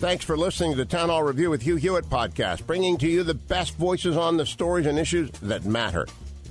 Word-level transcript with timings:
Thanks 0.00 0.24
for 0.24 0.34
listening 0.34 0.70
to 0.70 0.78
the 0.78 0.86
Town 0.86 1.10
Hall 1.10 1.22
Review 1.22 1.50
with 1.50 1.60
Hugh 1.60 1.76
Hewitt 1.76 2.06
podcast, 2.06 2.66
bringing 2.66 2.96
to 2.96 3.06
you 3.06 3.22
the 3.22 3.34
best 3.34 3.76
voices 3.76 4.16
on 4.16 4.38
the 4.38 4.46
stories 4.46 4.86
and 4.86 4.98
issues 4.98 5.28
that 5.42 5.66
matter. 5.66 6.06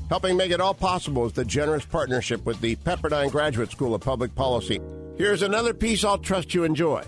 Helping 0.08 0.38
make 0.38 0.52
it 0.52 0.62
all 0.62 0.75
possible 0.75 1.25
is 1.25 1.34
the 1.34 1.44
generous 1.44 1.84
partnership 1.84 2.45
with 2.45 2.62
the 2.62 2.75
Pepperdine 2.75 3.31
Graduate 3.31 3.72
School 3.72 3.95
of 3.95 4.02
Public 4.02 4.35
Policy. 4.35 4.80
Here's 5.17 5.41
another 5.41 5.73
piece 5.73 6.03
I'll 6.03 6.20
trust 6.20 6.53
you 6.53 6.63
enjoy. 6.63 7.03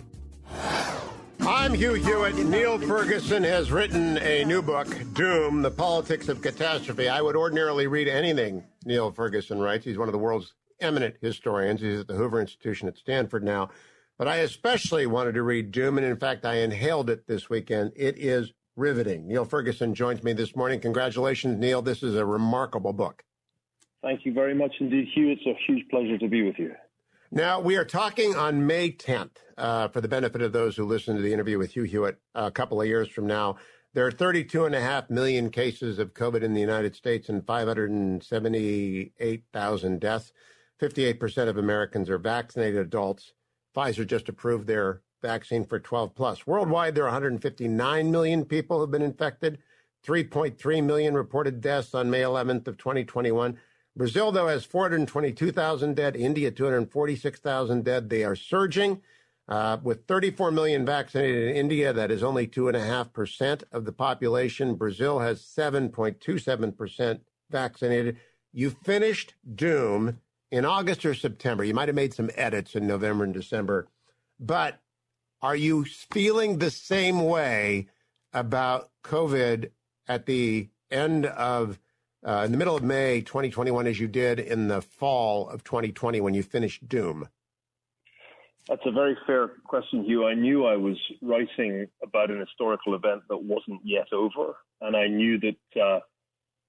I'm 1.42 1.76
Hugh 1.76 1.94
Hewitt. 1.94 2.36
Niall 2.38 2.80
Ferguson 2.80 3.44
has 3.44 3.72
written 3.72 4.18
a 4.18 4.44
new 4.44 4.64
book, 4.64 4.88
Doom, 5.14 5.62
The 5.62 5.70
Politics 5.70 6.28
of 6.28 6.42
Catastrophe. 6.42 7.08
I 7.08 7.22
would 7.22 7.36
ordinarily 7.36 7.86
read 7.86 8.08
anything 8.08 8.64
Niall 8.84 9.12
Ferguson 9.12 9.60
writes. 9.60 9.86
He's 9.86 10.00
one 10.00 10.08
of 10.08 10.12
the 10.12 10.18
world's 10.18 10.56
eminent 10.80 11.18
historians. 11.22 11.82
He's 11.82 12.00
at 12.00 12.08
the 12.08 12.16
Hoover 12.16 12.42
Institution 12.42 12.88
at 12.88 12.98
Stanford 12.98 13.44
now. 13.44 13.70
But 14.22 14.28
I 14.28 14.38
especially 14.38 15.08
wanted 15.08 15.34
to 15.34 15.42
read 15.42 15.72
Doom, 15.72 15.98
and 15.98 16.06
in 16.06 16.16
fact, 16.16 16.46
I 16.46 16.58
inhaled 16.58 17.10
it 17.10 17.26
this 17.26 17.50
weekend. 17.50 17.92
It 17.96 18.20
is 18.20 18.54
riveting. 18.76 19.28
Niall 19.28 19.46
Ferguson 19.46 19.96
joins 19.96 20.22
me 20.22 20.34
this 20.34 20.56
morning. 20.56 20.80
Congratulations, 20.80 21.58
Niall. 21.58 21.82
This 21.82 22.04
is 22.04 22.14
a 22.14 22.24
remarkable 22.24 22.94
book. 22.94 23.24
Thank 24.04 24.24
you 24.24 24.32
very 24.32 24.54
much 24.54 24.76
indeed, 24.80 25.08
Hugh. 25.16 25.32
It's 25.32 25.48
a 25.48 25.56
huge 25.66 25.90
pleasure 25.90 26.20
to 26.20 26.28
be 26.28 26.44
with 26.44 26.60
you. 26.60 26.76
Now, 27.32 27.62
we 27.62 27.78
are 27.78 27.84
talking 27.84 28.36
on 28.36 28.68
May 28.68 28.92
10th, 28.92 29.38
uh, 29.58 29.88
for 29.88 30.02
the 30.02 30.08
benefit 30.08 30.44
of 30.44 30.54
those 30.54 30.78
who 30.78 30.86
listen 30.86 31.16
to 31.16 31.22
the 31.24 31.34
interview 31.34 31.58
with 31.58 31.72
Hugh 31.72 31.86
Hewitt 31.86 32.20
a 32.36 32.52
couple 32.52 32.80
of 32.80 32.86
years 32.86 33.10
from 33.10 33.26
now. 33.26 33.56
There 33.96 34.06
are 34.06 34.12
32.5 34.12 35.10
million 35.10 35.50
cases 35.50 35.98
of 35.98 36.14
COVID 36.14 36.44
in 36.44 36.54
the 36.54 36.62
United 36.62 36.96
States 36.96 37.28
and 37.28 37.44
578,000 37.44 40.00
deaths. 40.00 40.32
58% 40.80 41.48
of 41.48 41.58
Americans 41.58 42.08
are 42.08 42.20
vaccinated 42.20 42.82
adults. 42.82 43.34
Pfizer 43.76 44.06
just 44.06 44.30
approved 44.30 44.68
their 44.68 45.02
vaccine 45.22 45.66
for 45.66 45.80
12 45.80 46.16
plus. 46.16 46.48
Worldwide, 46.48 46.96
there 46.96 47.04
are 47.04 47.12
159 47.12 48.12
million 48.12 48.46
people 48.46 48.80
who've 48.80 48.92
been 48.92 49.02
infected, 49.02 49.60
3.3 50.06 50.84
million 50.84 51.14
reported 51.14 51.62
deaths 51.62 51.94
on 51.94 52.10
May 52.10 52.22
11th 52.22 52.68
of 52.68 52.78
2021. 52.78 53.58
Brazil, 53.96 54.32
though, 54.32 54.48
has 54.48 54.66
422,000 54.66 55.96
dead. 55.96 56.16
India, 56.16 56.50
246,000 56.50 57.84
dead. 57.84 58.10
They 58.10 58.24
are 58.24 58.36
surging. 58.36 59.02
Uh, 59.48 59.78
with 59.84 60.06
34 60.08 60.52
million 60.52 60.86
vaccinated 60.86 61.50
in 61.50 61.56
India, 61.56 61.92
that 61.92 62.10
is 62.10 62.24
only 62.24 62.48
2.5% 62.48 63.64
of 63.74 63.84
the 63.84 63.92
population. 63.92 64.76
Brazil 64.76 65.20
has 65.20 65.42
7.27% 65.42 67.20
vaccinated. 67.50 68.18
You 68.54 68.70
finished 68.70 69.34
Doom 69.54 70.20
in 70.52 70.66
August 70.66 71.06
or 71.06 71.14
September. 71.14 71.64
You 71.64 71.74
might 71.74 71.88
have 71.88 71.96
made 71.96 72.14
some 72.14 72.30
edits 72.36 72.76
in 72.76 72.86
November 72.86 73.24
and 73.24 73.34
December, 73.34 73.88
but 74.40 74.80
are 75.42 75.56
you 75.56 75.86
feeling 75.86 76.60
the 76.60 76.70
same 76.70 77.24
way 77.24 77.88
about 78.34 78.90
COVID 79.04 79.72
at 80.08 80.26
the 80.26 80.70
end 80.92 81.26
of, 81.26 81.80
uh, 82.26 82.44
in 82.46 82.52
the 82.52 82.58
middle 82.58 82.76
of 82.76 82.84
May 82.84 83.22
2021 83.22 83.88
as 83.88 84.00
you 84.00 84.08
did 84.08 84.40
in 84.40 84.68
the 84.68 84.82
fall 84.82 85.50
of 85.50 85.64
2020 85.64 86.22
when 86.22 86.34
you 86.34 86.44
finished 86.44 86.88
Doom? 86.88 87.28
That's 88.68 88.82
a 88.86 88.92
very 88.92 89.18
fair 89.26 89.48
question, 89.66 90.04
Hugh. 90.04 90.28
I 90.28 90.36
knew 90.36 90.66
I 90.66 90.76
was 90.76 90.98
writing 91.22 91.88
about 92.04 92.30
an 92.30 92.40
historical 92.40 92.94
event 92.94 93.24
that 93.30 93.38
wasn't 93.38 93.82
yet 93.84 94.08
over, 94.14 94.56
and 94.82 94.96
I 94.96 95.08
knew 95.08 95.40
that 95.40 95.82
uh, 95.82 96.00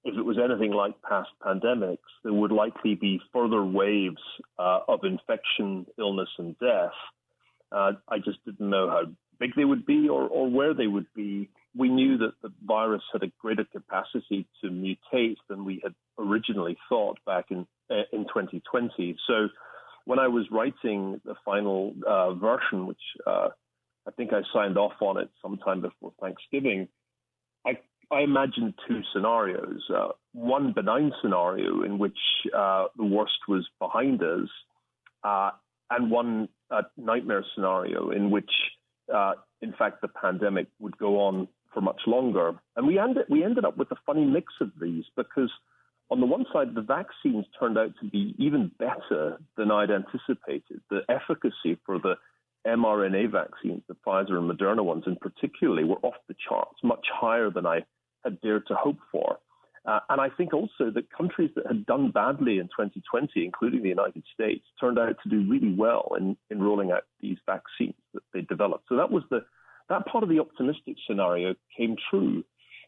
if 0.04 0.16
it 0.16 0.22
was 0.22 0.36
anything 0.38 0.72
like 0.72 1.00
past 1.02 1.30
pandemics, 1.44 1.98
there 2.24 2.32
would 2.32 2.52
likely 2.52 2.94
be 2.94 3.20
further 3.32 3.64
waves 3.64 4.22
uh, 4.58 4.80
of 4.88 5.04
infection, 5.04 5.86
illness, 5.98 6.28
and 6.38 6.58
death. 6.58 6.90
Uh, 7.70 7.92
I 8.08 8.18
just 8.18 8.44
didn't 8.44 8.68
know 8.68 8.90
how 8.90 9.02
big 9.38 9.54
they 9.56 9.64
would 9.64 9.86
be 9.86 10.08
or, 10.08 10.22
or 10.22 10.50
where 10.50 10.74
they 10.74 10.86
would 10.86 11.06
be. 11.14 11.48
We 11.76 11.88
knew 11.88 12.18
that 12.18 12.34
the 12.42 12.52
virus 12.64 13.02
had 13.12 13.22
a 13.22 13.32
greater 13.40 13.64
capacity 13.64 14.46
to 14.60 14.70
mutate 14.70 15.36
than 15.48 15.64
we 15.64 15.80
had 15.82 15.94
originally 16.18 16.76
thought 16.88 17.18
back 17.24 17.46
in 17.50 17.66
uh, 17.90 18.02
in 18.12 18.24
2020. 18.24 19.16
So 19.26 19.48
when 20.04 20.18
I 20.18 20.28
was 20.28 20.46
writing 20.50 21.20
the 21.24 21.34
final 21.44 21.94
uh, 22.06 22.34
version, 22.34 22.86
which 22.86 23.00
uh, 23.26 23.48
I 24.06 24.10
think 24.16 24.32
I 24.32 24.42
signed 24.52 24.76
off 24.76 25.00
on 25.00 25.18
it 25.18 25.30
sometime 25.40 25.80
before 25.80 26.12
Thanksgiving, 26.20 26.88
I 27.64 27.78
I 28.12 28.20
imagined 28.20 28.74
two 28.86 29.00
scenarios. 29.12 29.82
Uh, 29.88 30.08
one 30.32 30.72
benign 30.72 31.12
scenario 31.22 31.82
in 31.82 31.98
which 31.98 32.18
uh, 32.54 32.84
the 32.96 33.04
worst 33.04 33.38
was 33.48 33.66
behind 33.80 34.22
us, 34.22 34.48
uh, 35.24 35.50
and 35.90 36.10
one 36.10 36.48
uh, 36.70 36.82
nightmare 36.98 37.44
scenario 37.54 38.10
in 38.10 38.30
which, 38.30 38.50
uh, 39.12 39.32
in 39.62 39.72
fact, 39.72 40.02
the 40.02 40.08
pandemic 40.08 40.66
would 40.78 40.96
go 40.98 41.20
on 41.20 41.48
for 41.72 41.80
much 41.80 42.02
longer. 42.06 42.52
And 42.76 42.86
we 42.86 42.98
ended 42.98 43.24
we 43.30 43.44
ended 43.44 43.64
up 43.64 43.78
with 43.78 43.90
a 43.90 43.96
funny 44.06 44.24
mix 44.24 44.52
of 44.60 44.70
these 44.80 45.04
because. 45.16 45.50
On 46.10 46.20
the 46.20 46.26
one 46.26 46.44
side, 46.52 46.74
the 46.74 46.82
vaccines 46.82 47.46
turned 47.58 47.78
out 47.78 47.92
to 48.02 48.10
be 48.10 48.34
even 48.36 48.70
better 48.78 49.38
than 49.56 49.70
I'd 49.70 49.90
anticipated. 49.90 50.82
The 50.90 51.00
efficacy 51.08 51.78
for 51.86 51.98
the 51.98 52.16
mRNA 52.66 53.32
vaccines, 53.32 53.80
the 53.88 53.96
Pfizer 54.06 54.32
and 54.32 54.50
Moderna 54.50 54.84
ones 54.84 55.04
in 55.06 55.16
particularly, 55.16 55.84
were 55.84 55.96
off 56.02 56.16
the 56.28 56.34
charts, 56.46 56.76
much 56.82 57.06
higher 57.10 57.48
than 57.48 57.64
I 57.64 57.84
had 58.24 58.40
dared 58.40 58.66
to 58.68 58.74
hope 58.74 58.98
for. 59.10 59.38
Uh, 59.84 59.98
and 60.10 60.20
I 60.20 60.28
think 60.28 60.54
also 60.54 60.90
that 60.94 61.10
countries 61.10 61.50
that 61.56 61.66
had 61.66 61.84
done 61.86 62.12
badly 62.12 62.58
in 62.58 62.66
2020, 62.66 63.44
including 63.44 63.82
the 63.82 63.88
United 63.88 64.22
States, 64.32 64.64
turned 64.80 64.98
out 64.98 65.16
to 65.22 65.28
do 65.28 65.44
really 65.50 65.74
well 65.74 66.12
in, 66.16 66.36
in 66.50 66.62
rolling 66.62 66.92
out 66.92 67.02
these 67.20 67.38
vaccines 67.46 67.94
that 68.14 68.22
they 68.32 68.42
developed. 68.42 68.84
So 68.88 68.96
that 68.96 69.10
was 69.10 69.24
the 69.30 69.44
that 69.88 70.06
part 70.06 70.22
of 70.22 70.30
the 70.30 70.38
optimistic 70.38 70.96
scenario 71.06 71.54
came 71.76 71.96
true. 72.08 72.44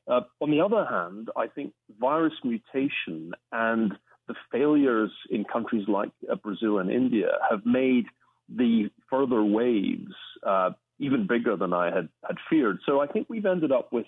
Uh, 0.06 0.20
on 0.40 0.50
the 0.50 0.60
other 0.60 0.86
hand, 0.86 1.28
I 1.36 1.48
think 1.48 1.72
virus 1.98 2.34
mutation 2.44 3.32
and 3.50 3.92
the 4.28 4.34
failures 4.52 5.10
in 5.30 5.44
countries 5.44 5.86
like 5.88 6.10
uh, 6.30 6.36
Brazil 6.36 6.78
and 6.78 6.90
India 6.90 7.32
have 7.50 7.66
made 7.66 8.06
the 8.48 8.90
further 9.10 9.42
waves 9.42 10.14
uh, 10.46 10.70
even 10.98 11.26
bigger 11.26 11.56
than 11.56 11.72
I 11.72 11.86
had, 11.86 12.08
had 12.26 12.36
feared. 12.48 12.78
So 12.86 13.00
I 13.00 13.06
think 13.06 13.26
we've 13.28 13.46
ended 13.46 13.72
up 13.72 13.92
with 13.92 14.06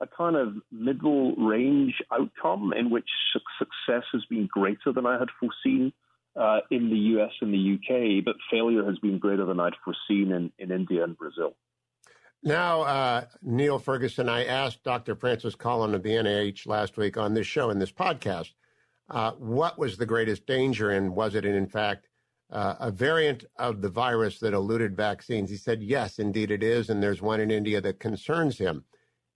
a 0.00 0.06
kind 0.06 0.36
of 0.36 0.54
middle 0.70 1.34
range 1.36 1.94
outcome 2.12 2.72
in 2.72 2.90
which 2.90 3.08
success 3.58 4.04
has 4.12 4.24
been 4.26 4.46
greater 4.46 4.92
than 4.92 5.06
I 5.06 5.18
had 5.18 5.28
foreseen 5.38 5.92
uh, 6.36 6.60
in 6.70 6.90
the 6.90 7.20
US 7.20 7.32
and 7.40 7.52
the 7.52 7.74
UK, 7.74 8.24
but 8.24 8.36
failure 8.50 8.84
has 8.84 8.98
been 8.98 9.18
greater 9.18 9.44
than 9.44 9.60
I'd 9.60 9.74
foreseen 9.84 10.32
in, 10.32 10.52
in 10.58 10.72
India 10.72 11.04
and 11.04 11.16
Brazil. 11.16 11.54
Now, 12.42 12.82
uh, 12.82 13.24
Niall 13.42 13.78
Ferguson, 13.78 14.28
I 14.28 14.44
asked 14.44 14.84
Dr. 14.84 15.14
Francis 15.14 15.54
Collins 15.54 15.94
of 15.94 16.02
the 16.02 16.10
NIH 16.10 16.66
last 16.66 16.96
week 16.98 17.16
on 17.16 17.32
this 17.32 17.46
show 17.46 17.70
and 17.70 17.80
this 17.80 17.92
podcast 17.92 18.50
uh, 19.10 19.32
what 19.32 19.78
was 19.78 19.96
the 19.96 20.06
greatest 20.06 20.46
danger, 20.46 20.90
and 20.90 21.14
was 21.14 21.34
it, 21.34 21.44
in 21.44 21.66
fact, 21.66 22.08
uh, 22.50 22.74
a 22.80 22.90
variant 22.90 23.44
of 23.58 23.82
the 23.82 23.88
virus 23.88 24.38
that 24.38 24.54
eluded 24.54 24.96
vaccines? 24.96 25.50
He 25.50 25.56
said, 25.56 25.82
yes, 25.82 26.18
indeed 26.18 26.50
it 26.50 26.62
is, 26.62 26.88
and 26.88 27.02
there's 27.02 27.20
one 27.20 27.40
in 27.40 27.50
India 27.50 27.80
that 27.80 28.00
concerns 28.00 28.58
him 28.58 28.84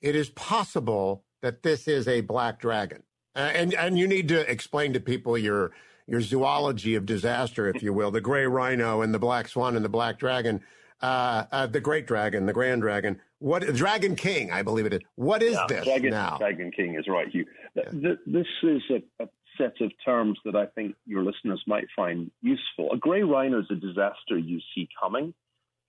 it 0.00 0.14
is 0.14 0.28
possible 0.30 1.24
that 1.42 1.62
this 1.62 1.88
is 1.88 2.08
a 2.08 2.20
black 2.20 2.60
dragon. 2.60 3.02
Uh, 3.36 3.50
and 3.54 3.74
and 3.74 3.98
you 3.98 4.06
need 4.06 4.28
to 4.28 4.50
explain 4.50 4.92
to 4.92 5.00
people 5.00 5.38
your 5.38 5.72
your 6.06 6.20
zoology 6.20 6.94
of 6.94 7.06
disaster, 7.06 7.68
if 7.68 7.82
you 7.82 7.92
will, 7.92 8.10
the 8.10 8.20
gray 8.20 8.46
rhino 8.46 9.02
and 9.02 9.12
the 9.12 9.18
black 9.18 9.46
swan 9.46 9.76
and 9.76 9.84
the 9.84 9.90
black 9.90 10.18
dragon, 10.18 10.60
uh, 11.02 11.44
uh, 11.52 11.66
the 11.66 11.80
great 11.80 12.06
dragon, 12.06 12.46
the 12.46 12.52
grand 12.52 12.80
dragon. 12.80 13.20
What 13.40 13.62
Dragon 13.74 14.16
King, 14.16 14.50
I 14.50 14.62
believe 14.62 14.86
it 14.86 14.94
is. 14.94 15.00
What 15.14 15.42
is 15.42 15.54
yeah, 15.54 15.66
this 15.68 15.84
dragon, 15.84 16.10
now? 16.10 16.38
Dragon 16.38 16.72
King 16.72 16.96
is 16.98 17.06
right, 17.06 17.28
Hugh. 17.28 17.44
Yeah. 17.76 18.16
This 18.26 18.46
is 18.64 18.82
a, 18.90 19.22
a, 19.22 19.28
set 19.56 19.80
of 19.80 19.90
terms 20.04 20.38
that 20.44 20.54
I 20.54 20.66
think 20.66 20.94
your 21.04 21.24
listeners 21.24 21.60
might 21.66 21.86
find 21.96 22.30
useful. 22.42 22.92
A 22.92 22.96
gray 22.96 23.22
rhino 23.22 23.58
is 23.58 23.66
a 23.70 23.74
disaster 23.74 24.38
you 24.38 24.60
see 24.72 24.88
coming 25.00 25.34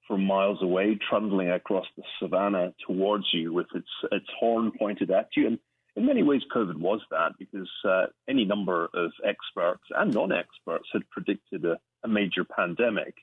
from 0.10 0.26
miles 0.26 0.58
away, 0.62 0.98
trundling 1.08 1.52
across 1.52 1.86
the 1.96 2.04
savannah 2.20 2.74
towards 2.86 3.26
you 3.32 3.54
with 3.54 3.68
its 3.76 3.88
its 4.12 4.26
horn 4.38 4.72
pointed 4.78 5.12
at 5.12 5.30
you. 5.38 5.48
And 5.48 5.60
in 5.96 6.06
many 6.06 6.24
ways, 6.24 6.42
COVID 6.54 6.78
was 6.78 7.00
that 7.12 7.34
because 7.38 7.70
uh, 7.88 8.08
any 8.28 8.44
number 8.44 8.90
of 8.94 9.12
experts 9.24 9.84
and 9.96 10.14
non-experts 10.14 10.88
had 10.92 11.08
predicted 11.12 11.64
a, 11.64 11.78
a, 12.04 12.08
major 12.08 12.44
pandemic. 12.44 13.14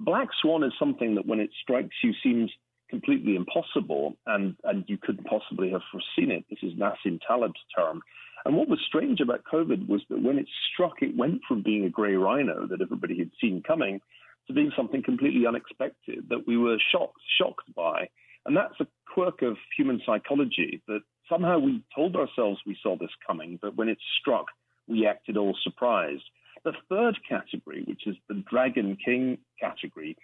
Black 0.00 0.28
swan 0.40 0.64
is 0.64 0.72
something 0.78 1.14
that 1.14 1.26
when 1.26 1.38
it 1.38 1.50
strikes 1.62 1.94
you 2.02 2.12
seems 2.22 2.50
completely 2.90 3.36
impossible, 3.36 4.16
and, 4.26 4.56
and 4.64 4.84
you 4.86 4.98
couldn't 4.98 5.26
possibly 5.26 5.70
have 5.70 5.80
foreseen 5.90 6.30
it. 6.30 6.44
This 6.50 6.58
is 6.62 6.78
Nassim 6.78 7.20
Taleb's 7.26 7.60
term. 7.74 8.02
And 8.44 8.56
what 8.56 8.68
was 8.68 8.80
strange 8.86 9.20
about 9.20 9.44
COVID 9.50 9.88
was 9.88 10.02
that 10.10 10.20
when 10.20 10.38
it 10.38 10.46
struck, 10.72 11.00
it 11.00 11.16
went 11.16 11.40
from 11.46 11.62
being 11.62 11.84
a 11.84 11.88
grey 11.88 12.14
rhino 12.14 12.66
that 12.66 12.82
everybody 12.82 13.16
had 13.16 13.30
seen 13.40 13.62
coming 13.66 14.00
to 14.46 14.52
being 14.52 14.72
something 14.76 15.02
completely 15.02 15.46
unexpected 15.46 16.26
that 16.28 16.46
we 16.46 16.56
were 16.56 16.78
shocked, 16.90 17.20
shocked 17.38 17.72
by. 17.74 18.08
And 18.44 18.56
that's 18.56 18.74
a 18.80 18.86
quirk 19.12 19.42
of 19.42 19.56
human 19.76 20.00
psychology 20.04 20.82
that 20.88 21.00
somehow 21.28 21.58
we 21.58 21.82
told 21.94 22.16
ourselves 22.16 22.60
we 22.66 22.76
saw 22.82 22.96
this 22.96 23.10
coming, 23.26 23.58
but 23.62 23.76
when 23.76 23.88
it 23.88 23.98
struck, 24.20 24.46
we 24.88 25.06
acted 25.06 25.36
all 25.36 25.56
surprised. 25.62 26.24
The 26.64 26.72
third 26.88 27.18
category, 27.28 27.84
which 27.86 28.06
is 28.06 28.16
the 28.28 28.42
Dragon 28.50 28.96
King 29.04 29.38
category, 29.60 30.16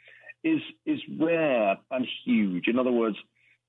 is 0.44 0.60
is 0.86 1.00
rare 1.18 1.76
and 1.90 2.06
huge. 2.24 2.68
In 2.68 2.78
other 2.78 2.92
words, 2.92 3.16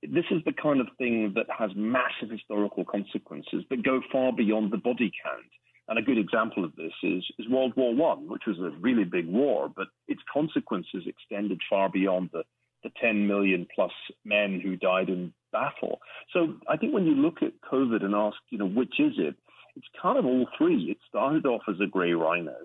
this 0.03 0.25
is 0.31 0.41
the 0.45 0.53
kind 0.53 0.79
of 0.79 0.87
thing 0.97 1.33
that 1.35 1.47
has 1.55 1.71
massive 1.75 2.29
historical 2.29 2.85
consequences 2.85 3.63
that 3.69 3.83
go 3.83 4.01
far 4.11 4.31
beyond 4.31 4.71
the 4.71 4.77
body 4.77 5.11
count. 5.23 5.51
And 5.89 5.97
a 5.97 6.03
good 6.03 6.19
example 6.19 6.63
of 6.63 6.75
this 6.75 6.93
is, 7.01 7.25
is 7.39 7.49
World 7.49 7.73
War 7.75 7.95
One, 7.95 8.29
which 8.29 8.43
was 8.45 8.59
a 8.59 8.77
really 8.79 9.05
big 9.05 9.27
war, 9.27 9.71
but 9.75 9.87
its 10.07 10.21
consequences 10.31 11.07
extended 11.07 11.59
far 11.67 11.89
beyond 11.89 12.29
the, 12.31 12.43
the 12.83 12.91
10 13.01 13.27
million 13.27 13.67
plus 13.73 13.91
men 14.23 14.61
who 14.63 14.75
died 14.75 15.09
in 15.09 15.33
battle. 15.51 15.99
So 16.31 16.53
I 16.67 16.77
think 16.77 16.93
when 16.93 17.07
you 17.07 17.15
look 17.15 17.41
at 17.41 17.59
COVID 17.71 18.03
and 18.03 18.13
ask, 18.13 18.37
you 18.51 18.59
know, 18.59 18.67
which 18.67 18.99
is 18.99 19.13
it? 19.17 19.35
It's 19.75 19.87
kind 19.99 20.19
of 20.19 20.25
all 20.25 20.47
three. 20.55 20.91
It 20.91 20.97
started 21.07 21.47
off 21.47 21.63
as 21.67 21.79
a 21.81 21.87
grey 21.87 22.13
rhino. 22.13 22.55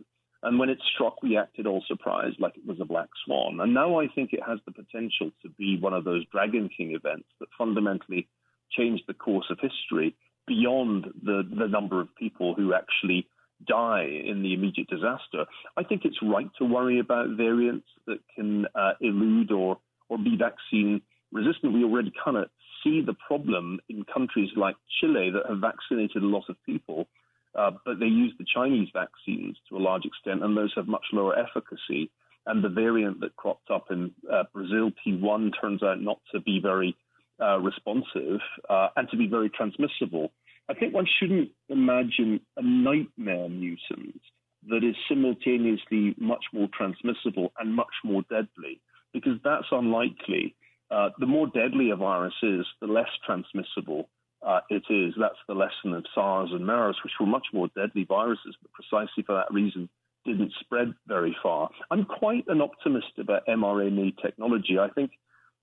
And 0.43 0.59
when 0.59 0.69
it 0.69 0.79
struck, 0.95 1.23
we 1.23 1.39
acted 1.39 1.67
all 1.67 1.83
surprised 1.89 2.39
like 2.39 2.59
it 2.59 2.67
was 2.67 2.79
a 2.79 2.85
black 2.85 3.09
swan. 3.25 3.59
And 3.61 3.73
now 3.73 3.99
I 4.01 4.09
think 4.09 4.35
it 4.35 4.43
has 4.47 4.59
the 4.67 4.73
potential 4.73 5.31
to 5.41 5.49
be 5.57 5.79
one 5.81 5.95
of 5.95 6.05
those 6.05 6.27
Dragon 6.31 6.69
King 6.77 6.95
events 6.95 7.29
that 7.41 7.49
fundamentally 7.57 8.29
changed 8.71 9.05
the 9.07 9.15
course 9.15 9.47
of 9.49 9.59
history 9.61 10.15
beyond 10.47 11.07
the, 11.23 11.43
the 11.59 11.69
number 11.69 12.01
of 12.01 12.15
people 12.17 12.55
who 12.55 12.75
actually 12.75 13.27
die 13.67 14.05
in 14.05 14.43
the 14.43 14.53
immediate 14.53 14.89
disaster. 14.89 15.47
I 15.77 15.85
think 15.85 16.03
it's 16.05 16.19
right 16.23 16.51
to 16.59 16.65
worry 16.65 16.99
about 16.99 17.37
variants 17.37 17.87
that 18.07 18.19
can 18.35 18.67
uh, 18.75 18.93
elude 19.01 19.53
or, 19.53 19.79
or 20.09 20.19
be 20.19 20.37
vaccine 20.37 21.01
resistant. 21.33 21.73
We 21.73 21.85
already 21.85 22.13
kind 22.23 22.37
of 22.37 22.51
see 22.83 23.01
the 23.01 23.15
problem 23.27 23.81
in 23.89 24.05
countries 24.05 24.51
like 24.57 24.77
Chile 25.01 25.31
that 25.31 25.49
have 25.49 25.61
vaccinated 25.61 26.23
a 26.23 26.27
lot 26.27 26.45
of 26.49 26.57
people 26.67 27.07
uh, 27.55 27.71
but 27.85 28.01
they 28.01 28.07
use 28.07 28.35
the 28.39 28.47
Chinese 28.53 28.89
vaccines 28.93 29.57
to 29.69 29.77
a 29.77 29.79
large 29.79 30.05
extent, 30.05 30.43
and 30.43 30.57
those 30.57 30.73
have 30.75 30.89
much 30.89 31.05
lower 31.13 31.39
efficacy. 31.39 32.11
And 32.47 32.63
the 32.63 32.69
variant 32.69 33.21
that 33.21 33.37
cropped 33.37 33.71
up 33.71 33.87
in 33.91 34.13
uh, 34.31 34.45
Brazil, 34.53 34.91
P1, 35.07 35.53
turns 35.61 35.83
out 35.83 36.01
not 36.01 36.19
to 36.33 36.41
be 36.41 36.61
very 36.61 36.97
uh, 37.43 37.59
responsive 37.59 38.41
uh, 38.69 38.89
and 38.97 39.09
to 39.11 39.17
be 39.17 39.27
very 39.27 39.51
transmissible. 39.51 40.33
I 40.69 40.75
think 40.75 40.95
one 40.95 41.07
shouldn't 41.19 41.51
imagine 41.69 42.41
a 42.57 42.63
nightmare 42.63 43.49
mutant 43.49 44.21
that 44.69 44.83
is 44.83 44.97
simultaneously 45.09 46.15
much 46.19 46.45
more 46.53 46.69
transmissible 46.73 47.53
and 47.59 47.75
much 47.75 47.95
more 48.03 48.23
deadly, 48.31 48.81
because 49.13 49.39
that's 49.45 49.67
unlikely. 49.71 50.55
Uh, 50.91 51.11
the 51.19 51.27
more 51.27 51.47
deadly 51.49 51.91
a 51.91 51.97
virus 51.97 52.35
is, 52.43 52.65
the 52.81 52.87
less 52.87 53.09
transmissible 53.27 54.09
uh, 54.47 54.61
it 54.71 54.85
is. 54.89 55.15
That's 55.19 55.35
the 55.49 55.55
lesson 55.55 55.95
of 55.95 56.05
SARS 56.15 56.51
and 56.53 56.67
MERS, 56.67 56.97
which 57.03 57.13
were 57.19 57.27
much 57.27 57.47
more 57.53 57.69
deadly 57.77 58.05
viruses, 58.05 58.57
but 58.63 58.71
precisely 58.73 59.23
for 59.23 59.35
that 59.35 59.53
reason 59.53 59.89
didn't 60.25 60.53
spread 60.61 60.95
very 61.07 61.37
far. 61.43 61.69
I'm 61.91 62.05
quite 62.05 62.45
an 62.49 62.63
optimist 62.63 63.19
about 63.19 63.47
mRNA 63.47 64.23
technology. 64.23 64.79
I 64.79 64.89
think 64.89 65.11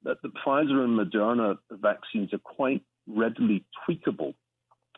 that 0.03 0.21
the 0.21 0.29
Pfizer 0.29 0.83
and 0.83 0.99
Moderna 0.99 1.57
vaccines 1.71 2.33
are 2.33 2.39
quite 2.39 2.83
readily 3.07 3.65
tweakable. 3.87 4.33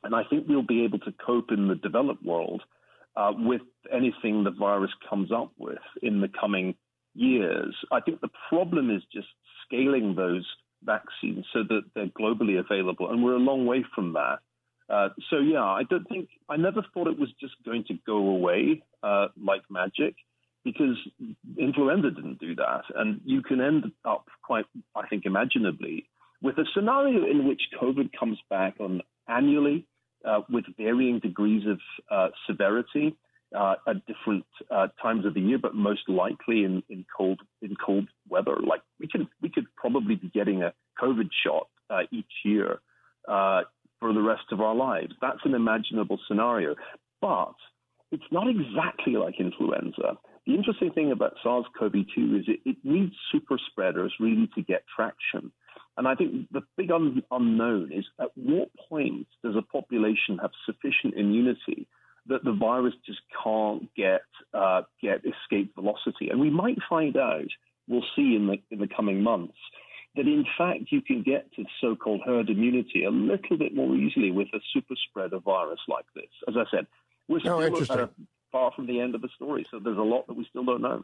And 0.04 0.14
I 0.16 0.24
think 0.30 0.48
we'll 0.48 0.62
be 0.62 0.84
able 0.84 1.00
to 1.00 1.14
cope 1.26 1.52
in 1.52 1.68
the 1.68 1.76
developed 1.76 2.24
world 2.24 2.62
uh, 3.16 3.32
with 3.36 3.62
anything 3.92 4.44
the 4.44 4.52
virus 4.52 4.92
comes 5.10 5.32
up 5.32 5.52
with 5.58 5.80
in 6.02 6.22
the 6.22 6.30
coming 6.40 6.76
years. 7.14 7.76
I 7.92 8.02
think 8.02 8.22
the 8.22 8.30
problem 8.50 8.90
is 8.90 9.02
just 9.14 9.28
scaling 9.66 10.16
those 10.16 10.46
vaccines 10.84 11.46
so 11.54 11.64
that 11.70 11.82
they're 11.96 12.08
globally 12.08 12.60
available, 12.60 13.10
and 13.10 13.24
we're 13.24 13.36
a 13.36 13.40
long 13.40 13.66
way 13.66 13.86
from 13.96 14.14
that. 14.14 14.40
Uh, 14.90 15.10
so 15.30 15.40
yeah, 15.40 15.64
I 15.64 15.84
don't 15.90 16.08
think 16.10 16.30
I 16.50 16.58
never 16.58 16.84
thought 16.94 17.08
it 17.08 17.20
was 17.20 17.30
just 17.40 17.54
going 17.66 17.86
to 17.88 17.94
go 18.06 18.18
away 18.18 18.84
uh, 19.02 19.28
like 19.42 19.62
magic, 19.70 20.16
because 20.64 20.98
influenza 21.58 22.12
didn't 22.12 22.40
do 22.40 22.56
that, 22.56 22.84
and 22.96 23.22
you 23.26 23.42
can 23.42 23.62
end 23.62 23.86
up 24.06 24.28
quite, 24.44 24.66
I 24.96 25.08
think, 25.08 25.26
imaginably 25.26 26.08
with 26.42 26.58
a 26.58 26.66
scenario 26.76 27.26
in 27.26 27.48
which 27.48 27.62
COVID 27.82 28.12
comes 28.18 28.38
back 28.50 28.76
on 28.80 29.02
annually 29.28 29.86
uh, 30.26 30.42
with 30.50 30.66
varying 30.78 31.20
degrees 31.20 31.64
of 31.68 31.80
uh, 32.12 32.30
severity 32.48 33.16
uh, 33.56 33.76
at 33.88 34.06
different 34.06 34.46
uh, 34.72 34.88
times 35.02 35.26
of 35.26 35.34
the 35.34 35.40
year, 35.42 35.58
but 35.58 35.76
most 35.76 36.08
likely 36.08 36.64
in, 36.64 36.84
in 36.90 37.06
cold 37.16 37.40
in 37.62 37.76
cold 37.76 38.10
weather. 38.30 38.58
Like 38.66 38.82
we 39.00 39.08
could 39.08 39.28
we 39.42 39.50
could 39.50 39.66
probably 39.76 40.16
be 40.16 40.30
getting 40.30 40.64
a 40.64 40.74
COVID 41.02 41.30
shot 41.46 41.68
uh, 41.90 42.02
each 42.12 42.32
year 42.44 42.80
uh, 43.28 43.62
for 44.00 44.14
the 44.14 44.22
rest 44.22 44.46
of 44.52 44.60
our 44.60 44.76
lives. 44.76 45.14
That's 45.22 45.40
an 45.46 45.54
imaginable 45.54 46.20
scenario, 46.28 46.76
but 47.22 47.56
it's 48.12 48.24
not 48.32 48.48
exactly 48.50 49.14
like 49.14 49.40
influenza. 49.40 50.18
The 50.46 50.56
interesting 50.56 50.92
thing 50.92 51.12
about 51.12 51.36
SARS-CoV-2 51.42 52.40
is 52.40 52.46
it, 52.48 52.60
it 52.66 52.78
needs 52.84 53.14
super 53.32 53.58
spreaders 53.70 54.14
really 54.20 54.50
to 54.56 54.62
get 54.62 54.84
traction. 54.94 55.52
And 55.98 56.08
I 56.08 56.16
think 56.16 56.50
the 56.52 56.62
big 56.76 56.92
un- 56.92 57.24
unknown 57.32 57.92
is 57.94 58.06
at 58.20 58.30
what 58.36 58.70
point 58.90 59.28
does 59.44 59.56
a 59.56 59.62
population 59.62 60.40
have 60.42 60.52
sufficient 60.66 61.14
immunity 61.16 61.88
that 62.28 62.44
the 62.44 62.54
virus 62.54 62.94
just 63.06 63.20
can't 63.44 63.94
get 63.96 64.22
uh, 64.54 64.82
get 65.02 65.22
escape 65.26 65.76
velocity. 65.76 66.30
And 66.30 66.40
we 66.40 66.50
might 66.50 66.78
find 66.90 67.18
out, 67.18 67.48
we'll 67.88 68.06
see 68.16 68.36
in 68.36 68.48
the 68.48 68.58
in 68.72 68.80
the 68.80 68.88
coming 68.88 69.22
months, 69.22 69.58
that 70.16 70.28
in 70.28 70.46
fact 70.58 70.92
you 70.92 71.02
can 71.02 71.22
get 71.22 71.52
to 71.54 71.66
so-called 71.82 72.22
herd 72.26 72.50
immunity 72.50 73.04
a 73.04 73.10
little 73.10 73.58
bit 73.58 73.76
more 73.76 73.96
easily 73.96 74.32
with 74.32 74.48
a 74.54 74.60
super 74.74 74.96
spreader 75.10 75.40
virus 75.40 75.80
like 75.88 76.06
this. 76.16 76.30
As 76.48 76.56
I 76.58 76.64
said, 76.72 76.88
we're 77.28 77.38
oh, 77.38 77.40
still 77.84 77.92
uh, 77.92 78.08
far 78.54 78.72
from 78.72 78.88
the 78.88 79.02
end 79.02 79.16
of 79.16 79.22
the 79.22 79.30
story, 79.36 79.66
so 79.70 79.80
there's 79.80 79.98
a 79.98 80.02
lot 80.02 80.26
that 80.28 80.38
we 80.38 80.46
still 80.50 80.64
don't 80.64 80.82
know. 80.82 81.04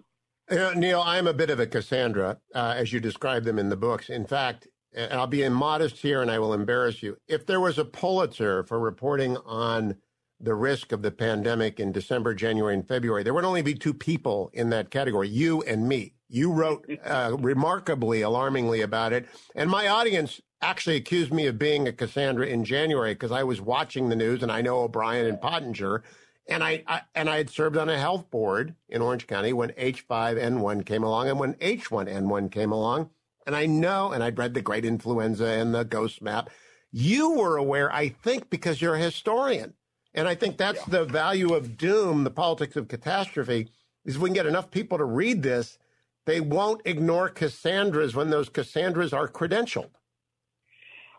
You 0.50 0.58
know, 0.58 0.74
Niall, 0.74 1.04
I'm 1.06 1.28
a 1.28 1.34
bit 1.34 1.50
of 1.50 1.60
a 1.60 1.68
Cassandra, 1.68 2.38
uh, 2.56 2.74
as 2.78 2.94
you 2.94 3.02
describe 3.02 3.44
them 3.44 3.60
in 3.60 3.70
the 3.70 3.76
books. 3.76 4.10
In 4.10 4.26
fact, 4.26 4.68
I'll 4.98 5.28
be 5.28 5.44
immodest 5.44 5.98
here 5.98 6.22
and 6.22 6.32
I 6.32 6.40
will 6.40 6.54
embarrass 6.54 7.04
you. 7.04 7.18
If 7.28 7.46
there 7.46 7.60
was 7.60 7.78
a 7.78 7.86
Pulitzer 7.86 8.64
for 8.64 8.80
reporting 8.80 9.38
on 9.46 9.98
the 10.40 10.56
risk 10.56 10.92
of 10.92 11.02
the 11.02 11.12
pandemic 11.12 11.80
in 11.80 11.92
December, 11.92 12.34
January, 12.34 12.74
and 12.74 12.88
February, 12.88 13.24
there 13.24 13.34
would 13.34 13.46
only 13.46 13.62
be 13.62 13.76
two 13.76 13.94
people 13.94 14.50
in 14.54 14.70
that 14.70 14.90
category, 14.90 15.28
you 15.28 15.62
and 15.64 15.88
me. 15.88 16.14
You 16.30 16.52
wrote 16.52 16.88
uh, 17.06 17.36
remarkably 17.40 18.22
alarmingly 18.22 18.82
about 18.82 19.14
it. 19.14 19.28
And 19.56 19.70
my 19.70 19.88
audience 19.88 20.42
actually 20.62 20.96
accused 20.96 21.34
me 21.34 21.48
of 21.48 21.58
being 21.60 21.88
a 21.88 21.94
Cassandra 21.94 22.48
in 22.48 22.64
January 22.64 23.14
because 23.14 23.32
I 23.32 23.44
was 23.44 23.62
watching 23.62 24.10
the 24.10 24.16
news 24.16 24.42
and 24.44 24.52
I 24.52 24.62
know 24.62 24.80
O'Brien 24.80 25.26
and 25.26 25.42
Pottinger. 25.42 26.04
And 26.50 26.64
I, 26.64 26.84
I, 26.88 27.02
and 27.16 27.30
I 27.30 27.38
had 27.38 27.50
served 27.50 27.78
on 27.78 27.90
a 27.90 27.98
health 27.98 28.30
board 28.30 28.76
in 28.90 29.02
Orange 29.02 29.28
County 29.28 29.54
when 29.54 29.70
H5N1 29.72 30.86
came 30.86 31.04
along 31.04 31.30
and 31.30 31.40
when 31.40 31.54
H1N1 31.56 32.52
came 32.52 32.72
along. 32.72 33.12
And 33.46 33.56
I 33.56 33.66
know, 33.66 34.12
and 34.12 34.24
I'd 34.24 34.38
read 34.38 34.54
the 34.54 34.62
Great 34.62 34.84
Influenza 34.84 35.46
and 35.46 35.74
the 35.74 35.84
Ghost 35.84 36.22
Map. 36.22 36.50
You 36.92 37.32
were 37.32 37.58
aware, 37.58 37.92
I 37.94 38.10
think, 38.10 38.50
because 38.50 38.82
you're 38.82 38.96
a 38.96 39.00
historian 39.00 39.74
and 40.14 40.28
I 40.28 40.36
think 40.36 40.58
that's 40.58 40.80
yeah. 40.80 41.00
the 41.00 41.06
value 41.06 41.54
of 41.54 41.78
doom, 41.78 42.24
the 42.24 42.32
politics 42.32 42.76
of 42.76 42.88
catastrophe, 42.88 43.70
is 44.06 44.16
if 44.16 44.22
we 44.22 44.30
can 44.30 44.34
get 44.34 44.46
enough 44.46 44.72
people 44.72 44.98
to 44.98 45.06
read 45.06 45.44
this, 45.44 45.78
they 46.26 46.42
won't 46.42 46.82
ignore 46.86 47.30
Cassandras 47.30 48.16
when 48.16 48.30
those 48.30 48.50
Cassandras 48.50 49.14
are 49.14 49.28
credentialed. 49.28 49.92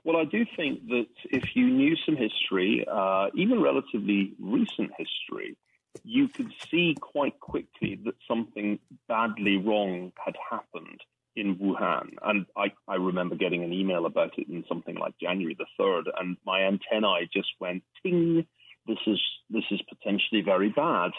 Well, 0.04 0.16
I 0.16 0.24
do 0.24 0.44
think 0.56 0.86
that 0.88 1.08
if 1.24 1.54
you 1.54 1.68
knew 1.68 1.96
some 2.06 2.16
history, 2.16 2.84
uh, 2.90 3.28
even 3.34 3.60
relatively 3.60 4.32
recent 4.40 4.90
history, 4.96 5.56
you 6.04 6.28
could 6.28 6.52
see 6.70 6.96
quite 7.00 7.38
quickly 7.40 8.00
that 8.04 8.14
something 8.26 8.78
badly 9.08 9.56
wrong 9.56 10.12
had 10.24 10.36
happened 10.50 11.00
in 11.36 11.56
Wuhan. 11.56 12.14
And 12.22 12.46
I, 12.56 12.72
I 12.88 12.96
remember 12.96 13.36
getting 13.36 13.62
an 13.62 13.72
email 13.72 14.06
about 14.06 14.38
it 14.38 14.48
in 14.48 14.64
something 14.68 14.96
like 14.96 15.14
January 15.20 15.56
the 15.58 15.66
3rd, 15.78 16.04
and 16.18 16.36
my 16.46 16.62
antennae 16.62 17.28
just 17.32 17.48
went 17.60 17.82
ting 18.02 18.46
this 18.86 18.98
is 19.06 19.20
this 19.50 19.64
is 19.70 19.80
potentially 19.88 20.42
very 20.42 20.70
bad, 20.70 21.10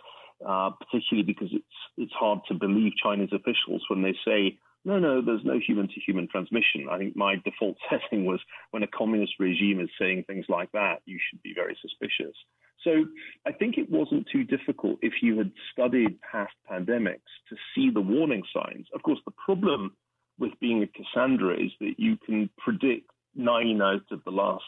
uh, 0.45 0.71
particularly 0.71 1.23
because 1.23 1.49
it's 1.51 1.65
it's 1.97 2.13
hard 2.13 2.39
to 2.47 2.53
believe 2.53 2.93
Chinese 3.01 3.31
officials 3.31 3.83
when 3.89 4.01
they 4.01 4.15
say 4.25 4.57
no, 4.83 4.99
no, 4.99 5.21
there's 5.21 5.45
no 5.45 5.59
human 5.59 5.87
to 5.87 6.01
human 6.05 6.27
transmission. 6.27 6.87
I 6.89 6.97
think 6.97 7.15
my 7.15 7.35
default 7.43 7.77
setting 7.89 8.25
was 8.25 8.39
when 8.71 8.83
a 8.83 8.87
communist 8.87 9.33
regime 9.39 9.79
is 9.79 9.89
saying 9.99 10.25
things 10.25 10.45
like 10.49 10.71
that, 10.73 11.01
you 11.05 11.19
should 11.29 11.41
be 11.43 11.53
very 11.53 11.77
suspicious. 11.81 12.35
So 12.83 13.05
I 13.45 13.51
think 13.51 13.77
it 13.77 13.91
wasn't 13.91 14.27
too 14.31 14.43
difficult 14.43 14.99
if 15.01 15.13
you 15.21 15.37
had 15.37 15.51
studied 15.71 16.19
past 16.21 16.53
pandemics 16.69 17.29
to 17.49 17.55
see 17.75 17.91
the 17.91 18.01
warning 18.01 18.43
signs. 18.53 18.87
Of 18.95 19.03
course, 19.03 19.19
the 19.25 19.33
problem 19.45 19.95
with 20.39 20.51
being 20.59 20.81
a 20.81 20.87
Cassandra 20.87 21.53
is 21.53 21.71
that 21.79 21.93
you 21.97 22.17
can 22.25 22.49
predict 22.57 23.05
nine 23.35 23.81
out 23.81 24.01
of 24.11 24.23
the 24.23 24.31
last 24.31 24.63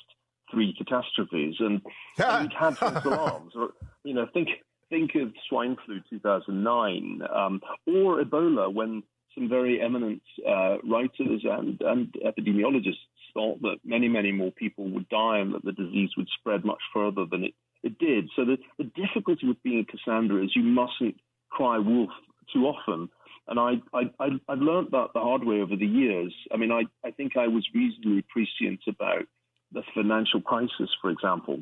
three 0.51 0.75
catastrophes, 0.77 1.55
and 1.59 1.81
we'd 2.17 2.53
had 2.53 2.77
false 2.77 3.03
alarms. 3.03 3.53
Or, 3.55 3.69
you 4.03 4.13
know, 4.13 4.27
think 4.31 4.49
think 4.89 5.15
of 5.15 5.33
swine 5.49 5.75
flu 5.85 5.99
2009 6.11 7.21
um, 7.33 7.61
or 7.87 8.21
Ebola 8.21 8.71
when 8.71 9.01
some 9.35 9.49
very 9.49 9.81
eminent 9.81 10.21
uh, 10.47 10.77
writers 10.83 11.43
and, 11.43 11.81
and 11.81 12.13
epidemiologists 12.25 12.97
thought 13.33 13.61
that 13.61 13.77
many, 13.83 14.07
many 14.07 14.31
more 14.31 14.51
people 14.51 14.89
would 14.89 15.09
die 15.09 15.39
and 15.39 15.53
that 15.53 15.65
the 15.65 15.71
disease 15.71 16.11
would 16.17 16.27
spread 16.39 16.63
much 16.63 16.81
further 16.93 17.25
than 17.29 17.45
it, 17.45 17.53
it 17.81 17.97
did. 17.97 18.29
So 18.35 18.45
the, 18.45 18.57
the 18.77 18.89
difficulty 18.95 19.47
with 19.47 19.61
being 19.63 19.79
a 19.79 19.91
Cassandra 19.91 20.43
is 20.43 20.51
you 20.55 20.63
mustn't 20.63 21.15
cry 21.49 21.77
wolf 21.77 22.11
too 22.51 22.65
often. 22.65 23.09
And 23.47 23.59
I, 23.59 23.73
I, 23.93 24.03
I, 24.19 24.27
I 24.47 24.53
learned 24.53 24.89
that 24.91 25.09
the 25.13 25.19
hard 25.19 25.43
way 25.43 25.61
over 25.61 25.75
the 25.75 25.85
years. 25.85 26.33
I 26.53 26.57
mean, 26.57 26.71
I, 26.71 26.83
I 27.05 27.11
think 27.11 27.35
I 27.35 27.47
was 27.47 27.67
reasonably 27.73 28.23
prescient 28.29 28.81
about 28.87 29.25
the 29.73 29.83
financial 29.93 30.41
crisis, 30.41 30.89
for 31.01 31.09
example. 31.09 31.59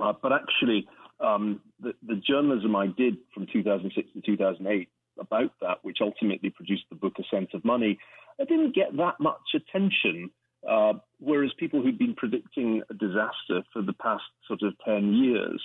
Uh, 0.00 0.12
but 0.22 0.32
actually, 0.32 0.86
um, 1.18 1.60
the, 1.80 1.94
the 2.06 2.16
journalism 2.16 2.76
I 2.76 2.86
did 2.86 3.16
from 3.34 3.46
2006 3.52 4.08
to 4.14 4.20
2008 4.20 4.88
about 5.20 5.52
that, 5.60 5.78
which 5.82 5.98
ultimately 6.00 6.50
produced 6.50 6.84
the 6.90 6.96
book 6.96 7.14
A 7.18 7.22
Sense 7.34 7.50
of 7.54 7.64
Money, 7.64 7.98
I 8.40 8.44
didn't 8.44 8.74
get 8.74 8.96
that 8.96 9.20
much 9.20 9.54
attention. 9.54 10.30
Uh, 10.68 10.92
whereas 11.20 11.50
people 11.58 11.80
who'd 11.80 11.98
been 11.98 12.14
predicting 12.14 12.82
a 12.90 12.94
disaster 12.94 13.62
for 13.72 13.80
the 13.80 13.94
past 13.94 14.22
sort 14.46 14.60
of 14.62 14.74
10 14.84 15.14
years 15.14 15.60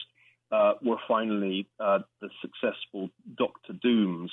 uh, 0.52 0.74
were 0.82 0.98
finally 1.08 1.68
uh, 1.80 2.00
the 2.22 2.30
successful 2.42 3.10
Doctor 3.38 3.74
Dooms. 3.82 4.32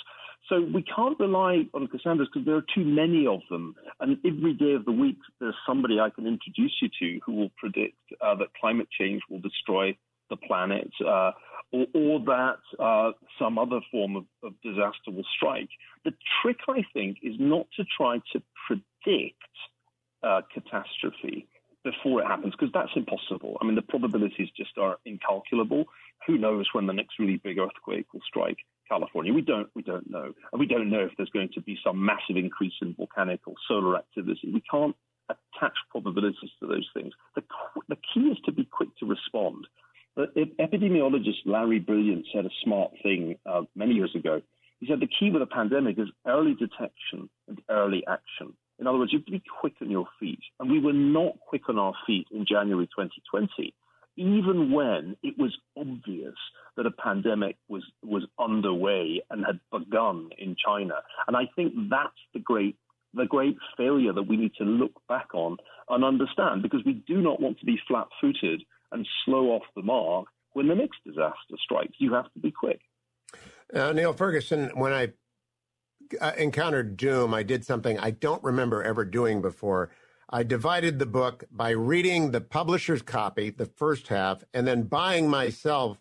So 0.49 0.61
we 0.61 0.83
can't 0.83 1.19
rely 1.19 1.65
on 1.75 1.87
Cassandras 1.89 2.29
because 2.33 2.47
there 2.47 2.57
are 2.57 2.67
too 2.75 2.85
many 2.85 3.27
of 3.27 3.41
them. 3.51 3.75
And 4.01 4.19
every 4.25 4.55
day 4.55 4.75
of 4.75 4.85
the 4.85 4.93
week, 4.93 5.19
there's 5.41 5.55
somebody 5.67 5.99
I 5.99 6.11
can 6.11 6.27
introduce 6.27 6.75
you 6.81 6.89
to 7.01 7.21
who 7.25 7.33
will 7.33 7.51
predict 7.57 7.97
uh, 8.21 8.35
that 8.37 8.49
climate 8.61 8.89
change 8.97 9.23
will 9.31 9.41
destroy 9.41 9.97
the 10.31 10.37
planet, 10.37 10.91
uh, 11.07 11.33
or, 11.73 11.87
or, 11.95 12.21
that 12.21 12.59
uh, 12.79 13.13
some 13.39 13.59
other 13.59 13.81
form 13.91 14.17
of, 14.17 14.25
of, 14.43 14.53
disaster 14.63 15.11
will 15.11 15.25
strike. 15.37 15.69
The 16.05 16.13
trick, 16.41 16.59
I 16.69 16.85
think, 16.93 17.19
is 17.23 17.35
not 17.39 17.67
to 17.77 17.85
try 17.97 18.19
to 18.33 18.43
predict 18.67 19.43
uh, 20.23 20.43
catastrophe 20.53 21.49
before 21.85 22.23
it 22.23 22.27
happens, 22.27 22.53
because 22.53 22.73
that's 22.73 22.93
impossible. 22.95 23.59
I 23.61 23.65
mean, 23.65 23.75
the 23.75 23.83
probabilities 23.83 24.49
just 24.57 24.79
are 24.79 24.99
incalculable. 25.05 25.87
Who 26.27 26.39
knows 26.39 26.67
when 26.73 26.87
the 26.87 26.93
next 26.93 27.19
really 27.19 27.39
big 27.39 27.59
earthquake 27.59 28.07
will 28.13 28.21
strike 28.27 28.59
California? 28.89 29.33
We 29.33 29.43
don't. 29.43 29.69
We 29.75 29.83
don't 29.83 30.09
know, 30.09 30.33
and 30.53 30.61
we 30.61 30.67
don't 30.67 30.91
know 30.91 31.01
if 31.01 31.13
there's 31.17 31.31
going 31.31 31.51
to 31.55 31.61
be 31.61 31.79
some 31.85 32.05
massive 32.05 32.37
increase 32.37 32.75
in 32.81 32.95
volcanic 32.95 33.41
or 33.47 33.55
solar 33.67 33.97
activity. 33.97 34.53
We 34.53 34.63
can't 34.71 34.95
attach 35.29 35.75
probabilities 35.91 36.51
to 36.61 36.67
those 36.67 36.89
things. 36.95 37.13
The, 37.35 37.43
the 37.89 37.97
key 37.97 38.29
is 38.29 38.39
to 38.45 38.53
be 38.53 38.65
quick 38.65 38.91
to 38.99 39.07
respond. 39.07 39.67
But 40.15 40.35
epidemiologist 40.37 41.47
Larry 41.47 41.79
Brilliant 41.79 42.27
said 42.35 42.45
a 42.45 42.51
smart 42.63 42.93
thing 43.03 43.37
uh, 43.47 43.63
many 43.75 43.95
years 43.95 44.15
ago. 44.15 44.43
He 44.79 44.87
said 44.87 45.01
the 45.01 45.07
key 45.07 45.31
with 45.31 45.43
a 45.43 45.47
pandemic 45.47 45.99
is 45.99 46.09
early 46.27 46.55
detection 46.55 47.31
and 47.49 47.61
early 47.71 48.05
action. 48.07 48.55
In 48.79 48.87
other 48.87 48.99
words, 48.99 49.13
you 49.13 49.21
have 49.21 49.27
to 49.27 49.33
be 49.33 49.43
quick 49.61 49.75
on 49.81 49.91
your 49.91 50.09
feet. 50.19 50.41
And 50.59 50.71
we 50.71 50.81
were 50.81 50.93
not 50.93 51.39
quick 51.41 51.69
on 51.69 51.79
our 51.79 51.95
feet 52.07 52.27
in 52.33 52.45
January 52.47 52.87
2020, 52.87 53.73
even 54.17 54.73
when 54.73 55.17
it 55.23 55.39
was 55.39 55.57
obvious 55.79 56.35
that 56.77 56.87
a 56.87 56.91
pandemic 56.91 57.57
was, 57.69 57.85
was 58.03 58.27
underway 58.39 59.23
and 59.31 59.45
had 59.47 59.61
begun 59.71 60.31
in 60.37 60.57
China. 60.57 60.95
And 61.29 61.37
I 61.37 61.43
think 61.55 61.75
that's 61.89 62.11
the 62.35 62.41
great 62.41 62.77
the 63.15 63.27
great 63.27 63.59
failure 63.77 64.15
that 64.15 64.23
we 64.23 64.39
need 64.39 64.55
to 64.55 64.65
look 64.65 64.93
back 65.07 65.35
on 65.35 65.59
and 65.91 66.03
understand 66.03 66.63
because 66.63 66.81
we 66.87 66.95
do 67.07 67.21
not 67.21 67.43
want 67.43 67.59
to 67.59 67.67
be 67.67 67.79
flat 67.87 68.07
footed 68.23 68.63
and 68.93 69.07
slow 69.25 69.51
off 69.51 69.63
the 69.75 69.83
mark 69.83 70.27
when 70.53 70.69
the 70.69 70.75
next 70.75 70.99
disaster 71.05 71.57
strikes. 71.63 71.95
You 71.99 72.15
have 72.15 72.33
to 72.33 72.41
be 72.41 72.51
quick. 72.51 72.81
Uh, 73.75 73.93
Niall 73.93 74.13
Ferguson, 74.13 74.71
when 74.75 74.93
I 74.93 75.13
uh, 76.21 76.33
encountered 76.37 76.97
doom, 76.97 77.33
I 77.33 77.43
did 77.43 77.65
something 77.65 77.99
I 77.99 78.11
don't 78.11 78.43
remember 78.45 78.83
ever 78.83 79.05
doing 79.05 79.41
before. 79.41 79.91
I 80.29 80.43
divided 80.43 80.99
the 80.99 81.07
book 81.07 81.45
by 81.51 81.71
reading 81.71 82.31
the 82.31 82.41
publisher's 82.41 83.03
copy, 83.03 83.51
the 83.51 83.67
first 83.67 84.09
half, 84.09 84.43
and 84.55 84.67
then 84.67 84.85
buying 84.85 85.29
myself 85.29 85.99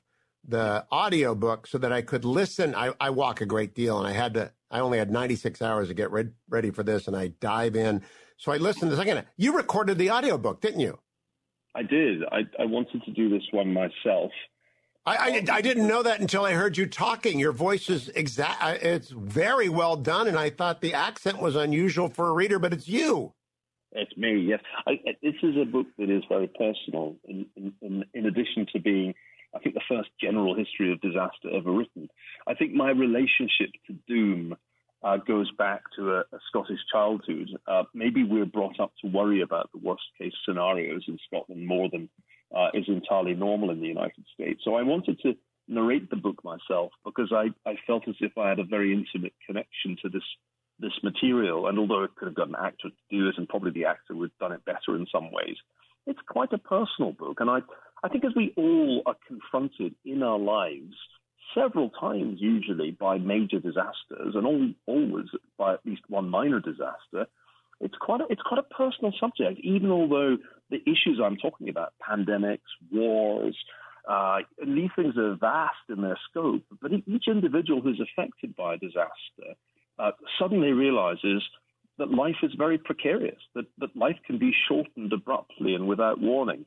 the 0.48 0.86
audio 0.92 1.36
book 1.36 1.68
so 1.68 1.78
that 1.78 1.92
I 1.92 2.02
could 2.02 2.26
listen. 2.26 2.74
I, 2.74 2.94
I 3.00 3.10
walk 3.10 3.42
a 3.42 3.46
great 3.46 3.76
deal 3.76 4.00
and 4.00 4.08
I 4.08 4.14
had 4.14 4.34
to, 4.36 4.52
I 4.70 4.80
only 4.80 4.98
had 4.98 5.12
96 5.12 5.62
hours 5.62 5.90
to 5.90 5.94
get 5.94 6.12
ready, 6.12 6.30
ready 6.50 6.72
for 6.72 6.84
this 6.84 7.08
and 7.08 7.16
I 7.16 7.28
dive 7.40 7.76
in. 7.76 8.04
So 8.38 8.52
I 8.52 8.58
listened 8.58 8.92
the 8.92 8.98
second. 8.98 9.26
You 9.38 9.56
recorded 9.56 9.98
the 9.98 10.10
audio 10.10 10.38
book, 10.38 10.62
didn't 10.62 10.80
you? 10.80 10.98
I 11.76 11.84
did. 11.84 12.24
I, 12.32 12.42
I 12.60 12.66
wanted 12.66 13.04
to 13.04 13.12
do 13.12 13.30
this 13.30 13.44
one 13.52 13.74
myself. 13.74 14.32
I, 15.06 15.16
I, 15.16 15.46
I, 15.52 15.62
didn't 15.62 15.88
know 15.88 16.04
that 16.04 16.20
until 16.20 16.46
I 16.46 16.54
heard 16.54 16.78
you 16.78 16.86
talking. 16.86 17.40
Your 17.40 17.54
voice 17.54 17.90
is 17.90 18.10
exact. 18.10 18.62
Uh, 18.62 18.78
it's 18.80 19.10
very 19.10 19.68
well 19.68 19.96
done, 19.96 20.28
and 20.28 20.38
I 20.38 20.52
thought 20.52 20.82
the 20.82 20.94
accent 20.94 21.42
was 21.42 21.56
unusual 21.56 22.08
for 22.08 22.30
a 22.30 22.34
reader, 22.34 22.60
but 22.60 22.72
it's 22.72 22.88
you. 22.88 23.34
It's 23.94 24.16
me. 24.16 24.40
Yes, 24.42 24.60
I, 24.86 25.00
this 25.24 25.34
is 25.42 25.56
a 25.60 25.66
book 25.66 25.88
that 25.98 26.10
is 26.10 26.24
very 26.30 26.48
personal. 26.48 27.16
In, 27.28 27.48
in, 27.82 28.06
in 28.14 28.26
addition 28.28 28.68
to 28.74 28.80
being, 28.80 29.16
I 29.56 29.60
think, 29.60 29.74
the 29.74 29.82
first 29.90 30.10
general 30.22 30.56
history 30.56 30.92
of 30.92 31.02
disaster 31.02 31.50
ever 31.52 31.72
written, 31.72 32.08
I 32.48 32.54
think 32.54 32.74
my 32.74 32.92
relationship 32.92 33.72
to 33.88 33.94
doom 34.08 34.56
uh, 35.04 35.18
goes 35.18 35.52
back 35.58 35.84
to 35.96 36.12
a, 36.12 36.20
a 36.20 36.40
Scottish 36.48 36.80
childhood. 36.92 37.50
Uh, 37.68 37.84
maybe 37.94 38.24
we're 38.24 38.46
brought 38.46 38.80
up 38.80 38.92
to 39.02 39.10
worry 39.10 39.42
about 39.42 39.70
the 39.72 39.80
worst 39.80 40.04
case 40.18 40.34
scenarios 40.46 41.04
in 41.08 41.18
Scotland 41.28 41.66
more 41.66 41.90
than 41.90 42.10
uh, 42.56 42.68
is 42.74 42.86
entirely 42.88 43.34
normal 43.34 43.72
in 43.72 43.80
the 43.80 43.88
United 43.88 44.26
States. 44.34 44.62
So 44.64 44.76
I 44.76 44.84
wanted 44.84 45.20
to 45.22 45.34
narrate 45.68 46.10
the 46.10 46.18
book 46.18 46.44
myself 46.44 46.92
because 47.06 47.32
I, 47.32 47.48
I 47.68 47.76
felt 47.88 48.08
as 48.08 48.16
if 48.20 48.38
I 48.38 48.50
had 48.50 48.60
a 48.60 48.64
very 48.64 48.94
intimate 48.94 49.34
connection 49.46 49.98
to 50.04 50.10
this 50.10 50.24
this 50.80 50.92
material. 51.04 51.68
And 51.68 51.78
although 51.78 52.04
it 52.04 52.16
could 52.16 52.28
have 52.28 52.36
got 52.36 52.50
an 52.50 52.56
actor 52.56 52.90
to 52.90 53.18
do 53.18 53.28
it, 53.28 53.36
and 53.38 53.48
probably 53.48 53.72
the 53.72 53.86
actor 53.86 54.16
would 54.16 54.32
have 54.32 54.50
done 54.50 54.52
it 54.52 54.66
better 54.66 54.98
in 54.98 55.06
some 55.12 55.32
ways, 55.32 55.56
it's 56.08 56.20
quite 56.28 56.52
a 56.54 56.58
personal 56.58 57.12
book. 57.12 57.40
And 57.40 57.50
I, 57.50 57.60
I 58.04 58.10
think 58.10 58.26
as 58.26 58.32
we 58.36 58.52
all 58.58 59.04
are 59.06 59.16
confronted 59.28 59.94
in 60.04 60.24
our 60.24 60.40
lives 60.40 60.96
several 61.56 61.90
times, 61.90 62.38
usually 62.40 62.92
by 62.92 63.18
major 63.18 63.60
disasters, 63.60 64.36
and 64.36 64.46
all, 64.46 64.70
always 64.86 65.28
by 65.58 65.74
at 65.74 65.86
least 65.86 66.02
one 66.08 66.30
minor 66.30 66.60
disaster. 66.60 67.28
It's 67.80 67.96
quite 68.00 68.22
a, 68.22 68.26
it's 68.30 68.42
quite 68.44 68.60
a 68.60 68.74
personal 68.76 69.12
subject, 69.20 69.60
even 69.64 69.92
although 69.92 70.38
the 70.70 70.82
issues 70.84 71.20
I'm 71.24 71.38
talking 71.38 71.68
about, 71.68 71.94
pandemics, 72.08 72.60
wars, 72.92 73.58
uh, 74.08 74.40
these 74.66 74.90
things 74.96 75.18
are 75.18 75.36
vast 75.36 75.76
in 75.90 76.02
their 76.02 76.18
scope. 76.30 76.64
But 76.82 76.92
each 77.06 77.26
individual 77.28 77.82
who's 77.82 78.00
affected 78.02 78.56
by 78.56 78.76
a 78.76 78.78
disaster 78.78 79.56
uh, 80.00 80.12
suddenly 80.40 80.72
realizes 80.72 81.44
that 81.98 82.12
life 82.12 82.38
is 82.42 82.52
very 82.58 82.78
precarious, 82.78 83.40
that, 83.56 83.66
that 83.78 83.96
life 83.96 84.18
can 84.26 84.40
be 84.40 84.54
shortened 84.68 85.14
abruptly 85.14 85.76
and 85.76 85.88
without 85.88 86.20
warning. 86.20 86.66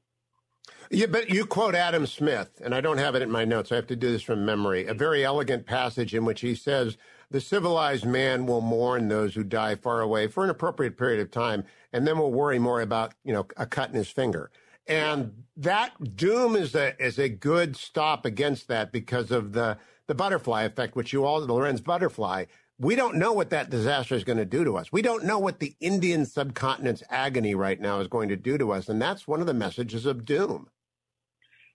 Yeah, 0.90 1.06
but 1.06 1.30
you 1.30 1.46
quote 1.46 1.74
Adam 1.74 2.06
Smith, 2.06 2.60
and 2.62 2.74
I 2.74 2.80
don't 2.80 2.98
have 2.98 3.14
it 3.14 3.22
in 3.22 3.30
my 3.30 3.44
notes. 3.44 3.72
I 3.72 3.76
have 3.76 3.86
to 3.88 3.96
do 3.96 4.12
this 4.12 4.22
from 4.22 4.44
memory. 4.44 4.86
A 4.86 4.94
very 4.94 5.24
elegant 5.24 5.66
passage 5.66 6.14
in 6.14 6.24
which 6.24 6.40
he 6.40 6.54
says, 6.54 6.96
"The 7.30 7.40
civilized 7.40 8.04
man 8.04 8.46
will 8.46 8.60
mourn 8.60 9.08
those 9.08 9.34
who 9.34 9.44
die 9.44 9.74
far 9.74 10.00
away 10.00 10.28
for 10.28 10.44
an 10.44 10.50
appropriate 10.50 10.96
period 10.96 11.20
of 11.20 11.30
time, 11.30 11.64
and 11.92 12.06
then 12.06 12.18
will 12.18 12.32
worry 12.32 12.58
more 12.58 12.80
about 12.80 13.14
you 13.24 13.32
know 13.32 13.46
a 13.56 13.66
cut 13.66 13.90
in 13.90 13.96
his 13.96 14.08
finger." 14.08 14.50
And 14.86 15.44
that 15.56 16.16
doom 16.16 16.54
is 16.54 16.74
a 16.74 16.94
is 17.02 17.18
a 17.18 17.28
good 17.28 17.76
stop 17.76 18.24
against 18.24 18.68
that 18.68 18.92
because 18.92 19.30
of 19.30 19.52
the 19.52 19.78
the 20.06 20.14
butterfly 20.14 20.62
effect, 20.64 20.94
which 20.94 21.12
you 21.12 21.24
all 21.24 21.40
the 21.40 21.52
Lorenz 21.52 21.80
butterfly 21.80 22.44
we 22.78 22.96
don't 22.96 23.16
know 23.16 23.32
what 23.32 23.50
that 23.50 23.70
disaster 23.70 24.14
is 24.14 24.24
going 24.24 24.38
to 24.38 24.44
do 24.44 24.64
to 24.64 24.76
us. 24.76 24.90
We 24.90 25.02
don't 25.02 25.24
know 25.24 25.38
what 25.38 25.60
the 25.60 25.76
Indian 25.80 26.26
subcontinent's 26.26 27.04
agony 27.08 27.54
right 27.54 27.80
now 27.80 28.00
is 28.00 28.08
going 28.08 28.28
to 28.30 28.36
do 28.36 28.58
to 28.58 28.72
us. 28.72 28.88
And 28.88 29.00
that's 29.00 29.28
one 29.28 29.40
of 29.40 29.46
the 29.46 29.54
messages 29.54 30.06
of 30.06 30.24
doom. 30.24 30.68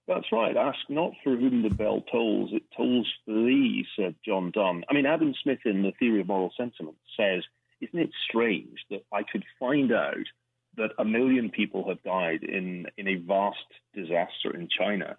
That's 0.08 0.32
right. 0.32 0.58
Ask 0.58 0.80
not 0.90 1.12
for 1.24 1.36
whom 1.36 1.62
the 1.62 1.70
bell 1.70 2.02
tolls, 2.12 2.50
it 2.52 2.64
tolls 2.76 3.08
for 3.24 3.34
thee, 3.34 3.86
said 3.96 4.16
John 4.26 4.52
Donne. 4.52 4.84
I 4.90 4.94
mean, 4.94 5.06
Adam 5.06 5.34
Smith 5.42 5.60
in 5.66 5.84
The 5.84 5.94
Theory 6.00 6.22
of 6.22 6.28
Moral 6.28 6.52
Sentiment 6.58 6.98
says, 7.16 7.44
Isn't 7.80 8.00
it 8.00 8.10
strange 8.28 8.80
that 8.90 9.04
I 9.14 9.22
could 9.24 9.46
find 9.60 9.92
out 9.92 10.26
that 10.78 10.92
a 10.98 11.06
million 11.06 11.50
people 11.50 11.88
have 11.88 12.02
died 12.04 12.44
in, 12.44 12.88
in 12.98 13.08
a 13.08 13.16
vast 13.16 13.58
disaster 13.94 14.54
in 14.54 14.68
China, 14.68 15.16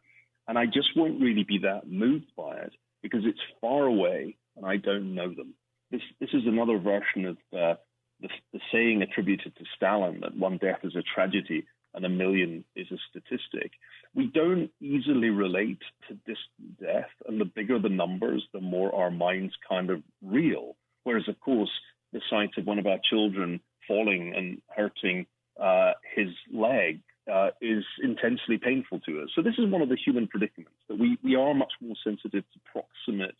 and 0.48 0.58
I 0.58 0.66
just 0.66 0.96
won't 0.96 1.20
really 1.20 1.44
be 1.44 1.58
that 1.58 1.88
moved 1.88 2.32
by 2.36 2.56
it 2.56 2.72
because 3.00 3.24
it's 3.24 3.38
far 3.60 3.84
away 3.84 4.36
and 4.56 4.66
I 4.66 4.76
don't 4.76 5.14
know 5.14 5.32
them 5.32 5.54
this 5.90 6.02
this 6.20 6.30
is 6.32 6.42
another 6.46 6.78
version 6.78 7.26
of 7.26 7.36
uh, 7.52 7.74
the, 8.20 8.28
the 8.52 8.60
saying 8.72 9.02
attributed 9.02 9.56
to 9.56 9.64
Stalin 9.76 10.20
that 10.20 10.36
one 10.36 10.58
death 10.58 10.80
is 10.84 10.94
a 10.96 11.02
tragedy 11.02 11.66
and 11.94 12.04
a 12.04 12.08
million 12.08 12.64
is 12.76 12.86
a 12.92 12.96
statistic. 13.10 13.72
We 14.14 14.26
don't 14.26 14.70
easily 14.80 15.30
relate 15.30 15.80
to 16.08 16.14
distant 16.14 16.80
death, 16.80 17.10
and 17.26 17.40
the 17.40 17.44
bigger 17.44 17.78
the 17.78 17.88
numbers, 17.88 18.44
the 18.52 18.60
more 18.60 18.94
our 18.94 19.10
minds 19.10 19.54
kind 19.68 19.90
of 19.90 20.02
reel. 20.22 20.76
Whereas, 21.02 21.28
of 21.28 21.40
course, 21.40 21.70
the 22.12 22.20
sight 22.30 22.50
of 22.58 22.66
one 22.66 22.78
of 22.78 22.86
our 22.86 23.00
children 23.08 23.60
falling 23.88 24.34
and 24.36 24.60
hurting 24.68 25.26
uh, 25.60 25.92
his 26.14 26.28
leg 26.52 27.00
uh, 27.30 27.50
is 27.60 27.84
intensely 28.02 28.58
painful 28.58 29.00
to 29.00 29.22
us. 29.22 29.28
So 29.34 29.42
this 29.42 29.54
is 29.58 29.70
one 29.70 29.82
of 29.82 29.88
the 29.88 29.96
human 29.96 30.26
predicaments 30.26 30.78
that 30.88 30.98
we, 30.98 31.18
we 31.22 31.36
are 31.36 31.54
much 31.54 31.72
more 31.80 31.96
sensitive 32.04 32.44
to 32.52 32.60
proximate 32.72 33.36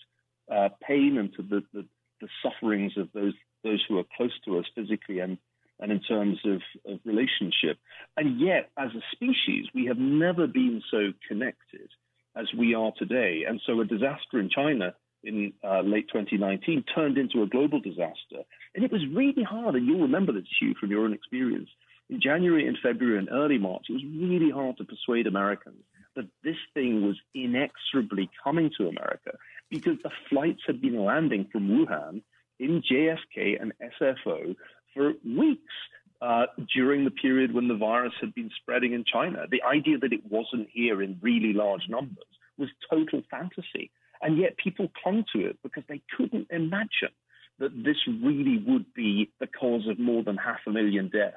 uh, 0.51 0.69
pain 0.87 1.19
and 1.19 1.33
to 1.35 1.43
the, 1.43 1.63
the, 1.73 1.87
the, 2.21 2.29
sufferings 2.43 2.93
of 2.97 3.09
those 3.13 3.35
those 3.63 3.85
who 3.89 3.99
are 3.99 4.05
close 4.17 4.33
to 4.45 4.59
us 4.59 4.65
physically 4.75 5.19
and 5.19 5.39
and 5.81 5.91
in 5.91 6.01
terms 6.01 6.39
of, 6.45 6.61
of 6.91 7.01
relationship. 7.05 7.79
And 8.17 8.39
yet, 8.39 8.71
as 8.79 8.91
a 8.95 9.03
species, 9.13 9.67
we 9.75 9.87
have 9.87 9.97
never 9.97 10.47
been 10.47 10.83
so 10.91 11.13
connected 11.27 11.89
as 12.37 12.47
we 12.57 12.75
are 12.75 12.93
today. 12.99 13.45
And 13.49 13.61
so, 13.67 13.81
a 13.81 13.85
disaster 13.85 14.39
in 14.39 14.51
China 14.51 14.95
in 15.23 15.53
uh, 15.65 15.81
late 15.81 16.09
2019 16.13 16.85
turned 16.95 17.19
into 17.19 17.43
a 17.43 17.47
global 17.47 17.81
disaster. 17.81 18.45
And 18.75 18.85
it 18.85 18.93
was 18.93 19.03
really 19.13 19.43
hard, 19.43 19.75
and 19.75 19.87
you'll 19.87 20.03
remember 20.03 20.33
this, 20.33 20.45
Hugh, 20.61 20.75
from 20.79 20.91
your 20.91 21.05
own 21.05 21.13
experience. 21.13 21.69
In 22.09 22.21
January 22.21 22.67
and 22.67 22.77
February 22.83 23.19
and 23.19 23.29
early 23.31 23.59
March, 23.59 23.87
it 23.89 23.93
was 23.93 24.03
really 24.05 24.51
hard 24.51 24.77
to 24.79 24.85
persuade 24.85 25.27
Americans 25.27 25.83
that 26.17 26.27
this 26.43 26.57
thing 26.75 27.07
was 27.07 27.17
inexorably 27.35 28.29
coming 28.43 28.71
to 28.77 28.89
America 28.89 29.33
because 29.71 29.97
the 30.03 30.11
flights 30.29 30.63
had 30.67 30.81
been 30.81 31.05
landing 31.05 31.49
from 31.51 31.69
Wuhan 31.69 32.23
in 32.59 32.83
JFK 32.83 33.61
and 33.61 33.73
SFO 34.01 34.57
for 34.95 35.13
weeks 35.25 35.73
uh, 36.21 36.47
during 36.75 37.05
the 37.05 37.11
period 37.11 37.55
when 37.55 37.69
the 37.69 37.77
virus 37.77 38.13
had 38.21 38.35
been 38.35 38.51
spreading 38.61 38.93
in 38.93 39.05
China. 39.11 39.47
The 39.51 39.63
idea 39.63 39.99
that 39.99 40.13
it 40.13 40.31
wasn't 40.31 40.69
here 40.71 41.03
in 41.03 41.19
really 41.23 41.53
large 41.53 41.89
numbers 41.89 42.27
was 42.59 42.69
total 42.91 43.23
fantasy. 43.31 43.91
And 44.21 44.37
yet 44.37 44.59
people 44.59 44.89
clung 45.03 45.25
to 45.35 45.47
it 45.47 45.59
because 45.63 45.85
they 45.89 46.03
couldn't 46.17 46.49
imagine 46.51 47.15
that 47.59 47.85
this 47.85 47.97
really 48.07 48.63
would 48.67 48.93
be 48.95 49.31
the 49.41 49.47
cause 49.47 49.87
of 49.89 49.99
more 49.99 50.23
than 50.23 50.37
half 50.37 50.61
a 50.67 50.71
million 50.71 51.09
deaths 51.09 51.37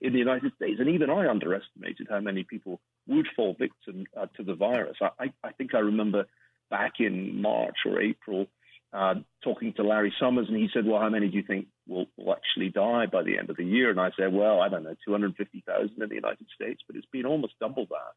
in 0.00 0.12
the 0.12 0.18
United 0.18 0.52
States. 0.56 0.80
And 0.80 0.88
even 0.88 1.10
I 1.10 1.28
underestimated 1.28 2.08
how 2.10 2.20
many 2.20 2.44
people 2.44 2.80
would 3.06 3.26
fall 3.36 3.54
victim 3.58 4.06
uh, 4.18 4.26
to 4.36 4.42
the 4.42 4.54
virus. 4.54 4.96
I, 5.00 5.32
I, 5.42 5.52
think 5.52 5.74
I 5.74 5.78
remember 5.78 6.26
back 6.74 6.94
in 6.98 7.40
March 7.40 7.78
or 7.86 8.00
April 8.00 8.46
uh, 8.92 9.14
talking 9.42 9.72
to 9.74 9.82
Larry 9.82 10.12
Summers, 10.20 10.46
and 10.48 10.56
he 10.56 10.68
said, 10.72 10.86
"Well, 10.86 11.00
how 11.00 11.08
many 11.08 11.28
do 11.28 11.36
you 11.36 11.42
think 11.42 11.66
will, 11.86 12.06
will 12.16 12.32
actually 12.32 12.70
die 12.70 13.06
by 13.06 13.22
the 13.22 13.38
end 13.38 13.50
of 13.50 13.56
the 13.56 13.64
year?" 13.64 13.90
And 13.90 14.00
I 14.00 14.10
said, 14.16 14.32
"Well, 14.32 14.60
I 14.60 14.68
don't 14.68 14.84
know, 14.84 14.96
250,000 15.04 16.02
in 16.02 16.08
the 16.08 16.14
United 16.14 16.46
States, 16.54 16.80
but 16.86 16.96
it's 16.96 17.12
been 17.12 17.26
almost 17.26 17.54
double 17.60 17.86
that." 17.90 18.14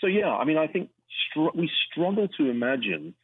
So 0.00 0.06
yeah, 0.06 0.32
I 0.32 0.44
mean, 0.44 0.58
I 0.58 0.66
think 0.66 0.90
str- 1.30 1.54
we 1.54 1.70
struggle 1.90 2.28
to 2.38 2.50
imagine 2.50 3.14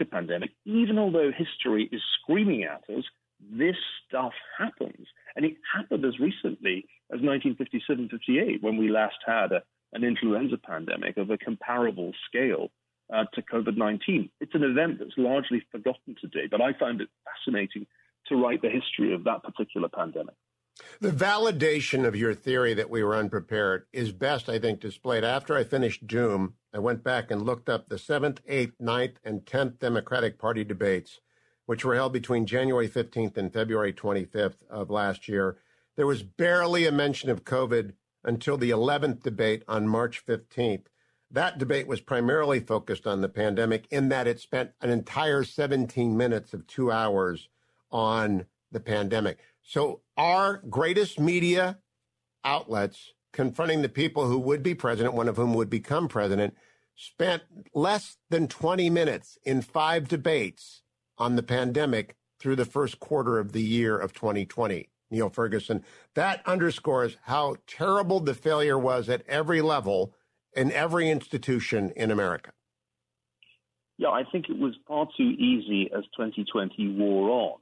a 0.00 0.04
pandemic, 0.04 0.50
even 0.64 0.98
although 0.98 1.30
history 1.30 1.88
is 1.92 2.02
screaming 2.20 2.64
at 2.64 2.82
us, 2.96 3.04
this 3.40 3.76
stuff 4.06 4.32
happens. 4.58 5.06
And 5.36 5.44
it 5.44 5.54
happened 5.74 6.04
as 6.04 6.18
recently 6.18 6.86
as 7.12 7.20
1957 7.20 8.08
58, 8.08 8.62
when 8.62 8.76
we 8.76 8.88
last 8.90 9.16
had 9.26 9.52
a, 9.52 9.62
an 9.92 10.04
influenza 10.04 10.56
pandemic 10.56 11.16
of 11.16 11.30
a 11.30 11.38
comparable 11.38 12.12
scale 12.28 12.70
uh, 13.12 13.24
to 13.34 13.42
COVID 13.42 13.76
19. 13.76 14.30
It's 14.40 14.54
an 14.54 14.62
event 14.62 14.98
that's 14.98 15.16
largely 15.16 15.62
forgotten 15.70 16.16
today, 16.20 16.46
but 16.50 16.60
I 16.60 16.72
found 16.72 17.00
it 17.00 17.08
fascinating 17.24 17.86
to 18.28 18.36
write 18.36 18.62
the 18.62 18.70
history 18.70 19.12
of 19.14 19.24
that 19.24 19.42
particular 19.42 19.88
pandemic. 19.88 20.34
The 21.00 21.12
validation 21.12 22.04
of 22.04 22.16
your 22.16 22.34
theory 22.34 22.74
that 22.74 22.90
we 22.90 23.04
were 23.04 23.14
unprepared 23.14 23.86
is 23.92 24.10
best, 24.10 24.48
I 24.48 24.58
think, 24.58 24.80
displayed 24.80 25.22
after 25.22 25.54
I 25.54 25.62
finished 25.62 26.06
Doom. 26.06 26.54
I 26.72 26.80
went 26.80 27.04
back 27.04 27.30
and 27.30 27.42
looked 27.42 27.68
up 27.68 27.88
the 27.88 27.96
7th, 27.96 28.38
8th, 28.48 28.72
9th, 28.82 29.16
and 29.24 29.44
10th 29.44 29.78
Democratic 29.78 30.36
Party 30.36 30.64
debates, 30.64 31.20
which 31.66 31.84
were 31.84 31.94
held 31.94 32.12
between 32.12 32.46
January 32.46 32.88
15th 32.88 33.36
and 33.36 33.52
February 33.52 33.92
25th 33.92 34.62
of 34.68 34.90
last 34.90 35.28
year. 35.28 35.58
There 35.96 36.08
was 36.08 36.24
barely 36.24 36.86
a 36.86 36.92
mention 36.92 37.30
of 37.30 37.44
COVID 37.44 37.92
until 38.24 38.56
the 38.56 38.70
11th 38.70 39.22
debate 39.22 39.62
on 39.68 39.86
March 39.86 40.26
15th. 40.26 40.86
That 41.30 41.58
debate 41.58 41.86
was 41.86 42.00
primarily 42.00 42.60
focused 42.60 43.06
on 43.06 43.20
the 43.20 43.28
pandemic 43.28 43.86
in 43.90 44.08
that 44.10 44.26
it 44.26 44.40
spent 44.40 44.70
an 44.80 44.90
entire 44.90 45.42
17 45.44 46.16
minutes 46.16 46.54
of 46.54 46.66
two 46.66 46.92
hours 46.92 47.48
on 47.90 48.46
the 48.70 48.80
pandemic. 48.80 49.38
So 49.62 50.00
our 50.16 50.62
greatest 50.68 51.18
media 51.18 51.78
outlets 52.44 53.12
confronting 53.32 53.82
the 53.82 53.88
people 53.88 54.26
who 54.26 54.38
would 54.38 54.62
be 54.62 54.74
president, 54.74 55.14
one 55.14 55.28
of 55.28 55.36
whom 55.36 55.54
would 55.54 55.70
become 55.70 56.08
president, 56.08 56.54
spent 56.94 57.42
less 57.74 58.18
than 58.30 58.46
20 58.46 58.88
minutes 58.90 59.38
in 59.42 59.60
five 59.60 60.06
debates 60.08 60.82
on 61.18 61.36
the 61.36 61.42
pandemic 61.42 62.16
through 62.38 62.56
the 62.56 62.64
first 62.64 63.00
quarter 63.00 63.38
of 63.38 63.52
the 63.52 63.62
year 63.62 63.98
of 63.98 64.12
2020. 64.12 64.88
Niall 65.10 65.30
Ferguson, 65.30 65.84
that 66.14 66.42
underscores 66.46 67.16
how 67.22 67.56
terrible 67.66 68.20
the 68.20 68.34
failure 68.34 68.78
was 68.78 69.08
at 69.08 69.22
every 69.28 69.60
level 69.60 70.14
in 70.56 70.72
every 70.72 71.10
institution 71.10 71.92
in 71.96 72.10
America. 72.10 72.52
Yeah, 73.96 74.08
I 74.08 74.24
think 74.24 74.48
it 74.48 74.58
was 74.58 74.74
far 74.88 75.06
too 75.16 75.34
easy 75.38 75.90
as 75.96 76.04
2020 76.16 76.96
wore 76.96 77.30
on 77.30 77.58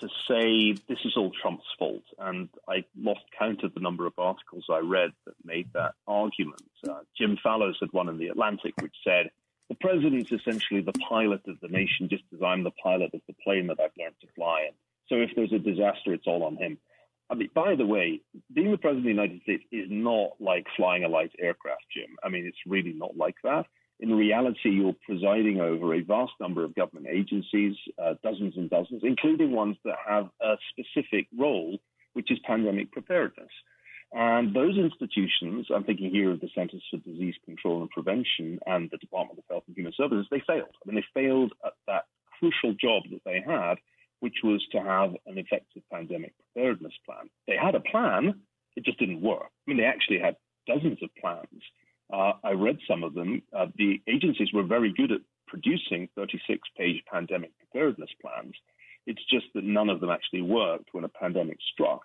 to 0.00 0.08
say 0.28 0.72
this 0.88 0.98
is 1.04 1.16
all 1.16 1.30
Trump's 1.40 1.64
fault. 1.78 2.02
And 2.18 2.48
I 2.68 2.84
lost 2.98 3.20
count 3.38 3.62
of 3.62 3.74
the 3.74 3.80
number 3.80 4.06
of 4.06 4.12
articles 4.18 4.66
I 4.70 4.80
read 4.80 5.10
that 5.24 5.34
made 5.44 5.72
that 5.74 5.94
argument. 6.06 6.62
Uh, 6.86 7.00
Jim 7.16 7.38
Fallows 7.42 7.78
had 7.80 7.92
one 7.92 8.08
in 8.08 8.18
The 8.18 8.28
Atlantic 8.28 8.74
which 8.80 8.94
said, 9.04 9.30
the 9.68 9.76
president's 9.76 10.30
essentially 10.30 10.82
the 10.82 10.92
pilot 11.08 11.42
of 11.48 11.58
the 11.60 11.68
nation, 11.68 12.08
just 12.10 12.24
as 12.34 12.42
I'm 12.44 12.64
the 12.64 12.70
pilot 12.70 13.14
of 13.14 13.22
the 13.26 13.34
plane 13.42 13.68
that 13.68 13.80
I've 13.80 13.96
learned 13.98 14.16
to 14.20 14.26
fly 14.36 14.66
in. 14.68 14.74
So 15.08 15.16
if 15.22 15.30
there's 15.34 15.52
a 15.52 15.58
disaster, 15.58 16.12
it's 16.12 16.26
all 16.26 16.42
on 16.44 16.56
him. 16.56 16.78
I 17.34 17.36
mean, 17.36 17.50
by 17.52 17.74
the 17.74 17.84
way, 17.84 18.20
being 18.52 18.70
the 18.70 18.78
president 18.78 18.98
of 18.98 19.16
the 19.16 19.22
United 19.22 19.42
States 19.42 19.64
is 19.72 19.88
not 19.90 20.34
like 20.38 20.66
flying 20.76 21.02
a 21.02 21.08
light 21.08 21.32
aircraft, 21.40 21.82
Jim. 21.92 22.14
I 22.22 22.28
mean, 22.28 22.46
it's 22.46 22.56
really 22.64 22.92
not 22.92 23.16
like 23.16 23.34
that. 23.42 23.66
In 23.98 24.14
reality, 24.14 24.70
you're 24.70 24.94
presiding 25.04 25.60
over 25.60 25.94
a 25.94 26.00
vast 26.00 26.34
number 26.40 26.62
of 26.62 26.76
government 26.76 27.08
agencies, 27.10 27.74
uh, 28.00 28.14
dozens 28.22 28.56
and 28.56 28.70
dozens, 28.70 29.02
including 29.02 29.50
ones 29.50 29.76
that 29.84 29.96
have 30.06 30.28
a 30.40 30.54
specific 30.70 31.26
role, 31.36 31.78
which 32.12 32.30
is 32.30 32.38
pandemic 32.44 32.92
preparedness. 32.92 33.50
And 34.12 34.54
those 34.54 34.78
institutions, 34.78 35.66
I'm 35.74 35.82
thinking 35.82 36.10
here 36.10 36.30
of 36.30 36.40
the 36.40 36.50
Centers 36.54 36.84
for 36.88 36.98
Disease 36.98 37.34
Control 37.44 37.80
and 37.80 37.90
Prevention 37.90 38.60
and 38.64 38.88
the 38.92 38.98
Department 38.98 39.40
of 39.40 39.44
Health 39.50 39.64
and 39.66 39.76
Human 39.76 39.92
Services, 39.96 40.28
they 40.30 40.42
failed. 40.46 40.70
I 40.70 40.88
mean, 40.88 41.02
they 41.02 41.20
failed 41.20 41.52
at 41.66 41.72
that 41.88 42.04
crucial 42.38 42.74
job 42.74 43.02
that 43.10 43.22
they 43.24 43.42
had, 43.44 43.78
which 44.24 44.38
was 44.42 44.64
to 44.72 44.78
have 44.78 45.10
an 45.26 45.36
effective 45.38 45.82
pandemic 45.92 46.32
preparedness 46.38 46.94
plan. 47.04 47.28
They 47.46 47.56
had 47.56 47.74
a 47.74 47.80
plan, 47.80 48.40
it 48.76 48.84
just 48.84 48.98
didn't 48.98 49.20
work. 49.20 49.50
I 49.52 49.62
mean, 49.66 49.76
they 49.78 49.84
actually 49.84 50.18
had 50.18 50.36
dozens 50.66 51.02
of 51.02 51.10
plans 51.20 51.62
uh, 52.12 52.32
I 52.42 52.52
read 52.52 52.78
some 52.88 53.02
of 53.02 53.14
them. 53.14 53.42
Uh, 53.56 53.66
the 53.76 54.00
agencies 54.08 54.52
were 54.52 54.62
very 54.62 54.92
good 54.92 55.12
at 55.12 55.20
producing 55.46 56.08
36 56.16 56.60
page 56.76 57.02
pandemic 57.10 57.52
preparedness 57.58 58.10
plans. 58.20 58.54
It's 59.06 59.22
just 59.30 59.46
that 59.54 59.64
none 59.64 59.88
of 59.88 60.00
them 60.00 60.10
actually 60.10 60.42
worked 60.42 60.88
when 60.92 61.04
a 61.04 61.08
pandemic 61.08 61.58
struck. 61.72 62.02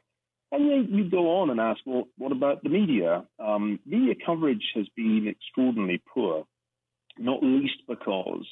And 0.52 0.70
then 0.70 0.88
you 0.92 1.10
go 1.10 1.42
on 1.42 1.50
and 1.50 1.60
ask, 1.60 1.80
well, 1.86 2.08
what 2.18 2.32
about 2.32 2.64
the 2.64 2.70
media? 2.70 3.26
Um, 3.40 3.80
media 3.86 4.16
coverage 4.26 4.64
has 4.76 4.88
been 4.96 5.28
extraordinarily 5.28 6.02
poor, 6.12 6.46
not 7.18 7.44
least 7.44 7.82
because 7.88 8.46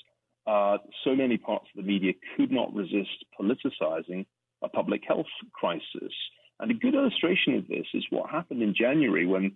uh, 0.47 0.77
so 1.03 1.15
many 1.15 1.37
parts 1.37 1.67
of 1.75 1.83
the 1.83 1.91
media 1.91 2.13
could 2.35 2.51
not 2.51 2.73
resist 2.73 3.25
politicizing 3.39 4.25
a 4.63 4.69
public 4.69 5.01
health 5.07 5.27
crisis. 5.53 6.13
And 6.59 6.71
a 6.71 6.73
good 6.73 6.95
illustration 6.95 7.55
of 7.55 7.67
this 7.67 7.85
is 7.93 8.05
what 8.09 8.29
happened 8.29 8.63
in 8.63 8.73
January 8.73 9.27
when 9.27 9.51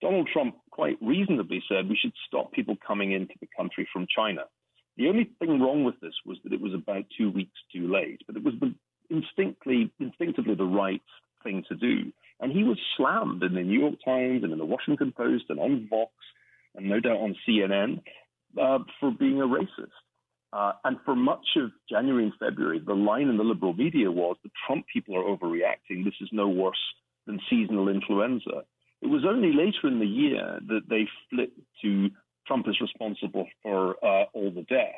Donald 0.00 0.28
Trump 0.32 0.56
quite 0.70 0.96
reasonably 1.02 1.62
said 1.68 1.88
we 1.88 1.98
should 2.00 2.12
stop 2.26 2.52
people 2.52 2.76
coming 2.86 3.12
into 3.12 3.34
the 3.40 3.48
country 3.56 3.88
from 3.92 4.06
China. 4.14 4.42
The 4.96 5.08
only 5.08 5.30
thing 5.38 5.60
wrong 5.60 5.84
with 5.84 6.00
this 6.00 6.14
was 6.24 6.38
that 6.44 6.52
it 6.52 6.60
was 6.60 6.72
about 6.72 7.04
two 7.18 7.30
weeks 7.30 7.58
too 7.74 7.92
late, 7.92 8.22
but 8.26 8.36
it 8.36 8.44
was 8.44 8.54
the 8.60 8.74
instinctively, 9.10 9.92
instinctively 10.00 10.54
the 10.54 10.64
right 10.64 11.02
thing 11.42 11.64
to 11.68 11.74
do. 11.74 12.12
And 12.40 12.52
he 12.52 12.64
was 12.64 12.78
slammed 12.96 13.42
in 13.42 13.54
the 13.54 13.62
New 13.62 13.78
York 13.78 13.96
Times 14.04 14.42
and 14.42 14.52
in 14.52 14.58
the 14.58 14.64
Washington 14.64 15.12
Post 15.16 15.44
and 15.48 15.58
on 15.58 15.86
Vox 15.88 16.12
and 16.74 16.88
no 16.88 17.00
doubt 17.00 17.18
on 17.18 17.36
CNN 17.48 18.02
uh, 18.60 18.78
for 19.00 19.10
being 19.10 19.40
a 19.40 19.46
racist. 19.46 19.92
Uh, 20.56 20.72
and 20.84 20.96
for 21.04 21.14
much 21.14 21.46
of 21.56 21.70
January 21.90 22.24
and 22.24 22.32
February, 22.40 22.78
the 22.78 22.94
line 22.94 23.28
in 23.28 23.36
the 23.36 23.44
liberal 23.44 23.74
media 23.74 24.10
was 24.10 24.36
the 24.42 24.50
Trump 24.66 24.86
people 24.90 25.14
are 25.14 25.24
overreacting. 25.24 26.02
This 26.02 26.14
is 26.22 26.30
no 26.32 26.48
worse 26.48 26.80
than 27.26 27.38
seasonal 27.50 27.90
influenza. 27.90 28.64
It 29.02 29.08
was 29.08 29.26
only 29.28 29.52
later 29.52 29.86
in 29.86 29.98
the 29.98 30.06
year 30.06 30.58
that 30.68 30.88
they 30.88 31.06
flipped 31.28 31.60
to 31.82 32.08
Trump 32.46 32.66
is 32.68 32.80
responsible 32.80 33.46
for 33.62 33.96
uh, 34.02 34.24
all 34.32 34.50
the 34.50 34.62
deaths. 34.62 34.94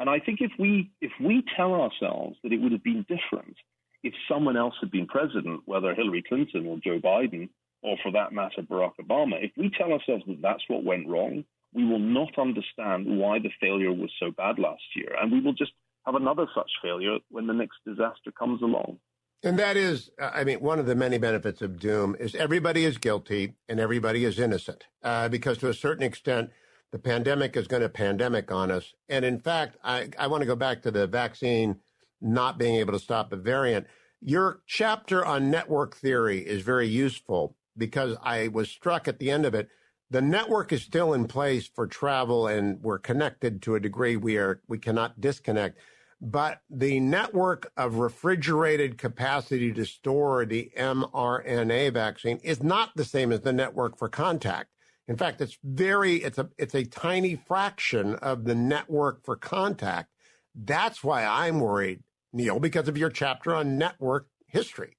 And 0.00 0.10
I 0.10 0.18
think 0.18 0.40
if 0.40 0.50
we 0.58 0.90
if 1.00 1.12
we 1.20 1.44
tell 1.56 1.74
ourselves 1.74 2.36
that 2.42 2.52
it 2.52 2.60
would 2.60 2.72
have 2.72 2.82
been 2.82 3.06
different 3.08 3.56
if 4.02 4.12
someone 4.28 4.56
else 4.56 4.74
had 4.80 4.90
been 4.90 5.06
president, 5.06 5.60
whether 5.66 5.94
Hillary 5.94 6.24
Clinton 6.26 6.66
or 6.66 6.78
Joe 6.82 6.98
Biden, 6.98 7.48
or 7.82 7.96
for 8.02 8.10
that 8.10 8.32
matter, 8.32 8.62
Barack 8.62 8.94
Obama, 9.00 9.36
if 9.40 9.52
we 9.56 9.70
tell 9.70 9.92
ourselves 9.92 10.24
that 10.26 10.42
that's 10.42 10.64
what 10.66 10.82
went 10.82 11.06
wrong, 11.06 11.44
we 11.74 11.84
will 11.84 11.98
not 11.98 12.38
understand 12.38 13.18
why 13.18 13.38
the 13.40 13.50
failure 13.60 13.92
was 13.92 14.10
so 14.20 14.30
bad 14.30 14.58
last 14.58 14.82
year. 14.94 15.10
And 15.20 15.30
we 15.30 15.40
will 15.40 15.52
just 15.52 15.72
have 16.06 16.14
another 16.14 16.46
such 16.54 16.70
failure 16.82 17.18
when 17.30 17.46
the 17.46 17.52
next 17.52 17.78
disaster 17.86 18.30
comes 18.38 18.62
along. 18.62 18.98
And 19.42 19.58
that 19.58 19.76
is, 19.76 20.10
I 20.18 20.44
mean, 20.44 20.60
one 20.60 20.78
of 20.78 20.86
the 20.86 20.94
many 20.94 21.18
benefits 21.18 21.60
of 21.60 21.78
doom 21.78 22.16
is 22.18 22.34
everybody 22.34 22.84
is 22.84 22.96
guilty 22.96 23.56
and 23.68 23.78
everybody 23.78 24.24
is 24.24 24.38
innocent. 24.38 24.84
Uh, 25.02 25.28
because 25.28 25.58
to 25.58 25.68
a 25.68 25.74
certain 25.74 26.02
extent, 26.02 26.50
the 26.92 26.98
pandemic 26.98 27.56
is 27.56 27.66
going 27.66 27.82
to 27.82 27.88
pandemic 27.88 28.50
on 28.50 28.70
us. 28.70 28.94
And 29.08 29.24
in 29.24 29.40
fact, 29.40 29.76
I, 29.84 30.08
I 30.18 30.28
want 30.28 30.42
to 30.42 30.46
go 30.46 30.56
back 30.56 30.80
to 30.82 30.90
the 30.90 31.06
vaccine 31.06 31.80
not 32.22 32.56
being 32.56 32.76
able 32.76 32.94
to 32.94 32.98
stop 32.98 33.32
a 33.32 33.36
variant. 33.36 33.86
Your 34.20 34.62
chapter 34.66 35.24
on 35.24 35.50
network 35.50 35.96
theory 35.96 36.38
is 36.38 36.62
very 36.62 36.86
useful 36.86 37.56
because 37.76 38.16
I 38.22 38.48
was 38.48 38.70
struck 38.70 39.08
at 39.08 39.18
the 39.18 39.30
end 39.30 39.44
of 39.44 39.54
it. 39.54 39.68
The 40.14 40.22
network 40.22 40.72
is 40.72 40.80
still 40.80 41.12
in 41.12 41.26
place 41.26 41.66
for 41.66 41.88
travel 41.88 42.46
and 42.46 42.80
we're 42.80 43.00
connected 43.00 43.60
to 43.62 43.74
a 43.74 43.80
degree 43.80 44.14
we 44.16 44.36
are, 44.36 44.60
we 44.68 44.78
cannot 44.78 45.20
disconnect. 45.20 45.76
But 46.20 46.60
the 46.70 47.00
network 47.00 47.72
of 47.76 47.96
refrigerated 47.96 48.96
capacity 48.96 49.72
to 49.72 49.84
store 49.84 50.46
the 50.46 50.70
mRNA 50.78 51.94
vaccine 51.94 52.38
is 52.44 52.62
not 52.62 52.90
the 52.94 53.04
same 53.04 53.32
as 53.32 53.40
the 53.40 53.52
network 53.52 53.98
for 53.98 54.08
contact. 54.08 54.70
In 55.08 55.16
fact, 55.16 55.40
it's 55.40 55.58
very, 55.64 56.18
it's 56.18 56.38
a, 56.38 56.48
it's 56.58 56.76
a 56.76 56.84
tiny 56.84 57.34
fraction 57.34 58.14
of 58.14 58.44
the 58.44 58.54
network 58.54 59.24
for 59.24 59.34
contact. 59.34 60.10
That's 60.54 61.02
why 61.02 61.24
I'm 61.24 61.58
worried, 61.58 62.04
Niall, 62.32 62.60
because 62.60 62.86
of 62.86 62.96
your 62.96 63.10
chapter 63.10 63.52
on 63.52 63.78
network 63.78 64.28
history. 64.46 64.96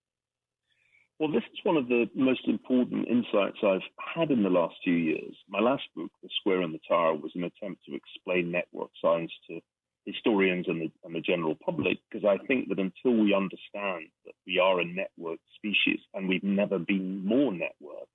Well, 1.17 1.31
this 1.31 1.43
is 1.53 1.59
one 1.63 1.77
of 1.77 1.87
the 1.87 2.09
most 2.13 2.45
important 2.45 3.07
insights 3.07 3.59
I've 3.63 3.87
had 4.15 4.31
in 4.31 4.43
the 4.43 4.49
last 4.49 4.75
few 4.83 4.95
years. 4.95 5.33
My 5.47 5.61
last 5.61 5.83
book, 5.95 6.11
The 6.21 6.29
Square 6.41 6.63
and 6.63 6.73
the 6.73 6.79
Tower, 6.85 7.15
was 7.15 7.31
an 7.35 7.45
attempt 7.45 7.85
to 7.85 7.95
explain 7.95 8.51
network 8.51 8.89
science 9.01 9.31
to 9.49 9.61
historians 10.05 10.67
and 10.67 10.81
the, 10.81 10.91
and 11.05 11.15
the 11.15 11.21
general 11.21 11.55
public, 11.55 11.99
because 12.11 12.27
I 12.27 12.45
think 12.45 12.67
that 12.67 12.79
until 12.79 13.23
we 13.23 13.33
understand 13.33 14.09
that 14.25 14.35
we 14.45 14.59
are 14.59 14.81
a 14.81 14.85
network 14.85 15.39
species 15.55 15.99
and 16.13 16.27
we've 16.27 16.43
never 16.43 16.77
been 16.79 17.25
more 17.25 17.53
networked, 17.53 18.11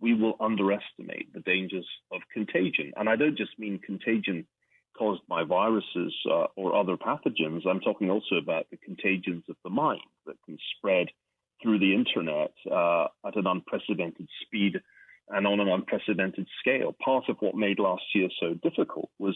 we 0.00 0.14
will 0.14 0.36
underestimate 0.38 1.32
the 1.34 1.40
dangers 1.40 1.86
of 2.12 2.20
contagion. 2.32 2.92
And 2.96 3.08
I 3.08 3.16
don't 3.16 3.36
just 3.36 3.58
mean 3.58 3.80
contagion 3.80 4.46
caused 4.96 5.26
by 5.28 5.42
viruses 5.42 6.14
uh, 6.30 6.46
or 6.54 6.76
other 6.76 6.96
pathogens. 6.96 7.66
I'm 7.66 7.80
talking 7.80 8.10
also 8.10 8.36
about 8.36 8.66
the 8.70 8.76
contagions 8.76 9.42
of 9.50 9.56
the 9.64 9.70
mind 9.70 10.00
that 10.26 10.36
can 10.46 10.56
spread 10.76 11.08
through 11.64 11.78
the 11.78 11.94
internet 11.94 12.52
uh, 12.70 13.06
at 13.26 13.36
an 13.36 13.46
unprecedented 13.46 14.28
speed 14.42 14.80
and 15.30 15.46
on 15.46 15.58
an 15.58 15.68
unprecedented 15.68 16.46
scale. 16.60 16.94
Part 17.02 17.24
of 17.28 17.38
what 17.40 17.56
made 17.56 17.78
last 17.78 18.04
year 18.14 18.28
so 18.38 18.54
difficult 18.62 19.08
was 19.18 19.34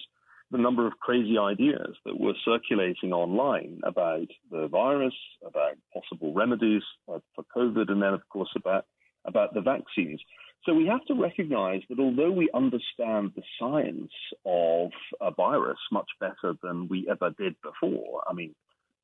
the 0.50 0.58
number 0.58 0.86
of 0.86 0.98
crazy 1.00 1.38
ideas 1.38 1.96
that 2.04 2.20
were 2.20 2.34
circulating 2.44 3.12
online 3.12 3.80
about 3.82 4.28
the 4.50 4.68
virus, 4.68 5.14
about 5.46 5.76
possible 5.92 6.34
remedies 6.34 6.82
for 7.06 7.20
COVID, 7.56 7.90
and 7.90 8.02
then, 8.02 8.14
of 8.14 8.22
course, 8.28 8.50
about, 8.56 8.84
about 9.26 9.54
the 9.54 9.60
vaccines. 9.60 10.20
So 10.64 10.74
we 10.74 10.86
have 10.86 11.04
to 11.06 11.14
recognize 11.14 11.82
that 11.88 12.00
although 12.00 12.30
we 12.30 12.50
understand 12.52 13.32
the 13.34 13.42
science 13.58 14.12
of 14.44 14.90
a 15.20 15.30
virus 15.30 15.78
much 15.90 16.08
better 16.20 16.54
than 16.62 16.88
we 16.88 17.06
ever 17.10 17.30
did 17.38 17.54
before, 17.62 18.22
I 18.28 18.34
mean, 18.34 18.54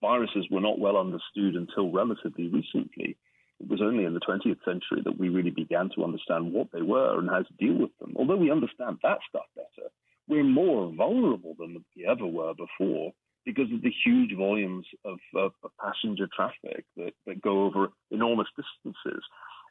viruses 0.05 0.47
were 0.51 0.61
not 0.61 0.79
well 0.79 0.99
understood 0.99 1.55
until 1.55 1.91
relatively 1.91 2.49
recently. 2.49 3.17
It 3.61 3.69
was 3.69 3.81
only 3.81 4.05
in 4.05 4.13
the 4.13 4.21
20th 4.29 4.63
century 4.65 5.01
that 5.05 5.19
we 5.19 5.29
really 5.31 5.51
began 5.63 5.89
to 5.95 6.05
understand 6.05 6.53
what 6.53 6.69
they 6.73 6.83
were 6.83 7.19
and 7.19 7.31
how 7.31 7.43
to 7.43 7.59
deal 7.59 7.79
with 7.79 7.97
them. 7.99 8.13
Although 8.17 8.37
we 8.37 8.51
understand 8.51 8.99
that 9.03 9.19
stuff 9.29 9.49
better, 9.57 9.89
we're 10.29 10.45
more 10.45 10.93
vulnerable 10.93 11.55
than 11.59 11.85
we 11.97 12.07
ever 12.07 12.27
were 12.27 12.53
before 12.55 13.13
because 13.47 13.71
of 13.73 13.81
the 13.83 13.93
huge 14.05 14.37
volumes 14.37 14.87
of, 15.05 15.19
of, 15.35 15.53
of 15.63 15.71
passenger 15.81 16.29
traffic 16.35 16.85
that, 16.97 17.13
that 17.27 17.43
go 17.43 17.65
over 17.65 17.89
enormous 18.11 18.49
distances. 18.57 19.23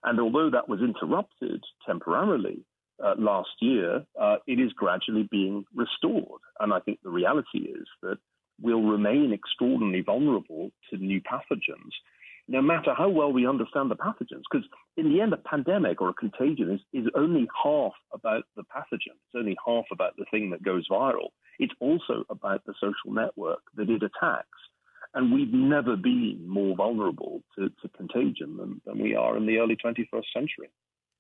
And 0.04 0.20
although 0.20 0.50
that 0.50 0.70
was 0.70 0.80
interrupted 0.82 1.64
temporarily 1.86 2.66
uh, 3.04 3.16
last 3.18 3.56
year, 3.62 4.06
uh, 4.20 4.38
it 4.48 4.60
is 4.60 4.72
gradually 4.74 5.28
being 5.30 5.66
restored. 5.76 6.42
And 6.60 6.74
I 6.74 6.80
think 6.80 7.00
the 7.04 7.10
reality 7.10 7.60
is 7.80 7.88
that 8.02 8.18
we'll 8.62 8.82
remain 8.82 9.34
extraordinarily 9.34 10.02
vulnerable 10.02 10.72
to 10.90 10.98
new 10.98 11.22
pathogens, 11.22 11.92
no 12.48 12.62
matter 12.62 12.94
how 12.94 13.10
well 13.10 13.32
we 13.32 13.48
understand 13.48 13.90
the 13.90 13.96
pathogens. 13.96 14.44
Because 14.52 14.68
in 14.98 15.12
the 15.12 15.22
end, 15.22 15.34
a 15.34 15.38
pandemic 15.38 16.02
or 16.02 16.10
a 16.10 16.14
contagion 16.14 16.72
is, 16.72 16.82
is 16.94 17.10
only 17.16 17.48
half 17.64 17.94
about 18.14 18.44
the 18.56 18.64
pathogen. 18.64 19.16
It's 19.16 19.36
only 19.36 19.58
half 19.66 19.86
about 19.92 20.16
the 20.18 20.26
thing 20.32 20.50
that 20.52 20.64
goes 20.64 20.88
viral. 20.90 21.30
It's 21.60 21.74
also 21.80 22.26
about 22.30 22.66
the 22.66 22.74
social 22.80 23.14
network 23.14 23.62
that 23.76 23.90
it 23.90 24.04
attacks. 24.04 24.48
And 25.14 25.32
we've 25.32 25.54
never 25.54 25.96
been 25.96 26.48
more 26.48 26.76
vulnerable 26.76 27.44
to, 27.58 27.70
to 27.70 27.90
contagion 27.96 28.58
than, 28.58 28.82
than 28.86 29.00
we 29.00 29.16
are 29.16 29.38
in 29.38 29.46
the 29.46 29.60
early 29.60 29.76
21st 29.76 30.24
century. 30.34 30.72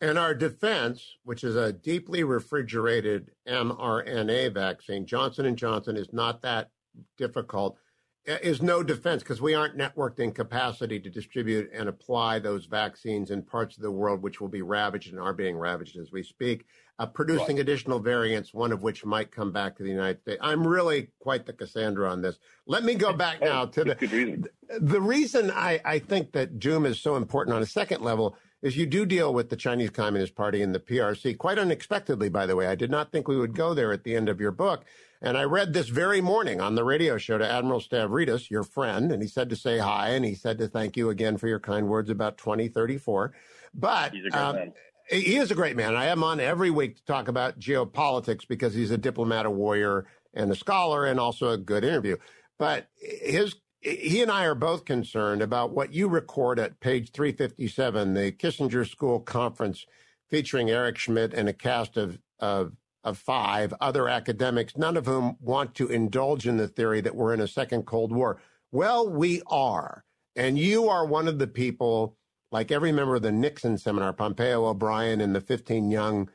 And 0.01 0.17
our 0.17 0.33
defense, 0.33 1.15
which 1.23 1.43
is 1.43 1.55
a 1.55 1.71
deeply 1.71 2.23
refrigerated 2.23 3.31
mRNA 3.47 4.53
vaccine, 4.53 5.05
Johnson 5.05 5.55
& 5.55 5.57
Johnson 5.57 5.95
is 5.95 6.11
not 6.11 6.41
that 6.41 6.71
difficult 7.17 7.77
is 8.25 8.61
no 8.61 8.81
defense 8.81 9.21
because 9.21 9.41
we 9.41 9.53
aren't 9.53 9.77
networked 9.77 10.19
in 10.19 10.31
capacity 10.31 10.97
to 10.97 11.09
distribute 11.09 11.69
and 11.73 11.89
apply 11.89 12.39
those 12.39 12.65
vaccines 12.65 13.31
in 13.31 13.41
parts 13.41 13.75
of 13.75 13.83
the 13.83 13.91
world 13.91 14.21
which 14.21 14.39
will 14.39 14.47
be 14.47 14.61
ravaged 14.61 15.11
and 15.11 15.19
are 15.19 15.33
being 15.33 15.57
ravaged 15.57 15.97
as 15.97 16.11
we 16.11 16.23
speak, 16.23 16.65
uh, 16.99 17.05
producing 17.05 17.57
right. 17.57 17.59
additional 17.59 17.99
variants, 17.99 18.53
one 18.53 18.71
of 18.71 18.81
which 18.81 19.03
might 19.03 19.29
come 19.29 19.51
back 19.51 19.75
to 19.75 19.83
the 19.83 19.89
United 19.89 20.21
States. 20.21 20.39
I'm 20.41 20.65
really 20.65 21.09
quite 21.19 21.45
the 21.45 21.51
Cassandra 21.51 22.09
on 22.09 22.21
this. 22.21 22.37
Let 22.65 22.85
me 22.85 22.95
go 22.95 23.11
back 23.11 23.41
now 23.41 23.65
to 23.65 23.83
the 23.83 23.97
reason. 23.99 24.45
the 24.79 25.01
reason 25.01 25.51
I, 25.51 25.81
I 25.83 25.99
think 25.99 26.31
that 26.31 26.59
doom 26.59 26.85
is 26.85 27.01
so 27.01 27.17
important 27.17 27.55
on 27.57 27.61
a 27.61 27.67
second 27.67 28.03
level 28.03 28.37
is 28.63 28.77
you 28.77 28.85
do 28.85 29.05
deal 29.05 29.33
with 29.33 29.49
the 29.49 29.57
Chinese 29.57 29.89
Communist 29.89 30.35
Party 30.35 30.61
and 30.61 30.73
the 30.73 30.79
PRC 30.79 31.37
quite 31.37 31.59
unexpectedly, 31.59 32.29
by 32.29 32.45
the 32.45 32.55
way. 32.55 32.65
I 32.65 32.75
did 32.75 32.89
not 32.89 33.11
think 33.11 33.27
we 33.27 33.37
would 33.37 33.53
go 33.53 33.73
there 33.73 33.91
at 33.91 34.05
the 34.05 34.15
end 34.15 34.29
of 34.29 34.39
your 34.39 34.51
book. 34.51 34.85
And 35.21 35.37
I 35.37 35.43
read 35.43 35.73
this 35.73 35.89
very 35.89 36.21
morning 36.21 36.61
on 36.61 36.75
the 36.75 36.83
radio 36.83 37.17
show 37.17 37.37
to 37.37 37.49
Admiral 37.49 37.81
Stavridis, 37.81 38.49
your 38.49 38.63
friend, 38.63 39.11
and 39.11 39.21
he 39.21 39.27
said 39.27 39.49
to 39.49 39.57
say 39.57 39.79
hi 39.79 40.09
and 40.09 40.23
he 40.23 40.33
said 40.33 40.57
to 40.59 40.67
thank 40.67 40.95
you 40.95 41.09
again 41.09 41.37
for 41.37 41.47
your 41.47 41.59
kind 41.59 41.89
words 41.89 42.09
about 42.09 42.37
2034. 42.37 43.33
But 43.73 44.13
um, 44.33 44.73
he 45.09 45.35
is 45.35 45.51
a 45.51 45.55
great 45.55 45.75
man. 45.75 45.95
I 45.95 46.05
am 46.05 46.23
on 46.23 46.39
every 46.39 46.71
week 46.71 46.95
to 46.97 47.05
talk 47.05 47.27
about 47.27 47.59
geopolitics 47.59 48.47
because 48.47 48.73
he's 48.73 48.91
a 48.91 48.97
diplomat, 48.97 49.45
a 49.45 49.51
warrior, 49.51 50.05
and 50.33 50.49
a 50.51 50.55
scholar, 50.55 51.05
and 51.05 51.19
also 51.19 51.49
a 51.49 51.57
good 51.57 51.83
interview. 51.83 52.15
But 52.57 52.87
his 52.97 53.55
he 53.83 54.21
and 54.21 54.31
I 54.31 54.45
are 54.45 54.55
both 54.55 54.85
concerned 54.85 55.41
about 55.41 55.71
what 55.71 55.93
you 55.93 56.07
record 56.07 56.59
at 56.59 56.79
page 56.79 57.11
357, 57.11 58.13
the 58.13 58.31
Kissinger 58.31 58.89
School 58.89 59.19
Conference 59.19 59.85
featuring 60.29 60.69
Eric 60.69 60.97
Schmidt 60.97 61.33
and 61.33 61.49
a 61.49 61.53
cast 61.53 61.97
of, 61.97 62.19
of 62.39 62.73
of 63.03 63.17
five 63.17 63.73
other 63.81 64.07
academics, 64.07 64.77
none 64.77 64.95
of 64.95 65.05
whom 65.05 65.35
want 65.41 65.75
to 65.75 65.87
indulge 65.87 66.47
in 66.47 66.57
the 66.57 66.67
theory 66.67 67.01
that 67.01 67.15
we're 67.15 67.33
in 67.33 67.41
a 67.41 67.47
second 67.47 67.85
Cold 67.85 68.13
War. 68.13 68.39
Well, 68.71 69.09
we 69.09 69.41
are. 69.47 70.05
And 70.35 70.57
you 70.57 70.87
are 70.87 71.05
one 71.05 71.27
of 71.27 71.37
the 71.37 71.47
people, 71.47 72.15
like 72.51 72.71
every 72.71 72.91
member 72.91 73.15
of 73.15 73.21
the 73.21 73.31
Nixon 73.31 73.77
seminar, 73.77 74.13
Pompeo 74.13 74.65
O'Brien 74.65 75.21
and 75.21 75.35
the 75.35 75.41
15 75.41 75.91
young 75.91 76.29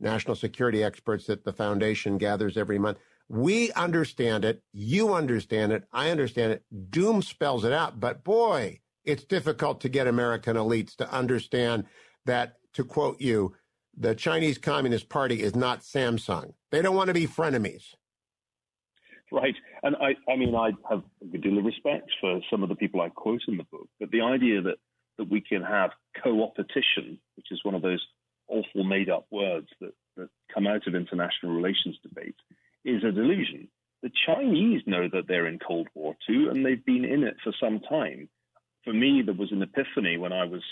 national 0.00 0.34
security 0.34 0.82
experts 0.82 1.26
that 1.26 1.44
the 1.44 1.52
foundation 1.52 2.18
gathers 2.18 2.56
every 2.56 2.78
month. 2.78 2.98
We 3.34 3.72
understand 3.72 4.44
it. 4.44 4.62
You 4.72 5.12
understand 5.12 5.72
it. 5.72 5.82
I 5.92 6.10
understand 6.10 6.52
it. 6.52 6.62
Doom 6.90 7.20
spells 7.20 7.64
it 7.64 7.72
out. 7.72 7.98
But 7.98 8.22
boy, 8.22 8.78
it's 9.04 9.24
difficult 9.24 9.80
to 9.80 9.88
get 9.88 10.06
American 10.06 10.56
elites 10.56 10.94
to 10.96 11.12
understand 11.12 11.86
that, 12.26 12.54
to 12.74 12.84
quote 12.84 13.20
you, 13.20 13.56
the 13.96 14.14
Chinese 14.14 14.56
Communist 14.56 15.08
Party 15.08 15.42
is 15.42 15.56
not 15.56 15.80
Samsung. 15.80 16.52
They 16.70 16.80
don't 16.80 16.94
want 16.94 17.08
to 17.08 17.14
be 17.14 17.26
frenemies. 17.26 17.96
Right. 19.32 19.56
And 19.82 19.96
I, 19.96 20.14
I 20.30 20.36
mean, 20.36 20.54
I 20.54 20.70
have 20.88 21.02
a 21.20 21.26
good 21.26 21.42
deal 21.42 21.58
of 21.58 21.64
respect 21.64 22.08
for 22.20 22.38
some 22.48 22.62
of 22.62 22.68
the 22.68 22.76
people 22.76 23.00
I 23.00 23.08
quote 23.08 23.42
in 23.48 23.56
the 23.56 23.64
book, 23.64 23.88
but 23.98 24.12
the 24.12 24.20
idea 24.20 24.62
that, 24.62 24.76
that 25.18 25.28
we 25.28 25.40
can 25.40 25.62
have 25.62 25.90
co-opetition, 26.22 27.18
which 27.34 27.46
is 27.50 27.64
one 27.64 27.74
of 27.74 27.82
those 27.82 28.04
awful 28.46 28.84
made 28.84 29.10
up 29.10 29.26
words 29.32 29.66
that, 29.80 29.92
that 30.16 30.28
come 30.54 30.68
out 30.68 30.86
of 30.86 30.94
international 30.94 31.52
relations 31.52 31.98
debates, 32.00 32.38
is 32.84 33.02
a 33.04 33.12
delusion. 33.12 33.68
The 34.02 34.10
Chinese 34.26 34.82
know 34.86 35.08
that 35.12 35.26
they're 35.26 35.46
in 35.46 35.58
Cold 35.58 35.88
War 35.94 36.14
too, 36.26 36.48
and 36.50 36.64
they've 36.64 36.84
been 36.84 37.04
in 37.04 37.24
it 37.24 37.36
for 37.42 37.52
some 37.58 37.80
time. 37.80 38.28
For 38.84 38.92
me, 38.92 39.22
there 39.24 39.34
was 39.34 39.52
an 39.52 39.62
epiphany 39.62 40.18
when 40.18 40.32
I 40.32 40.44
was 40.44 40.62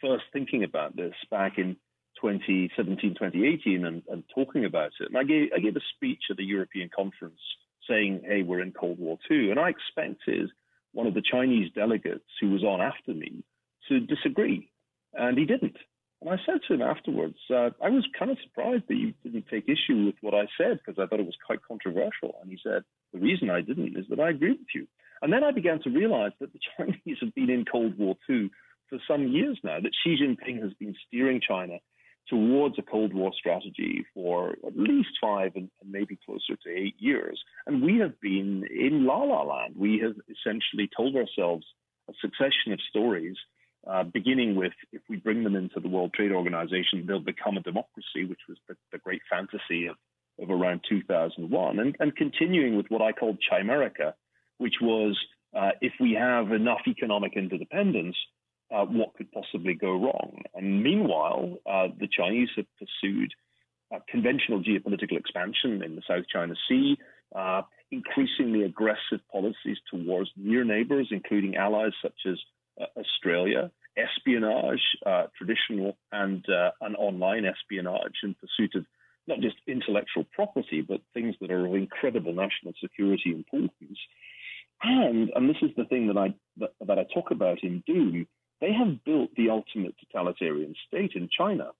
first 0.00 0.24
thinking 0.32 0.64
about 0.64 0.96
this 0.96 1.14
back 1.30 1.58
in 1.58 1.76
2017, 2.20 3.14
2018 3.14 3.84
and, 3.84 4.02
and 4.08 4.24
talking 4.34 4.64
about 4.64 4.92
it. 5.00 5.08
And 5.08 5.18
I 5.18 5.24
gave, 5.24 5.50
I 5.54 5.60
gave 5.60 5.76
a 5.76 5.80
speech 5.94 6.22
at 6.30 6.36
the 6.36 6.44
European 6.44 6.88
conference 6.94 7.40
saying, 7.88 8.22
hey, 8.24 8.42
we're 8.42 8.62
in 8.62 8.72
Cold 8.72 8.98
War 8.98 9.18
II. 9.30 9.50
And 9.50 9.60
I 9.60 9.70
expected 9.70 10.50
one 10.92 11.06
of 11.06 11.14
the 11.14 11.22
Chinese 11.22 11.70
delegates 11.74 12.24
who 12.40 12.50
was 12.50 12.64
on 12.64 12.80
after 12.80 13.12
me 13.12 13.44
to 13.88 14.00
disagree, 14.00 14.70
and 15.14 15.38
he 15.38 15.44
didn't. 15.44 15.76
And 16.20 16.30
I 16.30 16.36
said 16.44 16.60
to 16.66 16.74
him 16.74 16.82
afterwards, 16.82 17.38
uh, 17.48 17.70
I 17.82 17.90
was 17.90 18.06
kind 18.18 18.30
of 18.30 18.38
surprised 18.42 18.84
that 18.88 18.96
you 18.96 19.14
didn't 19.22 19.46
take 19.48 19.68
issue 19.68 20.06
with 20.06 20.16
what 20.20 20.34
I 20.34 20.46
said 20.58 20.80
because 20.84 20.98
I 20.98 21.06
thought 21.06 21.20
it 21.20 21.26
was 21.26 21.38
quite 21.46 21.62
controversial. 21.62 22.34
And 22.42 22.50
he 22.50 22.58
said, 22.62 22.82
The 23.12 23.20
reason 23.20 23.50
I 23.50 23.60
didn't 23.60 23.96
is 23.96 24.06
that 24.10 24.18
I 24.18 24.30
agree 24.30 24.52
with 24.52 24.74
you. 24.74 24.88
And 25.22 25.32
then 25.32 25.44
I 25.44 25.52
began 25.52 25.80
to 25.82 25.90
realize 25.90 26.32
that 26.40 26.52
the 26.52 26.58
Chinese 26.76 27.18
have 27.20 27.34
been 27.34 27.50
in 27.50 27.64
Cold 27.64 27.96
War 27.98 28.16
II 28.28 28.50
for 28.88 28.98
some 29.06 29.28
years 29.28 29.58
now, 29.62 29.78
that 29.80 29.92
Xi 30.02 30.16
Jinping 30.16 30.62
has 30.62 30.72
been 30.74 30.94
steering 31.06 31.40
China 31.46 31.78
towards 32.28 32.78
a 32.78 32.82
Cold 32.82 33.14
War 33.14 33.32
strategy 33.38 34.04
for 34.14 34.50
at 34.66 34.76
least 34.76 35.10
five 35.20 35.52
and, 35.56 35.70
maybe 35.84 36.18
closer 36.24 36.56
to 36.62 36.70
eight 36.70 36.94
years. 36.98 37.40
And 37.66 37.82
we 37.82 37.98
have 37.98 38.20
been 38.20 38.64
in 38.70 39.06
la 39.06 39.22
la 39.22 39.42
land. 39.42 39.74
We 39.76 40.00
have 40.02 40.14
essentially 40.28 40.88
told 40.94 41.16
ourselves 41.16 41.66
a 42.08 42.12
succession 42.20 42.72
of 42.72 42.80
stories, 42.88 43.36
uh, 43.86 44.02
beginning 44.04 44.56
with 44.56 44.72
if 44.92 45.02
we 45.08 45.16
bring 45.16 45.44
them 45.44 45.56
into 45.56 45.80
the 45.80 45.88
World 45.88 46.12
Trade 46.14 46.32
Organization, 46.32 47.04
they'll 47.06 47.20
become 47.20 47.56
a 47.56 47.62
democracy, 47.62 48.24
which 48.26 48.40
was 48.48 48.58
the, 48.68 48.76
the 48.92 48.98
great 48.98 49.22
fantasy 49.30 49.86
of, 49.86 49.96
of 50.40 50.50
around 50.50 50.80
2001, 50.88 51.78
and, 51.78 51.96
and 52.00 52.16
continuing 52.16 52.76
with 52.76 52.86
what 52.88 53.02
I 53.02 53.12
called 53.12 53.38
Chimerica, 53.50 54.14
which 54.58 54.76
was 54.80 55.16
uh, 55.56 55.70
if 55.80 55.92
we 56.00 56.12
have 56.12 56.52
enough 56.52 56.80
economic 56.86 57.32
interdependence, 57.36 58.16
uh, 58.70 58.84
what 58.84 59.14
could 59.14 59.30
possibly 59.32 59.74
go 59.74 59.92
wrong. 59.92 60.42
And 60.54 60.82
meanwhile, 60.82 61.56
uh, 61.64 61.88
the 61.98 62.08
Chinese 62.08 62.50
have 62.56 62.66
pursued 62.78 63.32
uh, 63.94 64.00
conventional 64.08 64.62
geopolitical 64.62 65.16
expansion 65.16 65.82
in 65.82 65.96
the 65.96 66.02
South 66.06 66.24
China 66.30 66.54
Sea, 66.68 66.96
uh, 67.34 67.62
increasingly 67.90 68.64
aggressive 68.64 69.20
policies 69.32 69.78
towards 69.90 70.30
near 70.36 70.64
neighbors, 70.64 71.08
including 71.10 71.56
allies 71.56 71.92
such 72.02 72.26
as 72.26 72.38
Australia, 72.96 73.70
espionage, 73.96 74.82
uh, 75.04 75.26
traditional 75.36 75.96
and, 76.12 76.44
and 76.80 76.96
online 76.96 77.44
espionage 77.44 78.14
in 78.22 78.34
pursuit 78.34 78.74
of 78.74 78.84
not 79.26 79.40
just 79.40 79.56
intellectual 79.66 80.24
property, 80.32 80.80
but 80.80 81.00
things 81.12 81.34
that 81.40 81.50
are 81.50 81.66
of 81.66 81.74
incredible 81.74 82.32
national 82.32 82.72
security 82.80 83.30
importance. 83.30 83.98
And, 84.82 85.30
and 85.34 85.48
this 85.48 85.56
is 85.62 85.70
the 85.76 85.84
thing 85.84 86.06
that 86.08 86.16
I, 86.16 86.34
that, 86.58 86.70
that 86.86 86.98
I 86.98 87.04
talk 87.12 87.30
about 87.30 87.62
in 87.62 87.82
Doom, 87.86 88.26
they 88.60 88.72
have 88.72 89.04
built 89.04 89.30
the 89.36 89.50
ultimate 89.50 89.94
totalitarian 90.00 90.74
state 90.86 91.12
in 91.14 91.28
China 91.36 91.70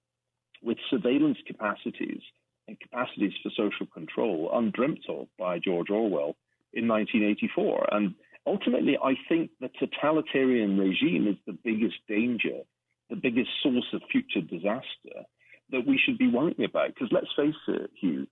with 0.62 0.78
surveillance 0.90 1.38
capacities 1.46 2.20
and 2.66 2.78
capacities 2.80 3.32
for 3.42 3.50
social 3.50 3.86
control 3.86 4.50
undreamt 4.52 5.04
of 5.08 5.28
by 5.38 5.58
George 5.58 5.90
Orwell 5.90 6.36
in 6.72 6.86
1984. 6.86 7.88
And 7.92 8.14
ultimately, 8.48 8.96
I 9.02 9.14
think 9.28 9.50
the 9.60 9.70
totalitarian 9.78 10.78
regime 10.78 11.28
is 11.28 11.36
the 11.46 11.58
biggest 11.64 11.96
danger, 12.08 12.62
the 13.10 13.16
biggest 13.16 13.50
source 13.62 13.86
of 13.92 14.00
future 14.10 14.40
disaster 14.40 15.26
that 15.70 15.86
we 15.86 16.00
should 16.02 16.18
be 16.18 16.28
worrying 16.28 16.64
about. 16.64 16.94
Because 16.94 17.12
let's 17.12 17.32
face 17.36 17.54
it, 17.68 17.90
Hugh, 18.00 18.26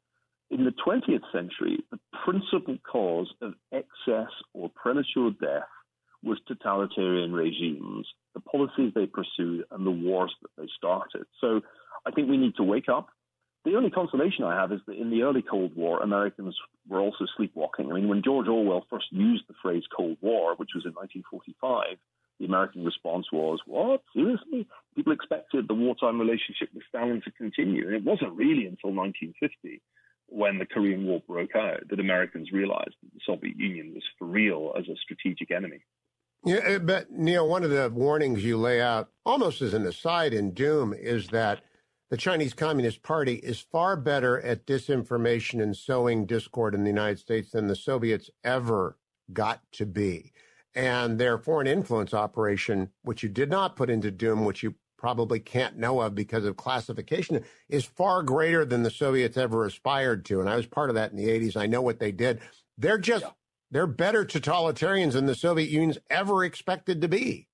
in 0.51 0.65
the 0.65 0.73
20th 0.87 1.31
century, 1.33 1.85
the 1.91 1.99
principal 2.25 2.79
cause 2.91 3.33
of 3.43 3.55
excess 3.73 4.33
or 4.55 4.71
premature 4.75 5.33
death 5.33 5.69
was 6.23 6.39
totalitarian 6.49 7.33
regimes, 7.33 8.07
the 8.35 8.41
policies 8.41 8.93
they 8.95 9.07
pursued, 9.07 9.65
and 9.71 9.87
the 9.87 9.91
wars 9.91 10.35
that 10.43 10.51
they 10.57 10.69
started. 10.77 11.27
So 11.41 11.61
I 12.07 12.11
think 12.11 12.31
we 12.31 12.39
need 12.39 12.57
to 12.57 12.63
wake 12.63 12.89
up. 12.89 13.09
The 13.67 13.75
only 13.75 13.91
consolation 13.91 14.45
I 14.45 14.55
have 14.55 14.71
is 14.71 14.79
that 14.87 14.97
in 14.97 15.11
the 15.11 15.23
early 15.23 15.43
Cold 15.43 15.75
War, 15.75 16.01
Americans 16.01 16.57
were 16.89 17.01
also 17.01 17.27
sleepwalking. 17.37 17.91
I 17.91 17.95
mean, 17.95 18.07
when 18.07 18.23
George 18.23 18.47
Orwell 18.47 18.87
first 18.89 19.07
used 19.11 19.43
the 19.49 19.55
phrase 19.61 19.83
Cold 19.95 20.19
War, 20.21 20.55
which 20.55 20.71
was 20.73 20.85
in 20.85 20.93
1945, 20.93 21.99
the 22.39 22.45
American 22.45 22.85
response 22.85 23.27
was, 23.33 23.59
What? 23.67 24.05
Seriously? 24.15 24.69
People 24.95 25.13
expected 25.13 25.67
the 25.67 25.75
wartime 25.75 26.21
relationship 26.21 26.69
with 26.73 26.85
Stalin 26.89 27.21
to 27.25 27.33
continue. 27.33 27.89
And 27.89 27.97
it 27.97 28.05
wasn't 28.05 28.37
really 28.37 28.67
until 28.67 28.95
1950 28.95 29.83
when 30.29 30.61
the 30.61 30.67
Korean 30.67 31.05
War 31.05 31.21
broke 31.27 31.57
out 31.57 31.89
that 31.91 31.99
Americans 31.99 32.53
realized 32.53 32.95
that 33.03 33.15
the 33.15 33.21
Soviet 33.27 33.57
Union 33.57 33.95
was 33.95 34.05
for 34.17 34.27
real 34.27 34.75
as 34.79 34.85
a 34.89 34.95
strategic 35.03 35.51
enemy. 35.51 35.81
Yeah, 36.45 36.59
uh, 36.59 36.79
but 36.79 37.11
Niall, 37.11 37.49
one 37.49 37.65
of 37.65 37.71
the 37.71 37.91
warnings 37.93 38.45
you 38.45 38.59
lay 38.59 38.81
out, 38.81 39.09
almost 39.25 39.61
as 39.61 39.75
an 39.75 39.85
aside 39.87 40.33
in 40.33 40.53
Doom, 40.53 40.95
is 40.95 41.29
that 41.29 41.65
the 42.11 42.17
Chinese 42.17 42.55
Communist 42.55 43.03
Party 43.03 43.35
is 43.35 43.61
far 43.61 43.97
better 43.97 44.41
at 44.41 44.67
disinformation 44.67 45.63
and 45.63 45.77
sowing 45.77 46.27
discord 46.27 46.75
in 46.75 46.85
the 46.85 46.91
United 46.91 47.19
States 47.19 47.51
than 47.51 47.67
the 47.67 47.77
Soviets 47.77 48.31
ever 48.45 48.97
got 49.33 49.61
to 49.73 49.87
be. 49.87 50.33
And 50.75 51.19
their 51.19 51.39
foreign 51.39 51.67
influence 51.67 52.15
operation, 52.15 52.91
which 53.03 53.23
you 53.23 53.29
did 53.29 53.51
not 53.51 53.77
put 53.77 53.91
into 53.91 54.11
Doom, 54.11 54.45
which 54.45 54.63
you 54.63 54.75
probably 54.99 55.41
can't 55.41 55.77
know 55.77 56.01
of 56.01 56.15
because 56.15 56.45
of 56.45 56.57
classification, 56.57 57.43
is 57.69 57.85
far 57.85 58.23
greater 58.23 58.65
than 58.65 58.83
the 58.83 58.91
Soviets 58.91 59.37
ever 59.37 59.65
aspired 59.65 60.25
to. 60.27 60.41
And 60.41 60.49
I 60.49 60.57
was 60.57 60.67
part 60.67 60.91
of 60.91 60.95
that 60.95 61.11
in 61.11 61.17
the 61.17 61.29
80s. 61.29 61.57
I 61.57 61.67
know 61.67 61.83
what 61.83 61.99
they 61.99 62.13
did. 62.13 62.41
They're 62.79 62.99
just 62.99 63.25
yeah. 63.25 63.31
They're 63.71 63.87
better 63.87 64.25
totalitarians 64.25 65.13
than 65.13 65.27
the 65.27 65.35
Soviet 65.35 65.69
Union's 65.69 65.99
ever 66.09 66.45
expected 66.45 67.01
to 67.01 67.09
be. 67.09 67.49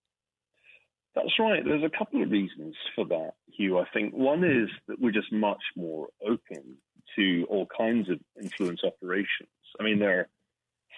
That's 1.14 1.38
right. 1.38 1.62
There's 1.64 1.85
a 1.85 1.96
couple 1.96 2.22
of 2.22 2.31
reasons 2.31 2.75
for 2.94 3.05
that, 3.07 3.33
Hugh. 3.53 3.79
I 3.79 3.85
think 3.92 4.14
one 4.14 4.44
is 4.44 4.70
that 4.88 5.01
we're 5.01 5.12
just 5.12 5.33
much 5.33 5.62
more 5.77 6.09
open 6.27 6.79
to 7.16 7.46
all 7.51 7.66
kinds 7.66 8.09
of 8.09 8.18
influence 8.40 8.81
operations. 8.83 9.51
I 9.79 9.83
mean, 9.83 9.98
there 9.98 10.20
are 10.20 10.29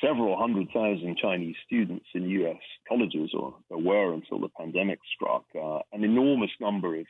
several 0.01 0.37
hundred 0.37 0.69
thousand 0.73 1.17
Chinese 1.21 1.57
students 1.67 2.07
in 2.15 2.29
US 2.29 2.61
colleges, 2.89 3.31
or 3.35 3.57
there 3.69 3.79
were 3.79 4.13
until 4.13 4.39
the 4.41 4.49
pandemic 4.49 4.99
struck, 5.15 5.45
uh, 5.57 5.81
an 5.93 6.05
enormous 6.05 6.51
number 6.61 6.95
of, 6.95 7.07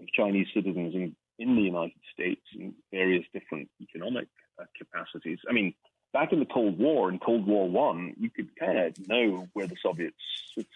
of 0.00 0.08
Chinese 0.12 0.48
citizens 0.52 0.94
in, 0.94 1.14
in 1.38 1.54
the 1.54 1.62
United 1.62 2.00
States 2.12 2.42
in 2.54 2.74
various 2.92 3.24
different 3.32 3.68
economic 3.80 4.28
uh, 4.60 4.64
capacities. 4.76 5.38
I 5.48 5.52
mean, 5.52 5.74
back 6.12 6.32
in 6.32 6.40
the 6.40 6.46
Cold 6.46 6.78
War, 6.78 7.10
in 7.10 7.18
Cold 7.18 7.46
War 7.46 7.68
One, 7.68 8.14
you 8.18 8.30
could 8.30 8.48
kind 8.56 8.78
of 8.78 9.08
know 9.08 9.48
where 9.52 9.66
the 9.66 9.76
Soviet 9.82 10.14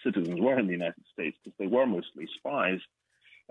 citizens 0.03 0.39
were 0.39 0.59
in 0.59 0.67
the 0.67 0.73
United 0.73 1.03
States 1.11 1.37
because 1.43 1.57
they 1.57 1.67
were 1.67 1.85
mostly 1.85 2.27
spies. 2.37 2.79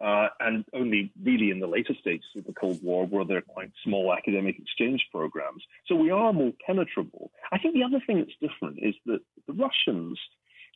Uh, 0.03 0.29
and 0.40 0.64
only 0.73 1.12
really 1.23 1.51
in 1.51 1.61
the 1.61 1.66
later 1.66 1.95
stages 2.01 2.27
of 2.35 2.45
the 2.45 2.55
Cold 2.55 2.83
War 2.83 3.07
were 3.07 3.27
there 3.27 3.42
quite 3.42 3.71
small 3.85 4.12
academic 4.12 4.59
exchange 4.59 5.07
programs. 5.12 5.62
So 5.87 5.95
we 5.95 6.11
are 6.11 6.33
more 6.33 6.53
penetrable. 6.66 7.31
I 7.53 7.59
think 7.59 7.75
the 7.75 7.85
other 7.85 8.03
thing 8.05 8.18
that's 8.18 8.53
different 8.53 8.79
is 8.83 8.95
that 9.05 9.21
the 9.47 9.53
Russians 9.53 10.18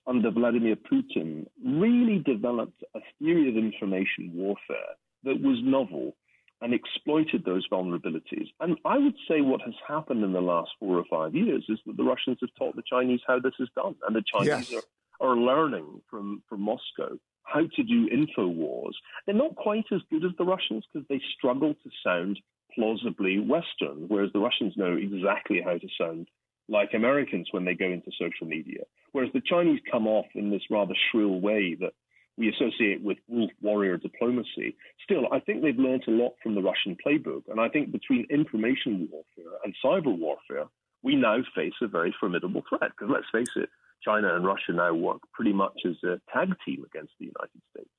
under 0.07 0.31
Vladimir 0.31 0.77
Putin 0.77 1.47
really 1.65 2.19
developed 2.19 2.85
a 2.95 3.01
theory 3.19 3.49
of 3.49 3.57
information 3.57 4.31
warfare 4.35 4.95
that 5.25 5.41
was 5.41 5.59
novel 5.63 6.15
and 6.63 6.73
exploited 6.73 7.45
those 7.45 7.69
vulnerabilities. 7.69 8.49
And 8.61 8.79
I 8.85 8.99
would 8.99 9.15
say 9.29 9.41
what 9.41 9.61
has 9.63 9.75
happened 9.87 10.25
in 10.25 10.33
the 10.33 10.41
last 10.41 10.71
four 10.81 10.97
or 10.97 11.05
five 11.11 11.35
years 11.35 11.65
is 11.69 11.79
that 11.87 11.97
the 11.97 12.05
Russians 12.05 12.39
have 12.41 12.51
taught 12.59 12.77
the 12.77 12.83
Chinese 12.89 13.21
how 13.27 13.39
this 13.39 13.55
is 13.61 13.69
done, 13.77 13.95
and 14.07 14.17
the 14.17 14.25
Chinese 14.33 14.71
yes. 14.71 14.83
are, 15.21 15.29
are 15.29 15.37
learning 15.37 16.01
from, 16.11 16.43
from 16.49 16.63
Moscow 16.63 17.19
how 17.47 17.61
to 17.61 17.83
do 17.83 18.09
info 18.11 18.47
wars. 18.47 18.97
They're 19.25 19.35
not 19.35 19.55
quite 19.55 19.87
as 19.93 20.01
good 20.11 20.25
as 20.25 20.33
the 20.37 20.45
Russians 20.45 20.85
because 20.93 21.07
they 21.09 21.21
struggle 21.37 21.75
to 21.75 21.91
sound 22.05 22.41
plausibly 22.75 23.39
Western, 23.39 24.09
whereas 24.09 24.33
the 24.33 24.41
Russians 24.41 24.75
know 24.77 24.97
exactly 24.97 25.63
how 25.65 25.79
to 25.79 25.89
sound 25.99 26.29
like 26.69 26.91
Americans 26.95 27.49
when 27.53 27.65
they 27.65 27.75
go 27.75 27.87
into 27.87 28.11
social 28.21 28.47
media. 28.47 28.83
Whereas 29.13 29.31
the 29.33 29.43
Chinese 29.49 29.81
come 29.91 30.07
off 30.07 30.27
in 30.35 30.51
this 30.51 30.63
rather 30.71 30.95
shrill 31.11 31.41
way 31.41 31.77
that 31.81 31.93
we 32.37 32.49
associate 32.49 33.03
with 33.03 33.19
wolf 33.29 33.51
warrior 33.63 33.97
diplomacy. 33.97 34.77
Still, 35.03 35.27
I 35.33 35.41
think 35.41 35.63
they've 35.63 35.79
learned 35.79 36.05
a 36.07 36.11
lot 36.11 36.35
from 36.43 36.55
the 36.55 36.63
Russian 36.63 36.97
playbook. 37.05 37.43
And 37.49 37.61
I 37.61 37.69
think 37.69 37.93
between 37.93 38.27
information 38.31 39.09
warfare 39.11 39.59
and 39.65 39.75
cyber 39.85 40.17
warfare, 40.17 40.67
we 41.03 41.17
now 41.17 41.39
face 41.55 41.73
a 41.83 41.87
very 41.87 42.15
formidable 42.19 42.63
threat. 42.69 42.91
Because 42.91 43.13
let's 43.13 43.27
face 43.33 43.55
it, 43.57 43.69
China 44.05 44.35
and 44.35 44.45
Russia 44.45 44.73
now 44.73 44.93
work 44.95 45.21
pretty 45.33 45.53
much 45.53 45.81
as 45.87 45.97
a 46.05 46.21
tag 46.33 46.55
team 46.65 46.85
against 46.85 47.13
the 47.19 47.27
United 47.27 47.63
States. 47.71 47.91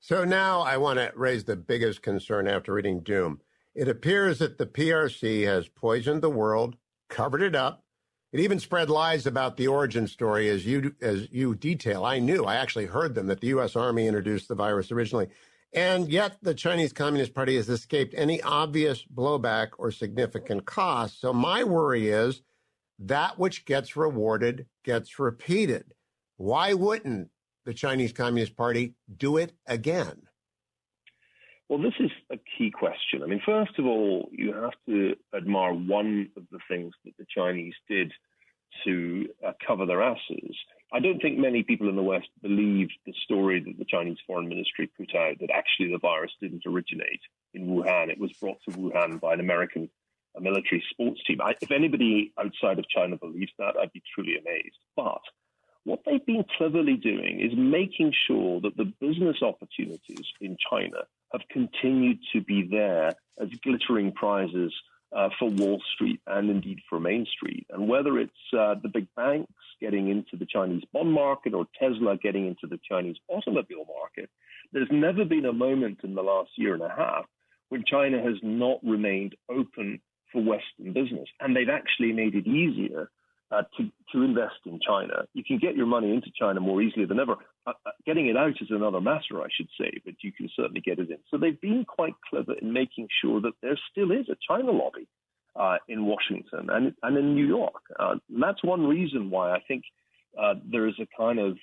So 0.00 0.24
now 0.24 0.60
I 0.60 0.76
want 0.76 0.98
to 0.98 1.12
raise 1.14 1.44
the 1.44 1.56
biggest 1.56 2.02
concern 2.02 2.46
after 2.48 2.72
reading 2.72 3.00
Doom. 3.00 3.40
It 3.74 3.88
appears 3.88 4.38
that 4.40 4.58
the 4.58 4.66
PRC 4.66 5.44
has 5.46 5.68
poisoned 5.68 6.22
the 6.22 6.30
world, 6.30 6.76
covered 7.08 7.42
it 7.42 7.54
up, 7.54 7.84
it 8.32 8.40
even 8.40 8.58
spread 8.58 8.88
lies 8.88 9.26
about 9.26 9.56
the 9.56 9.68
origin 9.68 10.06
story, 10.08 10.48
as 10.48 10.64
you 10.64 10.94
as 11.00 11.28
you 11.30 11.54
detail. 11.54 12.04
I 12.04 12.18
knew, 12.18 12.44
I 12.44 12.56
actually 12.56 12.86
heard 12.86 13.14
them 13.14 13.26
that 13.26 13.40
the 13.40 13.48
U.S. 13.48 13.76
Army 13.76 14.06
introduced 14.06 14.48
the 14.48 14.54
virus 14.54 14.90
originally, 14.90 15.28
and 15.72 16.10
yet 16.10 16.38
the 16.42 16.54
Chinese 16.54 16.92
Communist 16.92 17.34
Party 17.34 17.56
has 17.56 17.68
escaped 17.68 18.14
any 18.16 18.40
obvious 18.42 19.04
blowback 19.04 19.68
or 19.78 19.90
significant 19.90 20.64
cost. 20.64 21.20
So 21.20 21.32
my 21.32 21.62
worry 21.62 22.08
is 22.08 22.42
that 22.98 23.38
which 23.38 23.64
gets 23.64 23.96
rewarded 23.96 24.66
gets 24.84 25.18
repeated. 25.18 25.92
Why 26.36 26.74
wouldn't 26.74 27.28
the 27.64 27.74
Chinese 27.74 28.12
Communist 28.12 28.56
Party 28.56 28.94
do 29.14 29.36
it 29.36 29.52
again? 29.66 30.22
Well, 31.72 31.80
this 31.80 31.94
is 32.00 32.10
a 32.30 32.36
key 32.36 32.70
question. 32.70 33.22
I 33.22 33.26
mean, 33.26 33.40
first 33.46 33.78
of 33.78 33.86
all, 33.86 34.28
you 34.30 34.52
have 34.52 34.74
to 34.84 35.16
admire 35.34 35.72
one 35.72 36.28
of 36.36 36.42
the 36.52 36.58
things 36.68 36.92
that 37.06 37.16
the 37.18 37.24
Chinese 37.34 37.72
did 37.88 38.12
to 38.84 39.26
uh, 39.42 39.52
cover 39.66 39.86
their 39.86 40.02
asses. 40.02 40.54
I 40.92 41.00
don't 41.00 41.18
think 41.18 41.38
many 41.38 41.62
people 41.62 41.88
in 41.88 41.96
the 41.96 42.02
West 42.02 42.28
believed 42.42 42.92
the 43.06 43.14
story 43.24 43.58
that 43.60 43.78
the 43.78 43.86
Chinese 43.86 44.18
Foreign 44.26 44.50
Ministry 44.50 44.90
put 44.98 45.14
out 45.14 45.38
that 45.40 45.48
actually 45.50 45.92
the 45.92 45.98
virus 45.98 46.32
didn't 46.42 46.66
originate 46.66 47.22
in 47.54 47.68
Wuhan. 47.68 48.10
It 48.10 48.20
was 48.20 48.34
brought 48.34 48.58
to 48.68 48.76
Wuhan 48.76 49.18
by 49.18 49.32
an 49.32 49.40
American 49.40 49.88
military 50.38 50.84
sports 50.90 51.22
team. 51.26 51.40
I, 51.40 51.54
if 51.62 51.70
anybody 51.70 52.34
outside 52.38 52.80
of 52.80 52.84
China 52.94 53.16
believes 53.16 53.52
that, 53.58 53.76
I'd 53.80 53.94
be 53.94 54.02
truly 54.14 54.36
amazed. 54.36 54.76
But 54.94 55.22
what 55.84 56.00
they've 56.04 56.26
been 56.26 56.44
cleverly 56.58 56.96
doing 56.96 57.40
is 57.40 57.56
making 57.56 58.12
sure 58.26 58.60
that 58.60 58.76
the 58.76 58.92
business 59.00 59.38
opportunities 59.40 60.26
in 60.42 60.58
China 60.70 61.06
have 61.32 61.42
continued 61.50 62.18
to 62.32 62.40
be 62.40 62.66
there 62.70 63.12
as 63.40 63.48
glittering 63.62 64.12
prizes 64.12 64.72
uh, 65.14 65.28
for 65.38 65.50
Wall 65.50 65.82
Street 65.94 66.20
and 66.26 66.50
indeed 66.50 66.80
for 66.88 66.98
Main 66.98 67.26
Street. 67.26 67.66
And 67.70 67.88
whether 67.88 68.18
it's 68.18 68.32
uh, 68.56 68.74
the 68.82 68.88
big 68.88 69.06
banks 69.14 69.52
getting 69.80 70.08
into 70.08 70.36
the 70.36 70.46
Chinese 70.46 70.84
bond 70.92 71.12
market 71.12 71.54
or 71.54 71.66
Tesla 71.78 72.16
getting 72.16 72.46
into 72.46 72.66
the 72.66 72.80
Chinese 72.88 73.16
automobile 73.28 73.84
market, 73.98 74.30
there's 74.72 74.88
never 74.90 75.24
been 75.24 75.44
a 75.44 75.52
moment 75.52 76.00
in 76.02 76.14
the 76.14 76.22
last 76.22 76.50
year 76.56 76.74
and 76.74 76.82
a 76.82 76.88
half 76.88 77.26
when 77.68 77.84
China 77.86 78.22
has 78.22 78.36
not 78.42 78.78
remained 78.82 79.34
open 79.50 80.00
for 80.32 80.42
Western 80.42 80.92
business. 80.92 81.28
And 81.40 81.54
they've 81.54 81.68
actually 81.68 82.12
made 82.12 82.34
it 82.34 82.46
easier 82.46 83.10
uh, 83.52 83.62
to, 83.76 83.90
to 84.12 84.22
invest 84.22 84.60
in 84.66 84.80
China. 84.86 85.26
You 85.34 85.44
can 85.44 85.58
get 85.58 85.76
your 85.76 85.86
money 85.86 86.12
into 86.12 86.30
China 86.38 86.60
more 86.60 86.80
easily 86.80 87.04
than 87.04 87.20
ever. 87.20 87.36
Uh, 87.66 87.72
uh, 87.86 87.90
getting 88.06 88.26
it 88.26 88.36
out 88.36 88.54
is 88.60 88.70
another 88.70 89.00
matter, 89.00 89.42
I 89.42 89.48
should 89.54 89.68
say, 89.78 89.90
but 90.04 90.14
you 90.22 90.32
can 90.32 90.48
certainly 90.56 90.80
get 90.80 90.98
it 90.98 91.10
in. 91.10 91.18
So 91.30 91.36
they've 91.36 91.60
been 91.60 91.84
quite 91.84 92.14
clever 92.28 92.54
in 92.54 92.72
making 92.72 93.08
sure 93.22 93.40
that 93.42 93.52
there 93.62 93.78
still 93.90 94.10
is 94.10 94.28
a 94.28 94.36
China 94.48 94.72
lobby 94.72 95.06
uh, 95.54 95.76
in 95.88 96.06
Washington 96.06 96.70
and, 96.70 96.94
and 97.02 97.16
in 97.16 97.34
New 97.34 97.46
York. 97.46 97.82
Uh, 97.98 98.16
and 98.32 98.42
that's 98.42 98.64
one 98.64 98.86
reason 98.86 99.30
why 99.30 99.52
I 99.52 99.60
think 99.68 99.84
uh, 100.40 100.54
there 100.64 100.88
is 100.88 100.94
a 100.98 101.06
kind 101.16 101.38
of, 101.38 101.58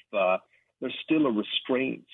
there's 0.80 0.98
still 1.04 1.26
a 1.26 1.32
restraint 1.32 2.06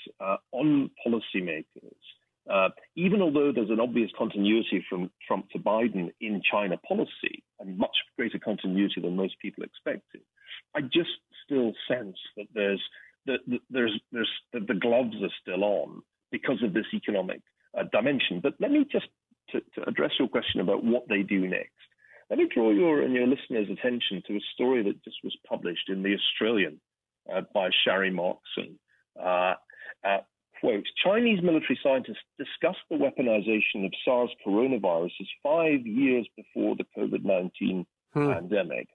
on 0.52 0.90
policymakers 1.06 2.02
uh, 2.51 2.69
even 2.95 3.21
although 3.21 3.51
there's 3.51 3.69
an 3.69 3.79
obvious 3.79 4.12
continuity 4.17 4.86
from 4.88 5.10
Trump 5.27 5.49
to 5.51 5.60
Biden 5.60 6.12
in 6.21 6.41
China 6.49 6.77
policy, 6.88 7.43
and 7.60 7.77
much 7.77 7.95
greater 8.17 8.38
continuity 8.38 9.01
than 9.01 9.15
most 9.15 9.36
people 9.41 9.63
expected, 9.63 10.21
I 10.75 10.81
just 10.81 11.10
still 11.43 11.73
sense 11.88 12.17
that 12.38 12.47
there's 12.53 12.81
that, 13.25 13.39
there's 13.69 13.99
there's 14.12 14.29
that 14.53 14.67
the 14.67 14.75
gloves 14.75 15.15
are 15.23 15.34
still 15.41 15.63
on 15.63 16.01
because 16.31 16.62
of 16.63 16.73
this 16.73 16.86
economic 16.93 17.41
uh, 17.77 17.84
dimension. 17.91 18.41
But 18.41 18.53
let 18.60 18.71
me 18.71 18.86
just 18.91 19.08
to, 19.49 19.62
to, 19.75 19.88
address 19.88 20.12
your 20.19 20.27
question 20.27 20.62
about 20.62 20.84
what 20.84 21.08
they 21.08 21.23
do 21.23 21.47
next. 21.47 21.71
Let 22.29 22.39
me 22.39 22.47
draw 22.53 22.71
your 22.71 23.01
and 23.01 23.13
your 23.13 23.27
listeners' 23.27 23.69
attention 23.71 24.21
to 24.27 24.36
a 24.36 24.41
story 24.53 24.84
that 24.84 25.03
just 25.03 25.17
was 25.23 25.36
published 25.47 25.89
in 25.89 26.03
the 26.03 26.15
Australian 26.15 26.79
uh, 27.34 27.41
by 27.53 27.69
Sharri 27.69 28.12
Markson. 28.12 28.75
Uh, 29.19 29.55
uh 30.08 30.19
quote, 30.65 30.86
Chinese 31.04 31.43
military 31.43 31.80
scientists 31.84 32.25
discussed 32.39 32.80
the 32.89 32.97
weaponization 32.97 33.86
of 33.86 33.93
SARS 34.04 34.32
coronaviruses 34.45 35.28
five 35.43 35.86
years 35.86 36.28
before 36.36 36.75
the 36.75 36.86
COVID 36.97 37.23
19 37.23 37.86
hmm. 38.13 38.32
pandemic. 38.32 38.88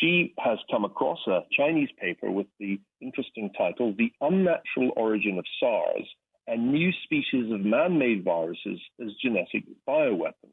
She 0.00 0.34
has 0.38 0.58
come 0.70 0.84
across 0.84 1.20
a 1.26 1.40
Chinese 1.56 1.88
paper 1.98 2.30
with 2.30 2.48
the 2.60 2.78
interesting 3.00 3.50
title, 3.56 3.94
The 3.96 4.12
Unnatural 4.20 4.92
Origin 4.96 5.38
of 5.38 5.46
SARS 5.58 6.06
A 6.48 6.56
New 6.56 6.90
Species 7.04 7.50
of 7.50 7.60
Man 7.60 7.98
Made 7.98 8.22
Viruses 8.22 8.80
as 9.00 9.12
Genetic 9.22 9.64
Bioweapons. 9.88 10.52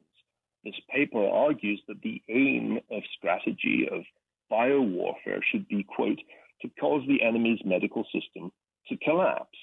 This 0.64 0.80
paper 0.88 1.26
argues 1.28 1.82
that 1.88 2.00
the 2.02 2.22
aim 2.30 2.78
of 2.90 3.02
strategy 3.18 3.86
of 3.92 4.00
biowarfare 4.50 5.40
should 5.50 5.68
be, 5.68 5.84
quote, 5.84 6.20
to 6.62 6.70
cause 6.80 7.02
the 7.06 7.22
enemy's 7.22 7.60
medical 7.66 8.04
system 8.04 8.50
to 8.88 8.96
collapse. 9.04 9.58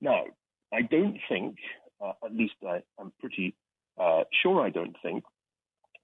Now, 0.00 0.24
I 0.74 0.82
don't 0.82 1.18
think, 1.28 1.56
uh, 2.04 2.12
at 2.24 2.34
least 2.34 2.54
I, 2.66 2.82
am 3.00 3.12
pretty 3.20 3.54
uh, 4.00 4.24
sure 4.42 4.60
I 4.60 4.70
don't 4.70 4.96
think, 5.02 5.24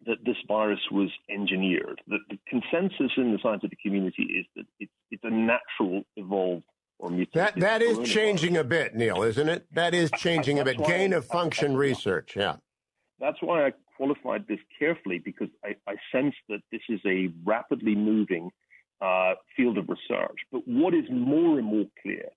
that 0.06 0.18
this 0.24 0.36
virus 0.48 0.80
was 0.90 1.10
engineered. 1.28 2.00
The, 2.06 2.18
the, 2.30 2.38
consensus 2.48 3.12
in 3.16 3.32
the 3.32 3.38
scientific 3.42 3.80
community 3.82 4.22
is 4.22 4.46
that 4.56 4.64
it's, 4.78 4.92
it's 5.10 5.24
a 5.24 5.30
natural 5.30 6.04
evolved 6.16 6.64
or 6.98 7.10
mutated. 7.10 7.34
That, 7.34 7.60
that 7.60 7.82
is 7.82 8.08
changing 8.08 8.56
a 8.56 8.64
bit, 8.64 8.94
Niall, 8.94 9.22
isn't 9.24 9.48
it? 9.48 9.66
That 9.72 9.92
is 9.92 10.10
changing 10.16 10.58
a 10.58 10.64
bit. 10.64 10.78
Gain 10.84 11.12
of 11.12 11.26
function 11.26 11.76
research, 11.76 12.34
yeah. 12.36 12.56
That's 13.18 13.38
why 13.42 13.66
I 13.66 13.72
qualified 13.96 14.46
this 14.48 14.60
carefully 14.78 15.18
because 15.18 15.48
I, 15.62 15.76
I 15.86 15.96
sense 16.10 16.34
that 16.48 16.60
this 16.72 16.80
is 16.88 17.00
a 17.04 17.28
rapidly 17.44 17.94
moving 17.94 18.50
uh, 19.02 19.34
field 19.54 19.76
of 19.76 19.88
research. 19.88 20.38
But 20.50 20.62
what 20.66 20.94
is 20.94 21.04
more 21.10 21.58
and 21.58 21.66
more 21.66 21.86
clear 22.00 22.30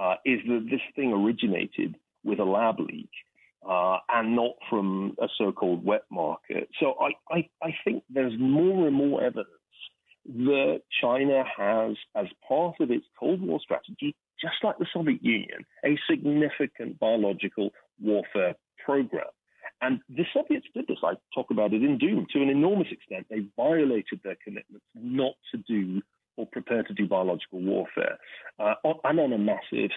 uh, 0.00 0.14
is 0.24 0.40
that 0.46 0.66
this 0.70 0.80
thing 0.96 1.12
originated 1.12 1.96
with 2.24 2.40
a 2.40 2.44
lab 2.44 2.80
leak 2.80 3.10
uh, 3.68 3.98
and 4.08 4.34
not 4.34 4.52
from 4.68 5.14
a 5.20 5.28
so-called 5.36 5.84
wet 5.84 6.04
market. 6.10 6.68
So 6.80 6.94
I, 7.00 7.10
I, 7.34 7.48
I 7.62 7.74
think 7.84 8.02
there's 8.08 8.32
more 8.38 8.86
and 8.86 8.96
more 8.96 9.22
evidence 9.22 9.48
that 10.26 10.80
China 11.02 11.44
has, 11.56 11.96
as 12.14 12.26
part 12.46 12.76
of 12.80 12.90
its 12.90 13.04
Cold 13.18 13.42
War 13.42 13.60
strategy, 13.62 14.14
just 14.40 14.56
like 14.62 14.78
the 14.78 14.86
Soviet 14.92 15.22
Union, 15.22 15.64
a 15.84 15.98
significant 16.08 16.98
biological 16.98 17.70
warfare 18.00 18.54
program. 18.84 19.26
And 19.82 20.00
the 20.08 20.24
Soviets 20.32 20.66
did 20.74 20.86
this. 20.88 20.98
I 21.02 21.14
talk 21.34 21.50
about 21.50 21.72
it 21.72 21.82
in 21.82 21.98
Doom 21.98 22.26
to 22.32 22.42
an 22.42 22.48
enormous 22.48 22.88
extent. 22.90 23.26
They 23.28 23.46
violated 23.56 24.20
their 24.22 24.36
commitments 24.42 24.84
not 24.94 25.34
to 25.52 25.58
do 25.66 26.02
or 26.40 26.46
prepare 26.46 26.82
to 26.82 26.94
do 26.94 27.06
biological 27.06 27.60
warfare, 27.60 28.18
uh, 28.58 28.74
and 29.04 29.20
on 29.20 29.32
a 29.32 29.38
massive, 29.38 29.90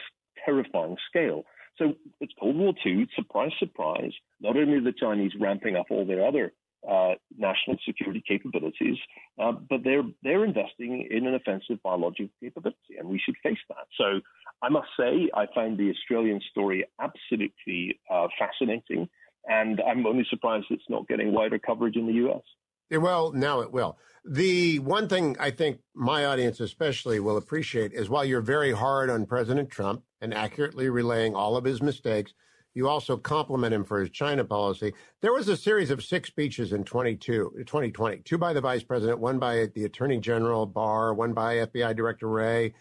terrifying 0.45 0.97
scale. 1.09 1.43
So 1.77 1.93
it's 2.19 2.33
Cold 2.39 2.57
War 2.57 2.73
II. 2.85 3.07
Surprise, 3.15 3.51
surprise. 3.57 4.11
Not 4.39 4.57
only 4.57 4.77
are 4.77 4.81
the 4.81 4.93
Chinese 4.97 5.31
ramping 5.39 5.75
up 5.75 5.87
all 5.89 6.05
their 6.05 6.25
other 6.25 6.53
uh, 6.87 7.13
national 7.37 7.77
security 7.85 8.21
capabilities, 8.27 8.97
uh, 9.41 9.53
but 9.53 9.83
they're 9.83 10.03
they're 10.21 10.43
investing 10.43 11.07
in 11.09 11.25
an 11.25 11.33
offensive 11.33 11.81
biological 11.81 12.29
capability, 12.41 12.97
and 12.99 13.07
we 13.07 13.19
should 13.23 13.35
face 13.41 13.63
that. 13.69 13.87
So 13.97 14.19
I 14.61 14.69
must 14.69 14.89
say, 14.99 15.29
I 15.33 15.45
find 15.55 15.77
the 15.77 15.91
Australian 15.91 16.41
story 16.51 16.85
absolutely 16.99 17.99
uh, 18.11 18.27
fascinating, 18.37 19.07
and 19.47 19.81
I'm 19.81 20.05
only 20.05 20.25
surprised 20.29 20.65
it's 20.69 20.89
not 20.89 21.07
getting 21.07 21.33
wider 21.33 21.57
coverage 21.57 21.95
in 21.95 22.05
the 22.05 22.13
U.S. 22.25 22.43
Well, 23.01 23.31
now 23.31 23.61
it 23.61 23.71
will. 23.71 23.97
The 24.25 24.79
one 24.79 25.09
thing 25.09 25.35
I 25.39 25.51
think 25.51 25.79
my 25.93 26.25
audience 26.25 26.59
especially 26.59 27.19
will 27.19 27.37
appreciate 27.37 27.91
is 27.93 28.09
while 28.09 28.23
you're 28.23 28.41
very 28.41 28.71
hard 28.71 29.09
on 29.09 29.25
President 29.25 29.69
Trump 29.69 30.03
and 30.21 30.33
accurately 30.33 30.89
relaying 30.89 31.35
all 31.35 31.57
of 31.57 31.65
his 31.65 31.81
mistakes, 31.81 32.33
you 32.73 32.87
also 32.87 33.17
compliment 33.17 33.73
him 33.73 33.83
for 33.83 33.99
his 33.99 34.09
China 34.09 34.45
policy. 34.45 34.93
There 35.21 35.33
was 35.33 35.47
a 35.47 35.57
series 35.57 35.91
of 35.91 36.03
six 36.03 36.29
speeches 36.29 36.73
in 36.73 36.83
22, 36.83 37.53
2020, 37.57 38.17
two 38.19 38.37
by 38.37 38.53
the 38.53 38.61
vice 38.61 38.83
president, 38.83 39.19
one 39.19 39.39
by 39.39 39.67
the 39.75 39.85
attorney 39.85 40.19
general 40.19 40.65
Barr, 40.65 41.13
one 41.13 41.33
by 41.33 41.55
FBI 41.55 41.95
director 41.95 42.29
Wray, 42.29 42.73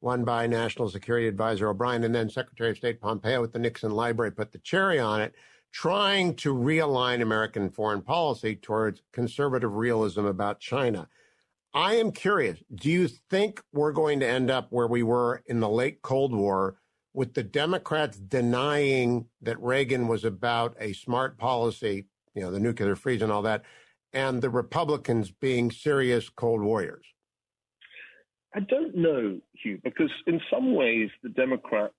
one 0.00 0.24
by 0.24 0.46
national 0.46 0.88
security 0.90 1.26
advisor 1.26 1.68
O'Brien, 1.68 2.04
and 2.04 2.14
then 2.14 2.28
Secretary 2.28 2.70
of 2.70 2.76
State 2.76 3.00
Pompeo 3.00 3.42
at 3.42 3.52
the 3.52 3.58
Nixon 3.58 3.90
Library 3.90 4.32
put 4.32 4.52
the 4.52 4.58
cherry 4.58 4.98
on 4.98 5.20
it 5.20 5.34
trying 5.72 6.34
to 6.34 6.54
realign 6.54 7.22
American 7.22 7.70
foreign 7.70 8.02
policy 8.02 8.56
towards 8.56 9.02
conservative 9.12 9.74
realism 9.74 10.24
about 10.24 10.60
China. 10.60 11.08
I 11.72 11.94
am 11.94 12.10
curious 12.10 12.58
do 12.74 12.90
you 12.90 13.06
think 13.08 13.62
we're 13.72 13.92
going 13.92 14.20
to 14.20 14.28
end 14.28 14.50
up 14.50 14.68
where 14.70 14.88
we 14.88 15.02
were 15.02 15.42
in 15.46 15.60
the 15.60 15.68
late 15.68 16.02
Cold 16.02 16.34
War 16.34 16.76
with 17.14 17.34
the 17.34 17.42
Democrats 17.42 18.18
denying 18.18 19.26
that 19.42 19.60
Reagan 19.60 20.08
was 20.08 20.24
about 20.24 20.76
a 20.80 20.92
smart 20.92 21.38
policy, 21.38 22.06
you 22.34 22.42
know, 22.42 22.50
the 22.50 22.60
nuclear 22.60 22.96
freeze 22.96 23.22
and 23.22 23.32
all 23.32 23.42
that, 23.42 23.62
and 24.12 24.42
the 24.42 24.50
Republicans 24.50 25.30
being 25.30 25.70
serious 25.70 26.28
Cold 26.28 26.62
Warriors? 26.62 27.06
I 28.54 28.60
don't 28.60 28.96
know, 28.96 29.38
Hugh, 29.52 29.78
because 29.84 30.10
in 30.26 30.40
some 30.50 30.74
ways 30.74 31.10
the 31.22 31.28
Democrats 31.28 31.94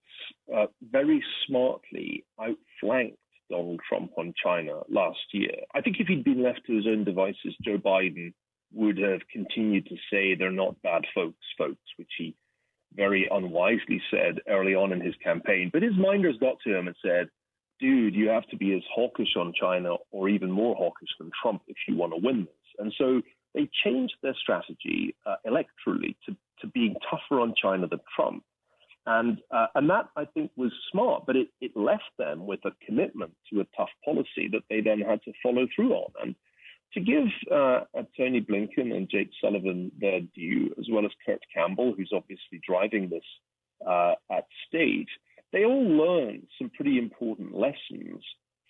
uh, 0.53 0.65
very 0.81 1.23
smartly 1.47 2.25
outflanked 2.39 3.17
Donald 3.52 3.80
Trump 3.88 4.12
on 4.18 4.34
China 4.44 4.82
last 4.90 5.20
year. 5.34 5.56
I 5.76 5.82
think 5.82 5.98
if 6.00 6.08
he'd 6.08 6.24
been 6.24 6.42
left 6.42 6.62
to 6.66 6.76
his 6.76 6.88
own 6.88 7.04
devices, 7.04 7.56
Joe 7.64 7.78
Biden 7.78 8.34
would 8.74 8.98
have 8.98 9.22
continued 9.32 9.86
to 9.88 9.98
say 10.12 10.34
they're 10.34 10.52
not 10.52 10.82
bad 10.82 11.04
folks, 11.14 11.45
folks, 11.58 11.86
which 11.97 12.12
he 12.18 12.36
very 12.95 13.28
unwisely 13.30 14.02
said 14.10 14.39
early 14.47 14.76
on 14.76 14.91
in 14.91 15.02
his 15.02 15.16
campaign. 15.24 15.70
But 15.72 15.84
his 15.84 15.95
minders 15.97 16.38
got 16.39 16.58
to 16.64 16.76
him 16.76 16.88
and 16.88 16.95
said, 17.06 17.30
dude, 17.80 18.16
you 18.16 18.30
have 18.30 18.47
to 18.47 18.58
be 18.58 18.74
as 18.74 18.84
hawkish 18.93 19.36
on 19.38 19.54
China 19.60 19.95
or 20.12 20.30
even 20.30 20.52
more 20.52 20.76
hawkish 20.76 21.10
than 21.20 21.32
Trump 21.41 21.62
if 21.68 21.78
you 21.88 21.95
want 21.95 22.14
to 22.14 22.20
win 22.22 22.45
this. 22.45 22.76
And 22.80 22.93
so 22.97 23.22
they 23.54 23.70
changed 23.84 24.16
their 24.24 24.36
strategy 24.41 25.16
uh, 25.26 25.36
electorally 25.45 26.16
to, 26.26 26.36
to 26.62 26.68
being 26.68 26.95
tougher 27.10 27.41
on 27.41 27.54
China 27.62 27.88
than 27.88 27.99
Trump. 28.16 28.43
And, 29.06 29.39
uh, 29.49 29.68
and 29.76 29.89
that, 29.89 30.10
I 30.16 30.26
think, 30.26 30.52
was 30.56 30.72
smart, 30.91 31.24
but 31.26 31.36
it, 31.36 31.47
it 31.60 31.72
left 31.76 32.12
them 32.20 32.45
with 32.45 32.60
a 32.66 32.72
commitment 32.86 33.34
to 33.52 33.62
a 33.62 33.68
tough 33.76 33.89
policy 34.06 34.47
that 34.52 34.64
they 34.70 34.82
then 34.82 34.99
had 34.99 35.24
to 35.24 35.34
follow 35.41 35.68
through 35.76 35.93
on. 35.93 36.12
And 36.22 36.36
to 36.93 36.99
give 36.99 37.26
uh, 37.52 37.82
Tony 38.18 38.41
Blinken 38.41 38.95
and 38.95 39.10
Jake 39.10 39.32
Sullivan 39.41 39.91
their 39.99 40.22
due, 40.36 40.74
as 40.78 40.88
well 40.91 41.06
as 41.06 41.12
Kurt 41.26 41.41
Campbell, 41.54 41.93
who's 41.97 42.12
obviously 42.14 42.62
driving 42.68 43.10
this 43.10 43.24
uh, 43.88 44.14
at 44.32 44.45
state, 44.68 45.10
they 45.52 45.66
all 45.66 45.84
learned 45.84 46.47
some 46.60 46.70
pretty 46.70 46.97
important 46.97 47.56
lessons 47.56 48.24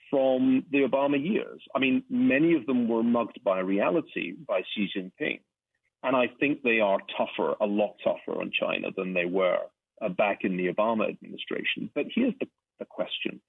from 0.09 0.65
the 0.71 0.79
Obama 0.79 1.21
years. 1.21 1.61
I 1.75 1.79
mean, 1.79 2.03
many 2.09 2.55
of 2.55 2.65
them 2.65 2.87
were 2.87 3.03
mugged 3.03 3.43
by 3.43 3.59
reality 3.59 4.33
by 4.47 4.61
Xi 4.73 4.89
Jinping. 4.95 5.39
And 6.03 6.15
I 6.15 6.29
think 6.39 6.63
they 6.63 6.79
are 6.79 6.99
tougher, 7.17 7.55
a 7.61 7.65
lot 7.65 7.95
tougher 8.03 8.39
on 8.39 8.51
China 8.51 8.89
than 8.95 9.13
they 9.13 9.25
were 9.25 9.59
uh, 10.01 10.09
back 10.09 10.39
in 10.43 10.57
the 10.57 10.67
Obama 10.67 11.09
administration. 11.09 11.89
But 11.93 12.05
here's 12.13 12.33
the, 12.39 12.47
the 12.79 12.85
question 12.85 13.41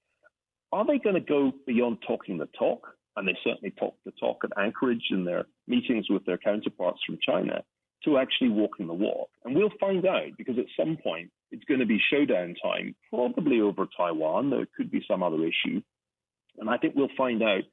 Are 0.71 0.85
they 0.85 0.99
going 0.99 1.15
to 1.15 1.21
go 1.21 1.51
beyond 1.65 1.99
talking 2.05 2.37
the 2.37 2.49
talk? 2.57 2.87
And 3.15 3.27
they 3.27 3.37
certainly 3.43 3.71
talk 3.79 3.95
the 4.05 4.11
talk 4.19 4.43
at 4.43 4.57
Anchorage 4.57 5.09
in 5.11 5.23
their 5.23 5.45
meetings 5.67 6.07
with 6.09 6.25
their 6.25 6.39
counterparts 6.39 6.99
from 7.05 7.19
China 7.21 7.63
to 8.05 8.17
actually 8.17 8.49
walking 8.49 8.87
the 8.87 8.93
walk. 8.93 9.29
And 9.45 9.55
we'll 9.55 9.69
find 9.79 10.05
out 10.05 10.31
because 10.37 10.57
at 10.57 10.65
some 10.77 10.97
point 10.97 11.29
it's 11.51 11.63
going 11.65 11.79
to 11.79 11.85
be 11.85 12.01
showdown 12.11 12.55
time, 12.61 12.95
probably 13.09 13.61
over 13.61 13.87
Taiwan, 13.95 14.49
though 14.49 14.61
it 14.61 14.69
could 14.75 14.89
be 14.89 15.05
some 15.07 15.21
other 15.21 15.43
issue. 15.43 15.81
And 16.57 16.69
I 16.69 16.77
think 16.77 16.95
we'll 16.95 17.07
find 17.15 17.43
out 17.43 17.63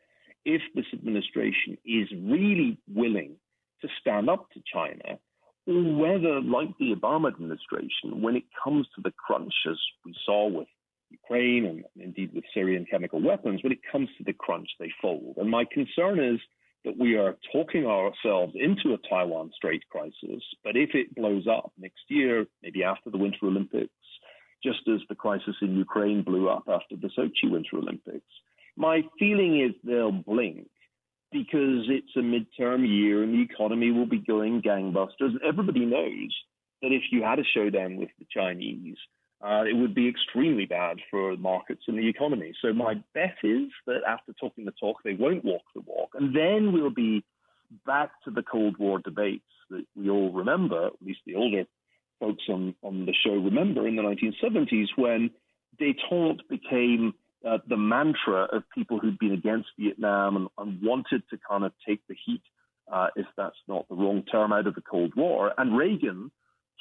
if 0.45 0.63
this 0.75 0.87
administration 0.93 1.79
is 1.85 2.09
really 2.13 2.79
willing 2.89 3.37
to 3.83 3.89
stand 4.01 4.29
up 4.29 4.51
to 4.53 4.61
China, 4.73 5.19
whether, 5.67 6.41
like 6.41 6.77
the 6.79 6.95
Obama 6.95 7.29
administration, 7.29 8.23
when 8.23 8.37
it 8.37 8.45
comes 8.63 8.87
to 8.95 9.03
the 9.03 9.13
crunch, 9.13 9.55
as 9.71 9.79
we 10.05 10.15
saw 10.25 10.49
with 10.49 10.69
Ukraine 11.11 11.67
and 11.67 11.85
indeed 12.03 12.31
with 12.35 12.45
Syrian 12.55 12.87
chemical 12.91 13.21
weapons, 13.23 13.63
when 13.63 13.73
it 13.73 13.81
comes 13.91 14.09
to 14.19 14.25
the 14.25 14.33
crunch, 14.33 14.69
they 14.79 14.93
fold. 15.03 15.37
And 15.37 15.51
my 15.51 15.65
concern 15.71 16.19
is 16.19 16.41
that 16.85 16.97
we 16.97 17.17
are 17.17 17.37
talking 17.53 17.87
ourselves 17.87 18.55
into 18.55 18.95
a 18.95 19.09
Taiwan 19.09 19.51
Strait 19.55 19.83
crisis, 19.91 20.43
but 20.65 20.77
if 20.77 20.95
it 20.95 21.15
blows 21.15 21.47
up 21.47 21.73
next 21.79 22.05
year, 22.09 22.47
maybe 22.63 22.85
after 22.85 23.11
the 23.11 23.19
Winter 23.19 23.45
Olympics, 23.45 23.93
just 24.65 24.81
as 24.89 25.01
the 25.09 25.15
crisis 25.15 25.57
in 25.63 25.77
Ukraine 25.77 26.23
blew 26.23 26.49
up 26.49 26.65
after 26.69 26.97
the 26.97 27.09
Sochi 27.09 27.51
Winter 27.51 27.77
Olympics, 27.77 28.33
my 28.77 29.03
feeling 29.19 29.61
is 29.61 29.73
they'll 29.85 30.13
blink 30.13 30.69
because 31.33 31.87
it's 31.89 32.17
a 32.17 32.21
midterm 32.21 32.87
year 32.87 33.23
and 33.23 33.35
the 33.35 33.43
economy 33.43 33.91
will 33.91 34.07
be 34.07 34.19
going 34.19 34.63
gangbusters. 34.63 35.35
Everybody 35.47 35.87
knows 35.87 36.35
that 36.83 36.93
if 36.93 37.03
you 37.11 37.23
had 37.23 37.39
a 37.39 37.45
showdown 37.55 37.97
with 37.97 38.09
the 38.19 38.27
Chinese, 38.31 38.97
uh, 39.43 39.65
it 39.65 39.75
would 39.75 39.95
be 39.95 40.09
extremely 40.09 40.67
bad 40.67 40.99
for 41.11 41.37
markets 41.37 41.83
and 41.89 41.99
the 41.99 42.09
economy. 42.09 42.53
So 42.61 42.73
my 42.73 42.95
bet 43.15 43.37
is 43.43 43.69
that 43.87 44.01
after 44.07 44.33
talking 44.39 44.65
the 44.65 44.73
talk, 44.73 44.97
they 45.03 45.15
won't 45.15 45.45
walk 45.45 45.63
the 45.75 45.83
walk, 45.87 46.11
and 46.15 46.37
then 46.37 46.73
we'll 46.73 46.91
be 46.91 47.25
back 47.87 48.11
to 48.25 48.31
the 48.31 48.43
Cold 48.43 48.77
War 48.79 48.99
debates 48.99 49.45
that 49.71 49.85
we 49.97 50.11
all 50.11 50.33
remember, 50.33 50.87
at 50.87 50.93
least 51.05 51.21
the 51.27 51.37
older 51.37 51.65
folks 52.19 52.45
on, 52.49 52.75
on 52.83 53.07
the 53.07 53.15
show 53.25 53.33
remember 53.35 53.89
in 53.89 53.97
the 53.97 54.03
1970s 54.03 54.89
when 54.97 55.31
détente 55.81 56.41
became 56.49 57.15
uh, 57.49 57.59
the 57.69 57.77
mantra 57.77 58.49
of 58.53 58.63
people 58.75 58.99
who'd 58.99 59.19
been 59.19 59.33
against 59.33 59.69
Vietnam 59.79 60.37
and, 60.37 60.49
and 60.59 60.83
wanted 60.83 61.23
to 61.31 61.39
kind 61.49 61.65
of 61.65 61.73
take 61.87 62.01
the 62.09 62.17
heat, 62.27 62.43
uh, 62.93 63.09
if 63.17 63.27
that's 63.37 63.57
not 63.69 63.89
the 63.89 63.95
wrong 63.95 64.23
term, 64.31 64.53
out 64.53 64.67
of 64.67 64.75
the 64.75 64.83
Cold 64.83 65.13
War. 65.17 65.53
And 65.57 65.77
Reagan 65.77 66.31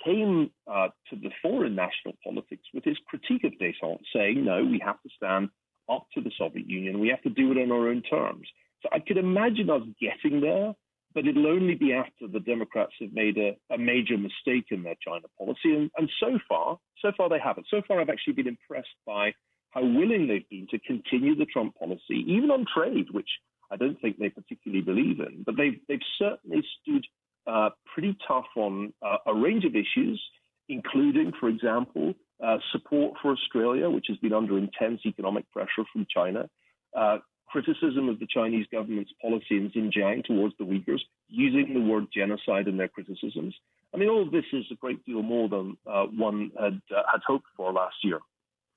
came 0.03 0.51
uh, 0.71 0.87
to 1.09 1.15
the 1.15 1.29
fore 1.41 1.65
in 1.65 1.75
national 1.75 2.15
politics 2.23 2.63
with 2.73 2.83
his 2.83 2.97
critique 3.07 3.43
of 3.43 3.53
détente, 3.61 3.99
saying, 4.15 4.43
no, 4.45 4.63
we 4.63 4.81
have 4.83 5.01
to 5.01 5.09
stand 5.15 5.49
up 5.89 6.07
to 6.13 6.21
the 6.21 6.31
Soviet 6.37 6.69
Union. 6.69 6.99
We 6.99 7.09
have 7.09 7.21
to 7.23 7.29
do 7.29 7.51
it 7.51 7.57
on 7.57 7.71
our 7.71 7.89
own 7.89 8.01
terms. 8.03 8.47
So 8.81 8.89
I 8.93 8.99
could 8.99 9.17
imagine 9.17 9.69
us 9.69 9.81
getting 9.99 10.39
there, 10.41 10.73
but 11.13 11.27
it'll 11.27 11.47
only 11.47 11.75
be 11.75 11.93
after 11.93 12.27
the 12.27 12.39
Democrats 12.39 12.93
have 13.01 13.11
made 13.11 13.37
a, 13.37 13.57
a 13.73 13.77
major 13.77 14.17
mistake 14.17 14.67
in 14.71 14.83
their 14.83 14.95
China 15.05 15.25
policy. 15.37 15.75
And, 15.75 15.91
and 15.97 16.09
so 16.19 16.39
far, 16.47 16.77
so 17.01 17.11
far 17.17 17.29
they 17.29 17.39
haven't. 17.39 17.67
So 17.69 17.81
far, 17.87 17.99
I've 17.99 18.09
actually 18.09 18.33
been 18.33 18.47
impressed 18.47 18.87
by 19.05 19.33
how 19.71 19.81
willing 19.81 20.27
they've 20.27 20.49
been 20.49 20.67
to 20.71 20.79
continue 20.79 21.35
the 21.35 21.45
Trump 21.45 21.75
policy, 21.77 22.25
even 22.27 22.51
on 22.51 22.65
trade, 22.73 23.07
which 23.11 23.29
I 23.71 23.75
don't 23.75 23.99
think 24.01 24.17
they 24.17 24.29
particularly 24.29 24.83
believe 24.83 25.19
in. 25.19 25.43
But 25.45 25.55
they've 25.57 25.79
they've 25.87 25.99
certainly 26.17 26.63
stood 26.81 27.05
uh, 27.47 27.69
pretty 27.93 28.17
tough 28.27 28.47
on 28.55 28.93
uh, 29.01 29.17
a 29.27 29.33
range 29.33 29.65
of 29.65 29.75
issues, 29.75 30.21
including, 30.67 31.31
for 31.39 31.49
example, 31.49 32.13
uh, 32.43 32.57
support 32.71 33.15
for 33.21 33.31
Australia, 33.31 33.89
which 33.89 34.05
has 34.07 34.17
been 34.17 34.33
under 34.33 34.57
intense 34.57 35.01
economic 35.05 35.49
pressure 35.51 35.85
from 35.91 36.05
China. 36.13 36.49
Uh, 36.95 37.17
criticism 37.47 38.09
of 38.09 38.19
the 38.19 38.27
Chinese 38.27 38.67
government's 38.71 39.11
policy 39.21 39.57
in 39.57 39.71
Xinjiang 39.71 40.23
towards 40.23 40.53
the 40.57 40.65
Uyghurs, 40.65 41.01
using 41.27 41.73
the 41.73 41.81
word 41.81 42.05
genocide 42.13 42.67
in 42.67 42.77
their 42.77 42.87
criticisms. 42.87 43.55
I 43.93 43.97
mean, 43.97 44.09
all 44.09 44.21
of 44.21 44.31
this 44.31 44.45
is 44.53 44.65
a 44.71 44.75
great 44.75 45.03
deal 45.05 45.23
more 45.23 45.49
than 45.49 45.75
uh, 45.87 46.05
one 46.05 46.51
had, 46.59 46.79
uh, 46.95 47.01
had 47.11 47.21
hoped 47.25 47.47
for 47.57 47.71
last 47.73 47.95
year. 48.03 48.19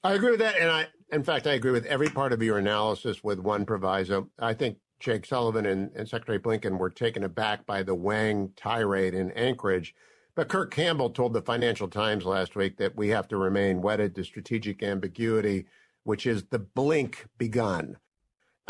I 0.04 0.14
agree 0.14 0.30
with 0.32 0.40
that, 0.40 0.58
and 0.58 0.68
I, 0.68 0.88
in 1.12 1.22
fact, 1.22 1.46
I 1.46 1.52
agree 1.52 1.70
with 1.70 1.86
every 1.86 2.08
part 2.08 2.32
of 2.32 2.42
your 2.42 2.58
analysis. 2.58 3.22
With 3.22 3.38
one 3.38 3.64
proviso, 3.64 4.28
I 4.38 4.52
think 4.52 4.78
Jake 4.98 5.24
Sullivan 5.24 5.66
and, 5.66 5.92
and 5.94 6.08
Secretary 6.08 6.40
Blinken 6.40 6.78
were 6.78 6.90
taken 6.90 7.22
aback 7.22 7.66
by 7.66 7.84
the 7.84 7.94
Wang 7.94 8.50
tirade 8.56 9.14
in 9.14 9.30
Anchorage. 9.32 9.94
But 10.34 10.48
Kirk 10.48 10.72
Campbell 10.72 11.10
told 11.10 11.34
the 11.34 11.42
Financial 11.42 11.88
Times 11.88 12.24
last 12.24 12.56
week 12.56 12.78
that 12.78 12.96
we 12.96 13.08
have 13.08 13.28
to 13.28 13.36
remain 13.36 13.82
wedded 13.82 14.14
to 14.16 14.24
strategic 14.24 14.82
ambiguity, 14.82 15.66
which 16.02 16.26
is 16.26 16.44
the 16.44 16.58
blink 16.58 17.26
begun. 17.38 17.96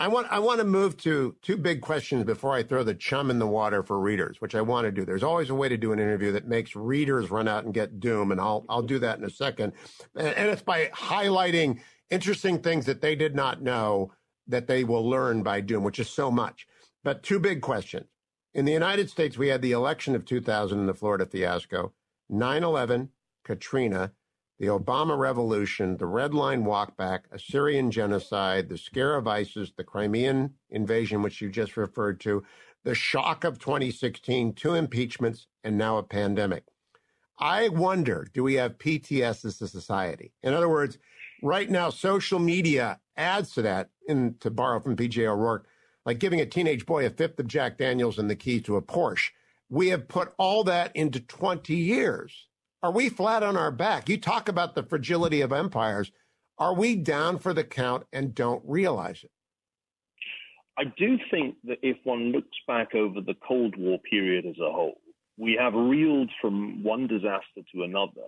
I 0.03 0.09
want 0.09 0.27
I 0.33 0.41
want 0.41 0.59
to 0.59 0.65
move 0.65 0.97
to 0.99 1.37
two 1.43 1.57
big 1.57 1.81
questions 1.81 2.25
before 2.25 2.53
I 2.55 2.65
throw 2.65 2.83
the 2.83 2.93
chum 2.93 3.31
in 3.31 3.39
the 3.39 3.47
water 3.47 3.85
for 3.85 4.01
readers, 4.01 4.41
which 4.41 4.57
I 4.57 4.61
want 4.61 4.85
to 4.85 4.91
do. 4.91 5.05
There's 5.05 5.23
always 5.23 5.49
a 5.49 5.55
way 5.55 5.69
to 5.69 5.77
do 5.77 5.93
an 5.93 6.01
interview 6.01 6.33
that 6.33 6.49
makes 6.49 6.75
readers 6.75 7.31
run 7.31 7.47
out 7.47 7.65
and 7.65 7.73
get 7.73 8.01
doom, 8.01 8.33
and 8.33 8.41
I'll 8.41 8.67
I'll 8.69 8.83
do 8.83 8.99
that 8.99 9.21
in 9.21 9.25
a 9.25 9.31
second. 9.31 9.75
And, 10.17 10.51
it's 10.51 10.61
by 10.61 10.87
highlighting 10.87 11.79
interesting 12.11 12.59
things 12.59 12.85
that 12.87 13.01
they 13.01 13.15
did 13.15 13.37
not 13.37 13.63
know 13.63 14.13
that 14.49 14.67
they 14.67 14.83
will 14.83 15.09
learn 15.09 15.45
by 15.45 15.61
doom, 15.61 15.85
which 15.85 16.01
is 16.01 16.11
so 16.11 16.33
much. 16.33 16.67
But 17.05 17.23
two 17.23 17.39
big 17.39 17.61
questions. 17.61 18.09
In 18.55 18.65
the 18.65 18.73
United 18.73 19.09
States, 19.09 19.39
we 19.39 19.49
had 19.49 19.63
the 19.63 19.71
election 19.71 20.17
of 20.17 20.25
2000 20.25 20.81
and 20.81 20.89
the 20.89 20.95
Florida 20.95 21.27
fiasco, 21.27 21.93
9/11, 22.29 23.11
Katrina, 23.45 24.11
the 24.63 24.69
Obama 24.69 25.19
Revolution, 25.19 25.97
the 25.97 26.07
Red 26.07 26.35
Line 26.35 26.63
Walkback, 26.63 27.23
a 27.33 27.39
Syrian 27.41 27.91
genocide, 27.91 28.69
the 28.69 28.79
scare 28.79 29.17
of 29.17 29.27
ISIS, 29.27 29.73
the 29.77 29.83
Crimean 29.83 30.55
invasion, 30.71 31.21
which 31.21 31.41
you 31.41 31.51
just 31.51 31.77
referred 31.77 32.21
to, 32.21 32.45
the 32.85 32.95
shock 32.95 33.43
of 33.43 33.59
2016, 33.59 34.53
two 34.53 34.75
impeachments, 34.75 35.49
and 35.65 35.77
now 35.77 35.99
a 35.99 36.03
pandemic. 36.05 36.63
I 37.41 37.71
wonder, 37.71 38.29
do 38.33 38.45
we 38.45 38.55
have 38.55 38.79
PTS 38.79 39.45
as 39.45 39.61
a 39.61 39.67
society? 39.67 40.33
In 40.45 40.55
other 40.55 40.69
words, 40.69 40.97
right 41.43 41.69
now, 41.69 41.91
social 41.91 42.39
media 42.39 43.01
adds 43.17 43.55
to 43.55 43.63
that, 43.63 43.91
in, 44.07 44.37
to 44.39 44.49
borrow 44.49 44.79
from 44.79 44.95
PJ 44.95 45.27
O'Rourke, 45.27 45.67
like 46.07 46.21
giving 46.21 46.41
a 46.41 46.47
teenage 46.47 46.87
boy 46.87 47.05
a 47.05 47.11
fifth 47.11 47.41
of 47.41 47.49
Jack 47.49 47.79
Daniels 47.79 48.17
and 48.17 48.31
the 48.31 48.37
key 48.37 48.61
to 48.61 48.77
a 48.77 48.83
Porsche. 48.83 49.31
We 49.69 49.89
have 49.89 50.07
put 50.07 50.33
all 50.39 50.63
that 50.65 50.95
into 50.95 51.19
20 51.19 51.75
years. 51.75 52.47
Are 52.83 52.91
we 52.91 53.09
flat 53.09 53.45
on 53.45 53.57
our 53.57 53.71
back? 53.71 54.09
You 54.09 54.19
talk 54.19 54.49
about 54.49 54.75
the 54.75 54.83
fragility 54.83 55.41
of 55.41 55.53
empires. 55.53 56.11
Are 56.59 56.75
we 56.75 56.97
down 56.97 57.39
for 57.39 57.55
the 57.55 57.63
count 57.63 58.07
and 58.13 58.35
don't 58.35 58.63
realize 58.67 59.23
it? 59.23 59.31
I 60.77 60.85
do 60.85 61.17
think 61.31 61.57
that 61.65 61.79
if 61.83 61.97
one 62.03 62.33
looks 62.33 62.57
back 62.67 62.95
over 62.97 63.21
the 63.21 63.37
Cold 63.47 63.77
War 63.77 63.99
period 64.11 64.47
as 64.47 64.59
a 64.59 64.73
whole, 64.73 64.99
we 65.37 65.57
have 65.61 65.75
reeled 65.75 66.31
from 66.41 66.83
one 66.83 67.07
disaster 67.07 67.63
to 67.73 67.85
another, 67.85 68.27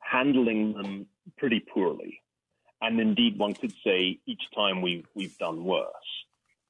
handling 0.00 0.72
them 0.72 1.06
pretty 1.38 1.60
poorly. 1.60 2.22
And 2.80 2.98
indeed, 2.98 3.38
one 3.38 3.54
could 3.54 3.72
say 3.84 4.18
each 4.26 4.50
time 4.52 4.82
we've, 4.82 5.06
we've 5.14 5.38
done 5.38 5.64
worse. 5.64 5.86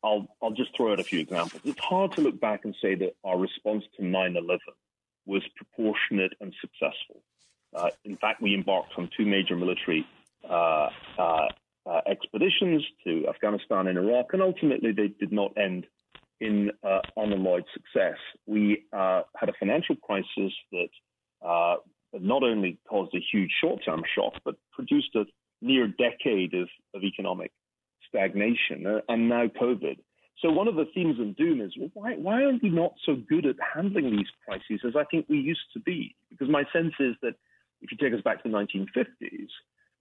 I'll, 0.05 0.29
I'll 0.43 0.53
just 0.53 0.77
throw 0.77 0.93
out 0.93 1.01
a 1.01 1.05
few 1.05 1.21
examples. 1.21 1.63
It's 1.65 1.81
hard 1.81 2.13
to 2.13 2.21
look 2.21 2.39
back 2.41 2.67
and 2.67 2.75
say 2.83 2.95
that 2.97 3.17
our 3.25 3.39
response 3.39 3.85
to 3.97 4.05
9 4.05 4.37
11 4.37 4.61
was 5.27 5.43
proportionate 5.57 6.33
and 6.41 6.55
successful. 6.61 7.23
Uh, 7.75 7.91
in 8.05 8.17
fact, 8.17 8.41
we 8.41 8.55
embarked 8.55 8.93
on 8.97 9.11
two 9.17 9.27
major 9.27 9.57
military 9.57 10.07
uh, 10.49 10.89
uh, 11.19 11.49
uh, 11.87 12.01
expeditions 12.07 12.85
to 13.05 13.27
Afghanistan 13.29 13.87
and 13.87 13.99
Iraq, 13.99 14.27
and 14.33 14.43
ultimately 14.43 14.93
they 14.93 15.09
did 15.09 15.33
not 15.33 15.53
end 15.57 15.87
in 16.41 16.71
uh, 16.83 17.01
unalloyed 17.17 17.65
success. 17.73 18.19
We 18.47 18.85
uh, 18.93 19.23
had 19.37 19.49
a 19.49 19.53
financial 19.59 19.97
crisis 19.97 20.53
that 20.73 20.89
not 22.19 22.43
only 22.43 22.79
caused 22.89 23.15
a 23.15 23.21
huge 23.33 23.51
short 23.61 23.85
term 23.85 24.03
shock, 24.15 24.35
but 24.45 24.57
produced 24.73 25.15
a 25.15 25.25
near 25.61 25.87
decade 25.87 26.55
of, 26.55 26.69
of 26.95 27.03
economic 27.03 27.53
stagnation, 28.09 29.01
and 29.09 29.29
now 29.29 29.47
COVID. 29.47 29.99
So 30.43 30.51
one 30.51 30.69
of 30.69 30.75
the 30.75 30.85
themes 30.95 31.19
of 31.19 31.37
Doom 31.37 31.61
is, 31.61 31.73
well, 31.79 31.91
why, 31.95 32.15
why 32.15 32.43
are 32.43 32.53
we 32.63 32.69
not 32.69 32.93
so 33.05 33.17
good 33.29 33.47
at 33.47 33.57
handling 33.75 34.17
these 34.17 34.27
crises 34.45 34.85
as 34.87 34.95
I 34.95 35.05
think 35.05 35.27
we 35.29 35.39
used 35.39 35.73
to 35.73 35.81
be? 35.81 36.15
Because 36.31 36.49
my 36.51 36.65
sense 36.73 36.93
is 37.01 37.15
that 37.23 37.35
if 37.81 37.91
you 37.91 37.97
take 37.97 38.17
us 38.17 38.23
back 38.23 38.43
to 38.43 38.49
the 38.49 38.55
1950s, 38.55 39.49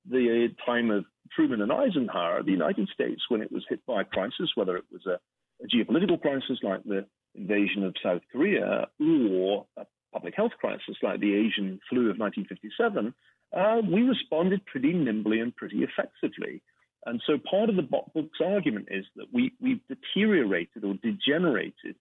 the 0.09 0.49
time 0.65 0.91
of 0.91 1.05
Truman 1.33 1.61
and 1.61 1.71
Eisenhower, 1.71 2.43
the 2.43 2.51
United 2.51 2.89
States, 2.93 3.21
when 3.29 3.41
it 3.41 3.51
was 3.51 3.63
hit 3.69 3.85
by 3.85 4.01
a 4.01 4.05
crisis, 4.05 4.51
whether 4.55 4.75
it 4.75 4.85
was 4.91 5.05
a 5.05 5.19
a 5.63 5.67
geopolitical 5.67 6.19
crisis 6.19 6.59
like 6.63 6.83
the 6.83 7.05
invasion 7.33 7.83
of 7.83 7.95
South 8.03 8.21
Korea 8.31 8.87
or 8.99 9.65
a 9.77 9.85
public 10.13 10.35
health 10.35 10.51
crisis 10.59 10.95
like 11.01 11.19
the 11.19 11.35
Asian 11.35 11.79
flu 11.89 12.09
of 12.09 12.17
1957, 12.17 13.13
uh, 13.55 13.81
we 13.89 14.01
responded 14.01 14.65
pretty 14.65 14.93
nimbly 14.93 15.39
and 15.39 15.55
pretty 15.55 15.83
effectively. 15.83 16.61
And 17.05 17.21
so 17.25 17.37
part 17.37 17.69
of 17.69 17.75
the 17.75 17.83
book's 17.83 18.39
argument 18.43 18.87
is 18.89 19.05
that 19.15 19.27
we, 19.31 19.53
we've 19.61 19.81
deteriorated 19.87 20.83
or 20.83 20.95
degenerated, 20.95 21.95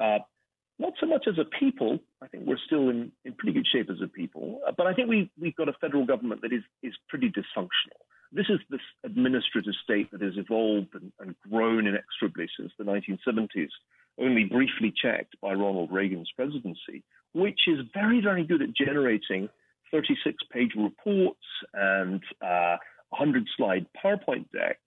uh, 0.00 0.18
not 0.78 0.92
so 1.00 1.06
much 1.06 1.26
as 1.26 1.38
a 1.38 1.44
people. 1.44 1.98
I 2.22 2.28
think 2.28 2.44
we're 2.46 2.58
still 2.66 2.90
in, 2.90 3.12
in 3.24 3.32
pretty 3.32 3.54
good 3.54 3.66
shape 3.72 3.88
as 3.90 4.02
a 4.02 4.08
people, 4.08 4.60
uh, 4.66 4.72
but 4.76 4.86
I 4.86 4.94
think 4.94 5.08
we, 5.08 5.30
we've 5.40 5.56
got 5.56 5.68
a 5.68 5.74
federal 5.80 6.04
government 6.04 6.42
that 6.42 6.52
is, 6.52 6.62
is 6.82 6.92
pretty 7.08 7.30
dysfunctional. 7.30 8.02
This 8.30 8.46
is 8.48 8.60
this 8.70 8.80
administrative 9.04 9.74
state 9.82 10.10
that 10.12 10.22
has 10.22 10.34
evolved 10.36 10.94
and, 10.94 11.12
and 11.20 11.34
grown 11.50 11.86
inexorably 11.86 12.48
since 12.58 12.72
the 12.78 12.84
1970s, 12.84 13.68
only 14.18 14.44
briefly 14.44 14.92
checked 14.94 15.36
by 15.40 15.52
Ronald 15.52 15.92
Reagan's 15.92 16.30
presidency, 16.34 17.04
which 17.34 17.60
is 17.66 17.80
very, 17.94 18.20
very 18.20 18.44
good 18.44 18.62
at 18.62 18.74
generating 18.74 19.48
36 19.90 20.36
page 20.50 20.72
reports 20.76 21.44
and 21.74 22.22
uh, 22.40 22.76
100 23.12 23.46
slide 23.56 23.86
PowerPoint 24.02 24.50
decks 24.52 24.80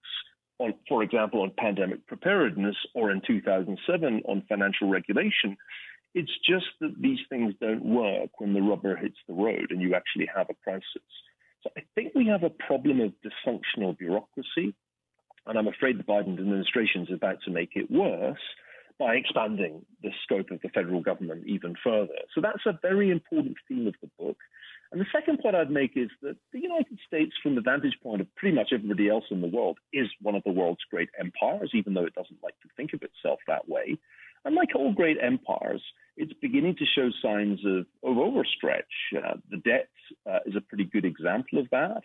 on, 0.59 0.73
for 0.87 1.03
example, 1.03 1.41
on 1.41 1.51
pandemic 1.57 2.05
preparedness 2.07 2.75
or 2.93 3.11
in 3.11 3.21
2007 3.25 4.21
on 4.25 4.43
financial 4.47 4.89
regulation. 4.89 5.57
It's 6.13 6.31
just 6.47 6.65
that 6.79 6.95
these 6.99 7.19
things 7.29 7.53
don't 7.59 7.85
work 7.85 8.29
when 8.39 8.53
the 8.53 8.61
rubber 8.61 8.95
hits 8.95 9.17
the 9.27 9.33
road 9.33 9.67
and 9.69 9.81
you 9.81 9.95
actually 9.95 10.29
have 10.33 10.47
a 10.49 10.55
crisis. 10.63 10.85
So 11.61 11.69
I 11.77 11.81
think 11.93 12.13
we 12.15 12.27
have 12.27 12.43
a 12.43 12.49
problem 12.49 13.01
of 13.01 13.13
dysfunctional 13.25 13.97
bureaucracy, 13.97 14.75
and 15.45 15.57
I'm 15.57 15.67
afraid 15.67 15.99
the 15.99 16.03
Biden 16.03 16.39
administration 16.39 17.01
is 17.01 17.13
about 17.13 17.39
to 17.45 17.51
make 17.51 17.71
it 17.75 17.91
worse 17.91 18.37
by 18.97 19.15
expanding 19.15 19.85
the 20.03 20.11
scope 20.23 20.51
of 20.51 20.61
the 20.61 20.69
federal 20.69 21.01
government 21.01 21.43
even 21.47 21.75
further. 21.83 22.19
So 22.33 22.41
that's 22.41 22.65
a 22.65 22.79
very 22.81 23.11
important 23.11 23.57
theme 23.67 23.87
of 23.87 23.95
the 24.01 24.09
book. 24.17 24.37
And 24.91 25.01
the 25.01 25.05
second 25.11 25.39
point 25.39 25.55
I'd 25.55 25.71
make 25.71 25.93
is 25.95 26.09
that 26.21 26.37
the 26.53 26.59
United 26.59 26.99
States, 27.05 27.33
from 27.41 27.55
the 27.55 27.61
vantage 27.61 27.97
point 28.01 28.21
of 28.21 28.33
pretty 28.35 28.55
much 28.55 28.69
everybody 28.71 29.09
else 29.09 29.25
in 29.31 29.41
the 29.41 29.47
world, 29.47 29.79
is 29.91 30.07
one 30.21 30.35
of 30.35 30.43
the 30.43 30.51
world's 30.51 30.83
great 30.89 31.09
empires, 31.19 31.71
even 31.73 31.93
though 31.93 32.05
it 32.05 32.15
doesn't 32.15 32.43
like 32.43 32.57
to 32.61 32.69
think 32.77 32.93
of 32.93 33.01
itself 33.01 33.39
that 33.47 33.67
way. 33.67 33.97
And 34.45 34.55
like 34.55 34.69
all 34.75 34.93
great 34.93 35.17
empires, 35.21 35.81
it's 36.17 36.33
beginning 36.41 36.75
to 36.77 36.85
show 36.85 37.09
signs 37.21 37.59
of, 37.65 37.87
of 38.03 38.17
overstretch. 38.17 38.83
Uh, 39.17 39.37
the 39.49 39.57
debt 39.57 39.89
uh, 40.29 40.39
is 40.45 40.55
a 40.55 40.61
pretty 40.61 40.85
good 40.85 41.03
example 41.03 41.59
of 41.59 41.67
that. 41.71 42.01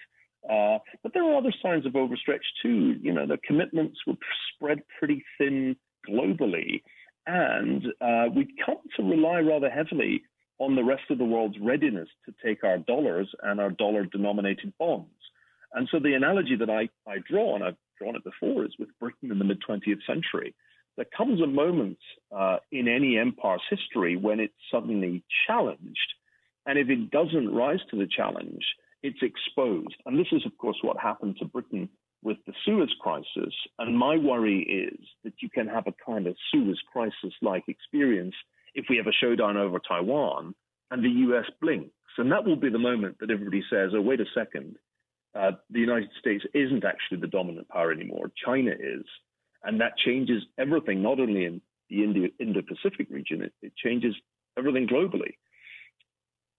Uh, 0.49 0.78
but 1.03 1.12
there 1.12 1.22
are 1.22 1.36
other 1.36 1.53
signs 1.62 1.84
of 1.84 1.93
overstretch 1.93 2.47
too. 2.62 2.97
You 3.01 3.12
know, 3.12 3.26
the 3.26 3.38
commitments 3.47 3.99
were 4.07 4.14
spread 4.55 4.80
pretty 4.99 5.22
thin 5.36 5.76
globally. 6.11 6.83
And 7.27 7.85
uh, 8.01 8.27
we 8.35 8.49
come 8.65 8.79
to 8.97 9.03
rely 9.03 9.41
rather 9.41 9.71
heavily 9.71 10.23
on 10.59 10.77
the 10.77 10.85
rest 10.85 11.05
of 11.11 11.19
the 11.19 11.25
world's 11.25 11.59
readiness 11.61 12.09
to 12.27 12.35
take 12.45 12.65
our 12.65 12.79
dollars 12.79 13.29
and 13.43 13.61
our 13.61 13.71
dollar 13.71 14.05
denominated 14.05 14.73
bonds. 14.79 15.11
And 15.73 15.89
so 15.91 15.99
the 15.99 16.15
analogy 16.15 16.57
that 16.57 16.71
I, 16.71 16.89
I 17.09 17.19
draw, 17.19 17.55
and 17.55 17.65
I've 17.65 17.77
drawn 17.99 18.17
it 18.17 18.25
before, 18.25 18.65
is 18.65 18.75
with 18.79 18.89
Britain 18.99 19.31
in 19.31 19.39
the 19.39 19.45
mid 19.45 19.63
20th 19.67 20.05
century. 20.07 20.55
There 20.97 21.07
comes 21.17 21.41
a 21.41 21.47
moment 21.47 21.99
uh, 22.37 22.59
in 22.73 22.89
any 22.89 23.17
empire's 23.17 23.63
history 23.71 24.17
when 24.17 24.41
it's 24.41 24.55
suddenly 24.71 25.23
challenged. 25.47 25.99
And 26.67 26.79
if 26.79 26.91
it 26.91 27.11
doesn't 27.11 27.55
rise 27.55 27.79
to 27.91 27.97
the 27.97 28.09
challenge, 28.09 28.65
it's 29.03 29.23
exposed. 29.23 29.97
And 30.05 30.19
this 30.19 30.27
is, 30.33 30.45
of 30.45 30.57
course, 30.59 30.77
what 30.83 30.99
happened 30.99 31.37
to 31.39 31.47
Britain 31.47 31.89
with 32.23 32.39
the 32.47 32.53
Suez 32.64 32.91
crisis. 33.01 33.55
And 33.79 33.97
my 33.97 34.16
worry 34.16 34.61
is 34.62 35.07
that 35.25 35.35
you 35.41 35.49
can 35.51 35.66
have 35.66 35.87
a 35.87 35.95
kind 36.05 36.27
of 36.27 36.37
Suez 36.51 36.79
crisis 36.93 37.35
like 37.43 37.64
experience 37.68 38.35
if 38.75 38.87
we 38.89 38.97
have 38.97 39.07
a 39.07 39.12
showdown 39.12 39.57
over 39.57 39.79
Taiwan 39.79 40.55
and 40.91 41.05
the 41.05 41.09
US 41.29 41.47
blinks. 41.61 41.91
And 42.18 42.31
that 42.33 42.45
will 42.45 42.57
be 42.57 42.68
the 42.68 42.79
moment 42.79 43.16
that 43.21 43.31
everybody 43.31 43.62
says, 43.71 43.93
oh, 43.95 44.01
wait 44.01 44.21
a 44.21 44.27
second, 44.35 44.77
uh, 45.35 45.53
the 45.71 45.81
United 45.81 46.11
States 46.18 46.45
isn't 46.55 46.85
actually 46.85 47.21
the 47.21 47.29
dominant 47.29 47.68
power 47.68 47.93
anymore. 47.93 48.31
China 48.45 48.73
is. 48.73 49.05
And 49.62 49.81
that 49.81 49.97
changes 49.97 50.43
everything, 50.59 51.03
not 51.03 51.21
only 51.21 51.45
in 51.45 51.61
the 51.89 52.33
Indo 52.43 52.62
Pacific 52.62 53.09
region, 53.11 53.43
it, 53.43 53.53
it 53.62 53.73
changes 53.77 54.14
everything 54.59 54.87
globally. 54.87 55.35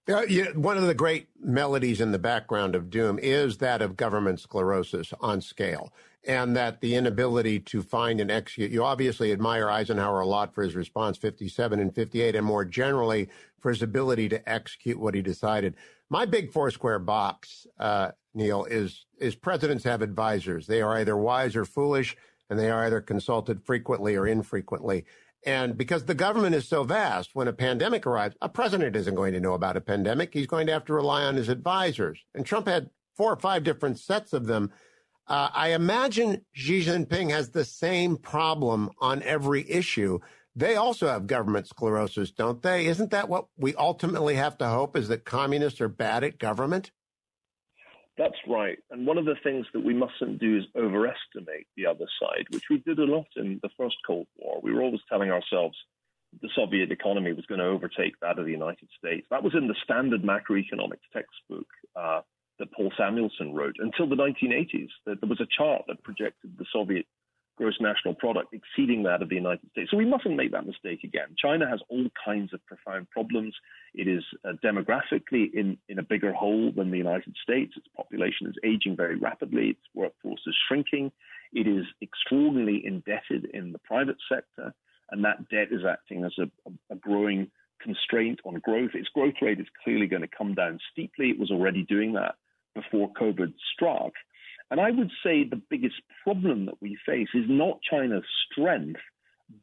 Uh, 0.09 0.23
yeah, 0.27 0.49
one 0.55 0.77
of 0.77 0.83
the 0.83 0.95
great 0.95 1.27
melodies 1.39 2.01
in 2.01 2.11
the 2.11 2.19
background 2.19 2.75
of 2.75 2.89
Doom 2.89 3.19
is 3.21 3.57
that 3.57 3.81
of 3.83 3.95
government 3.95 4.39
sclerosis 4.39 5.13
on 5.21 5.41
scale, 5.41 5.93
and 6.27 6.55
that 6.55 6.81
the 6.81 6.95
inability 6.95 7.59
to 7.59 7.83
find 7.83 8.19
and 8.19 8.31
execute. 8.31 8.71
You 8.71 8.83
obviously 8.83 9.31
admire 9.31 9.69
Eisenhower 9.69 10.21
a 10.21 10.25
lot 10.25 10.55
for 10.55 10.63
his 10.63 10.75
response 10.75 11.17
57 11.17 11.79
and 11.79 11.93
58, 11.93 12.35
and 12.35 12.45
more 12.45 12.65
generally 12.65 13.29
for 13.59 13.69
his 13.69 13.83
ability 13.83 14.27
to 14.29 14.49
execute 14.49 14.99
what 14.99 15.13
he 15.13 15.21
decided. 15.21 15.75
My 16.09 16.25
big 16.25 16.51
four 16.51 16.71
square 16.71 16.99
box, 16.99 17.67
uh, 17.79 18.11
Niall, 18.33 18.65
is 18.65 19.05
is 19.19 19.35
presidents 19.35 19.83
have 19.83 20.01
advisors. 20.01 20.65
They 20.65 20.81
are 20.81 20.97
either 20.97 21.15
wise 21.15 21.55
or 21.55 21.63
foolish, 21.63 22.17
and 22.49 22.57
they 22.57 22.71
are 22.71 22.85
either 22.85 23.01
consulted 23.01 23.63
frequently 23.63 24.15
or 24.15 24.25
infrequently. 24.25 25.05
And 25.43 25.77
because 25.77 26.05
the 26.05 26.13
government 26.13 26.55
is 26.55 26.67
so 26.67 26.83
vast, 26.83 27.31
when 27.33 27.47
a 27.47 27.53
pandemic 27.53 28.05
arrives, 28.05 28.35
a 28.41 28.49
president 28.49 28.95
isn't 28.95 29.15
going 29.15 29.33
to 29.33 29.39
know 29.39 29.53
about 29.53 29.77
a 29.77 29.81
pandemic. 29.81 30.33
He's 30.33 30.47
going 30.47 30.67
to 30.67 30.73
have 30.73 30.85
to 30.85 30.93
rely 30.93 31.23
on 31.23 31.35
his 31.35 31.49
advisors. 31.49 32.23
And 32.35 32.45
Trump 32.45 32.67
had 32.67 32.91
four 33.15 33.33
or 33.33 33.37
five 33.37 33.63
different 33.63 33.99
sets 33.99 34.33
of 34.33 34.45
them. 34.45 34.71
Uh, 35.27 35.49
I 35.53 35.69
imagine 35.69 36.45
Xi 36.53 36.83
Jinping 36.83 37.31
has 37.31 37.49
the 37.49 37.65
same 37.65 38.17
problem 38.17 38.91
on 38.99 39.23
every 39.23 39.69
issue. 39.69 40.19
They 40.55 40.75
also 40.75 41.07
have 41.07 41.27
government 41.27 41.67
sclerosis, 41.67 42.31
don't 42.31 42.61
they? 42.61 42.87
Isn't 42.87 43.11
that 43.11 43.29
what 43.29 43.47
we 43.57 43.73
ultimately 43.75 44.35
have 44.35 44.57
to 44.59 44.67
hope 44.67 44.97
is 44.97 45.07
that 45.07 45.25
communists 45.25 45.81
are 45.81 45.87
bad 45.87 46.23
at 46.23 46.39
government? 46.39 46.91
That's 48.17 48.37
right. 48.47 48.77
And 48.89 49.07
one 49.07 49.17
of 49.17 49.25
the 49.25 49.35
things 49.43 49.65
that 49.73 49.83
we 49.83 49.93
mustn't 49.93 50.39
do 50.39 50.57
is 50.57 50.65
overestimate 50.75 51.67
the 51.77 51.87
other 51.87 52.05
side, 52.21 52.45
which 52.49 52.65
we 52.69 52.77
did 52.79 52.99
a 52.99 53.05
lot 53.05 53.27
in 53.35 53.59
the 53.63 53.69
first 53.77 53.95
Cold 54.05 54.27
War. 54.37 54.59
We 54.61 54.73
were 54.73 54.81
always 54.81 55.01
telling 55.09 55.31
ourselves 55.31 55.77
the 56.41 56.49
Soviet 56.55 56.91
economy 56.91 57.33
was 57.33 57.45
going 57.45 57.59
to 57.59 57.65
overtake 57.65 58.19
that 58.21 58.39
of 58.39 58.45
the 58.45 58.51
United 58.51 58.89
States. 58.97 59.27
That 59.31 59.43
was 59.43 59.53
in 59.55 59.67
the 59.67 59.75
standard 59.83 60.23
macroeconomics 60.23 61.07
textbook 61.13 61.67
uh, 61.95 62.21
that 62.59 62.71
Paul 62.71 62.91
Samuelson 62.97 63.53
wrote 63.53 63.75
until 63.79 64.07
the 64.07 64.15
1980s. 64.15 64.89
There 65.05 65.15
was 65.23 65.41
a 65.41 65.47
chart 65.57 65.83
that 65.87 66.03
projected 66.03 66.57
the 66.57 66.65
Soviet 66.71 67.05
gross 67.61 67.77
national 67.79 68.15
product 68.15 68.53
exceeding 68.53 69.03
that 69.03 69.21
of 69.21 69.29
the 69.29 69.35
United 69.35 69.69
States. 69.71 69.91
So 69.91 69.97
we 69.97 70.05
mustn't 70.05 70.35
make 70.35 70.51
that 70.51 70.65
mistake 70.65 71.03
again. 71.03 71.35
China 71.37 71.69
has 71.69 71.79
all 71.89 72.07
kinds 72.25 72.53
of 72.55 72.65
profound 72.65 73.07
problems. 73.11 73.53
It 73.93 74.07
is 74.07 74.23
uh, 74.43 74.53
demographically 74.65 75.53
in, 75.53 75.77
in 75.87 75.99
a 75.99 76.03
bigger 76.03 76.33
hole 76.33 76.71
than 76.75 76.89
the 76.89 76.97
United 76.97 77.35
States. 77.43 77.73
Its 77.77 77.85
population 77.95 78.47
is 78.47 78.55
aging 78.63 78.95
very 78.97 79.15
rapidly. 79.15 79.67
Its 79.69 79.87
workforce 79.93 80.41
is 80.47 80.55
shrinking. 80.67 81.11
It 81.53 81.67
is 81.67 81.85
extraordinarily 82.01 82.81
indebted 82.83 83.45
in 83.53 83.73
the 83.73 83.79
private 83.79 84.17
sector, 84.27 84.73
and 85.11 85.23
that 85.23 85.47
debt 85.49 85.67
is 85.69 85.85
acting 85.87 86.23
as 86.23 86.33
a, 86.39 86.49
a, 86.67 86.95
a 86.95 86.95
growing 86.95 87.51
constraint 87.79 88.39
on 88.43 88.55
growth. 88.55 88.91
Its 88.95 89.09
growth 89.09 89.35
rate 89.39 89.59
is 89.59 89.67
clearly 89.83 90.07
going 90.07 90.23
to 90.23 90.35
come 90.35 90.55
down 90.55 90.79
steeply. 90.91 91.29
It 91.29 91.39
was 91.39 91.51
already 91.51 91.83
doing 91.83 92.13
that 92.13 92.35
before 92.73 93.11
COVID 93.13 93.53
struck. 93.73 94.13
And 94.71 94.79
I 94.79 94.89
would 94.89 95.11
say 95.23 95.43
the 95.43 95.61
biggest 95.69 95.95
problem 96.23 96.65
that 96.65 96.81
we 96.81 96.97
face 97.05 97.27
is 97.33 97.45
not 97.47 97.81
China's 97.87 98.23
strength, 98.49 99.01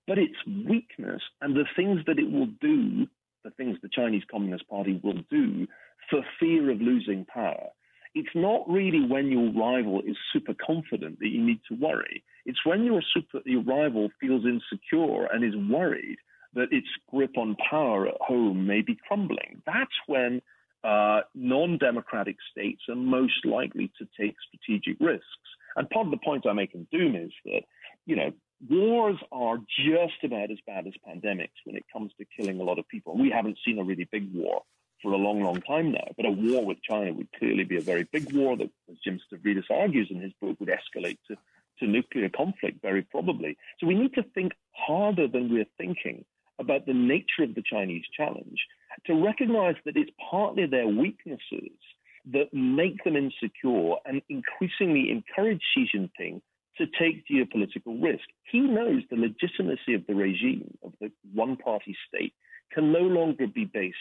but 0.06 0.18
its 0.18 0.36
weakness 0.46 1.22
and 1.40 1.56
the 1.56 1.64
things 1.74 2.00
that 2.06 2.18
it 2.18 2.30
will 2.30 2.48
do, 2.61 3.06
the 3.42 3.50
things 3.56 3.78
the 3.82 3.88
Chinese 3.90 4.22
Communist 4.30 4.68
Party 4.68 5.00
will 5.02 5.22
do 5.30 5.66
for 6.11 6.20
fear 6.38 6.70
of 6.70 6.82
losing 6.82 7.24
power. 7.24 7.68
It's 8.14 8.28
not 8.34 8.68
really 8.68 9.04
when 9.06 9.30
your 9.30 9.50
rival 9.52 10.02
is 10.02 10.16
super 10.32 10.54
confident 10.54 11.18
that 11.20 11.28
you 11.28 11.42
need 11.42 11.61
to 11.68 11.74
worry. 11.74 12.22
It's 12.44 12.64
when 12.66 12.84
your 12.84 13.00
super, 13.14 13.40
your 13.46 13.62
rival 13.62 14.11
feels 14.20 14.44
insecure 14.44 15.26
and 15.32 15.42
is 15.42 15.56
worried 15.70 16.18
that 16.54 16.72
its 16.72 16.88
grip 17.11 17.36
on 17.38 17.56
power 17.70 18.09
at 18.09 18.20
home 18.20 18.66
may 18.66 18.82
be 18.82 18.98
crumbling. 19.06 19.62
That's 19.66 19.90
when 20.06 20.42
uh, 20.84 21.20
non 21.34 21.78
democratic 21.78 22.36
states 22.50 22.82
are 22.88 22.94
most 22.94 23.44
likely 23.44 23.90
to 23.98 24.08
take 24.18 24.36
strategic 24.46 24.96
risks. 25.00 25.24
And 25.76 25.88
part 25.90 26.06
of 26.06 26.10
the 26.10 26.18
point 26.18 26.46
I 26.46 26.52
make 26.52 26.74
in 26.74 26.86
Doom 26.90 27.14
is 27.14 27.32
that, 27.44 27.62
you 28.06 28.16
know, 28.16 28.32
wars 28.68 29.18
are 29.30 29.58
just 29.58 30.24
about 30.24 30.50
as 30.50 30.58
bad 30.66 30.86
as 30.86 30.94
pandemics 31.06 31.58
when 31.64 31.76
it 31.76 31.84
comes 31.92 32.12
to 32.18 32.26
killing 32.36 32.60
a 32.60 32.64
lot 32.64 32.78
of 32.78 32.88
people. 32.88 33.16
We 33.16 33.30
haven't 33.30 33.58
seen 33.64 33.78
a 33.78 33.84
really 33.84 34.08
big 34.10 34.32
war 34.34 34.62
for 35.02 35.12
a 35.12 35.16
long, 35.16 35.42
long 35.42 35.60
time 35.60 35.92
now. 35.92 36.08
But 36.16 36.26
a 36.26 36.30
war 36.30 36.64
with 36.64 36.82
China 36.82 37.12
would 37.12 37.28
clearly 37.38 37.64
be 37.64 37.76
a 37.76 37.82
very 37.82 38.04
big 38.04 38.32
war 38.32 38.56
that, 38.56 38.70
as 38.90 38.96
Jim 39.04 39.20
Stavridis 39.20 39.70
argues 39.70 40.08
in 40.10 40.20
his 40.20 40.32
book, 40.40 40.58
would 40.58 40.70
escalate 40.70 41.18
to, 41.28 41.36
to 41.78 41.86
nuclear 41.86 42.28
conflict 42.28 42.82
very 42.82 43.02
probably. 43.02 43.56
So 43.78 43.86
we 43.86 43.94
need 43.94 44.14
to 44.14 44.24
think 44.34 44.52
harder 44.72 45.28
than 45.28 45.52
we're 45.52 45.66
thinking 45.76 46.24
about 46.58 46.86
the 46.86 46.94
nature 46.94 47.44
of 47.44 47.54
the 47.54 47.62
Chinese 47.62 48.04
challenge 48.16 48.58
to 49.07 49.14
recognize 49.14 49.76
that 49.84 49.96
it's 49.96 50.11
partly 50.30 50.66
their 50.66 50.86
weaknesses 50.86 51.78
that 52.32 52.53
make 52.53 53.03
them 53.05 53.16
insecure 53.16 53.94
and 54.05 54.22
increasingly 54.28 55.11
encourage 55.11 55.62
Xi 55.74 55.88
Jinping 55.94 56.40
to 56.76 56.86
take 56.99 57.26
geopolitical 57.26 58.03
risk. 58.03 58.24
He 58.51 58.61
knows 58.61 59.03
the 59.11 59.16
legitimacy 59.16 59.94
of 59.94 60.07
the 60.07 60.14
regime 60.14 60.76
of 60.82 60.92
the 61.01 61.11
one 61.32 61.57
party 61.57 61.96
state 62.07 62.32
can 62.72 62.92
no 62.92 63.01
longer 63.01 63.46
be 63.46 63.64
based 63.64 63.96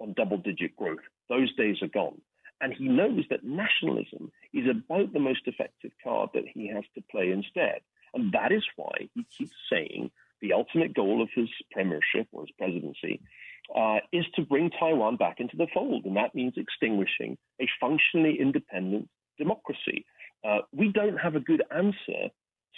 on 0.00 0.14
double 0.14 0.38
digit 0.38 0.76
growth. 0.76 1.00
Those 1.28 1.54
days 1.56 1.76
are 1.82 1.88
gone. 1.88 2.20
And 2.60 2.72
he 2.72 2.88
knows 2.88 3.24
that 3.28 3.44
nationalism 3.44 4.30
is 4.54 4.66
about 4.70 5.12
the 5.12 5.18
most 5.18 5.40
effective 5.46 5.90
card 6.02 6.30
that 6.34 6.44
he 6.46 6.68
has 6.68 6.84
to 6.94 7.02
play 7.10 7.30
instead. 7.30 7.80
And 8.14 8.32
that 8.32 8.52
is 8.52 8.62
why 8.76 9.08
he 9.14 9.24
keeps 9.36 9.56
saying 9.70 10.10
the 10.42 10.52
ultimate 10.52 10.92
goal 10.92 11.22
of 11.22 11.28
his 11.34 11.48
premiership 11.70 12.26
or 12.32 12.42
his 12.42 12.50
presidency 12.58 13.20
uh, 13.74 13.98
is 14.12 14.24
to 14.34 14.42
bring 14.42 14.70
Taiwan 14.70 15.16
back 15.16 15.36
into 15.38 15.56
the 15.56 15.68
fold. 15.72 16.04
And 16.04 16.16
that 16.16 16.34
means 16.34 16.54
extinguishing 16.56 17.38
a 17.60 17.68
functionally 17.80 18.36
independent 18.38 19.08
democracy. 19.38 20.04
Uh, 20.44 20.58
we 20.72 20.92
don't 20.92 21.16
have 21.16 21.36
a 21.36 21.40
good 21.40 21.62
answer 21.74 22.28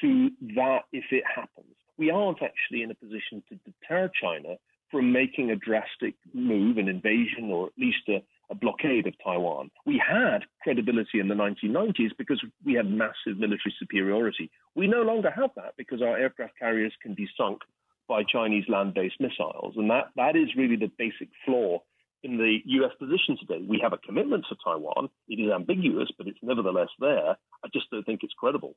to 0.03 0.31
that 0.55 0.83
if 0.93 1.05
it 1.11 1.25
happens. 1.27 1.75
We 1.97 2.11
aren't 2.11 2.43
actually 2.43 2.83
in 2.83 2.91
a 2.91 2.95
position 2.95 3.43
to 3.49 3.59
deter 3.65 4.11
China 4.21 4.57
from 4.91 5.13
making 5.13 5.51
a 5.51 5.57
drastic 5.57 6.15
move, 6.33 6.77
an 6.77 6.89
invasion, 6.89 7.51
or 7.51 7.67
at 7.67 7.73
least 7.79 8.09
a, 8.09 8.23
a 8.51 8.55
blockade 8.55 9.07
of 9.07 9.15
Taiwan. 9.25 9.71
We 9.87 10.03
had 10.07 10.41
credibility 10.63 11.21
in 11.21 11.29
the 11.29 11.35
1990s 11.35 12.11
because 12.19 12.43
we 12.65 12.75
had 12.75 12.91
massive 12.91 13.39
military 13.39 13.75
superiority. 13.79 14.51
We 14.75 14.87
no 14.87 15.03
longer 15.03 15.31
have 15.31 15.51
that 15.57 15.75
because 15.77 16.03
our 16.03 16.17
aircraft 16.17 16.59
carriers 16.59 16.93
can 17.03 17.15
be 17.15 17.29
sunk 17.37 17.61
by 18.09 18.23
Chinese 18.23 18.65
land 18.69 18.95
based 18.95 19.21
missiles. 19.21 19.75
And 19.77 19.91
that, 19.91 20.11
that 20.17 20.37
is 20.37 20.55
really 20.57 20.77
the 20.77 20.91
basic 20.99 21.29
flaw 21.45 21.79
in 22.23 22.39
the 22.39 22.59
US 22.65 22.93
position 22.99 23.37
today. 23.39 23.65
We 23.67 23.81
have 23.83 23.93
a 23.93 23.99
commitment 23.99 24.47
to 24.49 24.57
Taiwan. 24.65 25.09
It 25.29 25.41
is 25.41 25.53
ambiguous, 25.53 26.11
but 26.17 26.27
it's 26.27 26.39
nevertheless 26.43 26.89
there. 26.99 27.37
I 27.65 27.69
just 27.73 27.91
don't 27.91 28.05
think 28.05 28.21
it's 28.23 28.33
credible. 28.35 28.75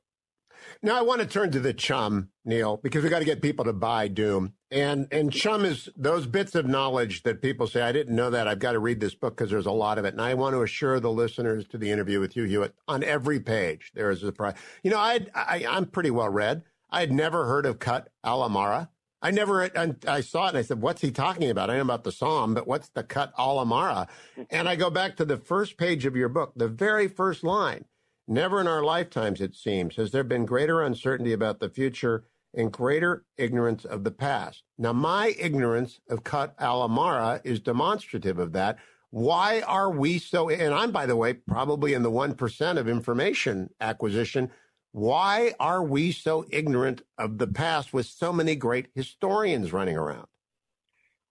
Now 0.82 0.98
I 0.98 1.02
want 1.02 1.20
to 1.20 1.26
turn 1.26 1.50
to 1.52 1.60
the 1.60 1.72
chum, 1.72 2.30
Niall, 2.44 2.78
because 2.82 3.02
we 3.02 3.10
got 3.10 3.20
to 3.20 3.24
get 3.24 3.42
people 3.42 3.64
to 3.64 3.72
buy 3.72 4.08
Doom. 4.08 4.54
And 4.70 5.08
and 5.10 5.32
chum 5.32 5.64
is 5.64 5.88
those 5.96 6.26
bits 6.26 6.54
of 6.54 6.66
knowledge 6.66 7.22
that 7.22 7.40
people 7.42 7.66
say, 7.66 7.82
I 7.82 7.92
didn't 7.92 8.14
know 8.14 8.30
that. 8.30 8.46
I've 8.46 8.58
got 8.58 8.72
to 8.72 8.78
read 8.78 9.00
this 9.00 9.14
book 9.14 9.36
because 9.36 9.50
there's 9.50 9.66
a 9.66 9.70
lot 9.70 9.98
of 9.98 10.04
it. 10.04 10.14
And 10.14 10.20
I 10.20 10.34
want 10.34 10.54
to 10.54 10.62
assure 10.62 11.00
the 11.00 11.10
listeners 11.10 11.66
to 11.68 11.78
the 11.78 11.90
interview 11.90 12.20
with 12.20 12.36
you, 12.36 12.44
Hewitt, 12.44 12.74
on 12.86 13.02
every 13.02 13.40
page 13.40 13.92
there 13.94 14.10
is 14.10 14.22
a 14.22 14.32
price. 14.32 14.56
You 14.82 14.90
know, 14.90 14.98
I, 14.98 15.26
I 15.34 15.64
I'm 15.68 15.86
pretty 15.86 16.10
well 16.10 16.28
read. 16.28 16.62
I 16.90 17.00
had 17.00 17.12
never 17.12 17.46
heard 17.46 17.66
of 17.66 17.78
Kut 17.78 18.08
al-Amara. 18.24 18.90
I 19.20 19.32
never, 19.32 19.68
I 20.06 20.20
saw 20.20 20.46
it 20.46 20.50
and 20.50 20.58
I 20.58 20.62
said, 20.62 20.80
what's 20.80 21.00
he 21.00 21.10
talking 21.10 21.50
about? 21.50 21.70
I 21.70 21.74
know 21.74 21.82
about 21.82 22.04
the 22.04 22.12
Somme, 22.12 22.54
but 22.54 22.68
what's 22.68 22.88
the 22.90 23.02
Kut 23.02 23.32
al-Amara? 23.36 24.06
And 24.48 24.68
I 24.68 24.76
go 24.76 24.90
back 24.90 25.16
to 25.16 25.24
the 25.24 25.36
first 25.36 25.76
page 25.76 26.06
of 26.06 26.14
your 26.14 26.28
book, 26.28 26.52
the 26.54 26.68
very 26.68 27.08
first 27.08 27.42
line. 27.42 27.84
Never 28.30 28.60
in 28.60 28.66
our 28.66 28.84
lifetimes, 28.84 29.40
it 29.40 29.56
seems, 29.56 29.96
has 29.96 30.10
there 30.10 30.22
been 30.22 30.44
greater 30.44 30.82
uncertainty 30.82 31.32
about 31.32 31.60
the 31.60 31.70
future 31.70 32.24
and 32.52 32.70
greater 32.70 33.24
ignorance 33.38 33.86
of 33.86 34.04
the 34.04 34.10
past. 34.10 34.64
Now, 34.76 34.92
my 34.92 35.34
ignorance 35.38 35.98
of 36.10 36.24
Kut 36.24 36.54
al-Amara 36.58 37.40
is 37.42 37.60
demonstrative 37.60 38.38
of 38.38 38.52
that. 38.52 38.76
Why 39.08 39.62
are 39.62 39.90
we 39.90 40.18
so, 40.18 40.50
and 40.50 40.74
I'm, 40.74 40.90
by 40.90 41.06
the 41.06 41.16
way, 41.16 41.32
probably 41.32 41.94
in 41.94 42.02
the 42.02 42.10
1% 42.10 42.76
of 42.76 42.86
information 42.86 43.70
acquisition. 43.80 44.50
Why 44.92 45.54
are 45.58 45.82
we 45.82 46.12
so 46.12 46.44
ignorant 46.50 47.00
of 47.16 47.38
the 47.38 47.46
past 47.46 47.94
with 47.94 48.04
so 48.04 48.30
many 48.30 48.56
great 48.56 48.88
historians 48.94 49.72
running 49.72 49.96
around? 49.96 50.26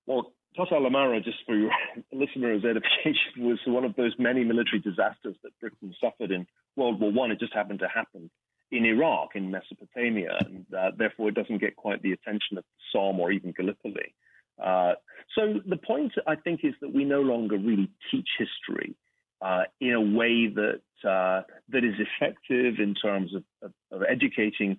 Well, 0.08 0.34
Kut 0.56 0.72
al-Amara, 0.72 1.22
just 1.22 1.38
for 1.46 1.56
your 1.56 1.72
listeners' 2.12 2.66
edification, 2.68 3.46
was 3.46 3.60
one 3.68 3.84
of 3.86 3.96
those 3.96 4.16
many 4.18 4.44
military 4.44 4.80
disasters 4.80 5.36
that 5.44 5.52
Britain 5.60 5.94
suffered 6.02 6.32
in 6.32 6.48
World 6.78 7.00
War 7.02 7.12
One. 7.12 7.32
It 7.32 7.40
just 7.40 7.54
happened 7.54 7.80
to 7.80 7.88
happen 7.88 8.30
in 8.72 8.86
Iraq, 8.86 9.30
in 9.36 9.52
Mesopotamia, 9.52 10.38
and 10.46 10.66
uh, 10.78 10.92
therefore 10.98 11.30
it 11.30 11.36
doesn't 11.36 11.60
get 11.60 11.76
quite 11.76 12.02
the 12.02 12.12
attention 12.12 12.58
of 12.58 12.64
Somme 12.92 13.20
or 13.20 13.32
even 13.32 13.54
Gallipoli. 13.58 14.14
Uh, 14.62 14.94
so 15.36 15.60
the 15.66 15.78
point, 15.78 16.14
I 16.26 16.36
think, 16.36 16.62
is 16.64 16.74
that 16.82 16.94
we 16.94 17.04
no 17.06 17.22
longer 17.22 17.58
really 17.58 17.90
teach 18.12 18.28
history 18.38 18.96
uh, 19.42 19.64
in 19.80 19.94
a 19.94 20.02
way 20.02 20.48
that 20.48 20.82
uh, 21.08 21.44
that 21.70 21.84
is 21.84 21.94
effective 22.00 22.80
in 22.80 22.96
terms 22.96 23.36
of, 23.36 23.44
of, 23.62 23.72
of 23.92 24.02
educating 24.10 24.78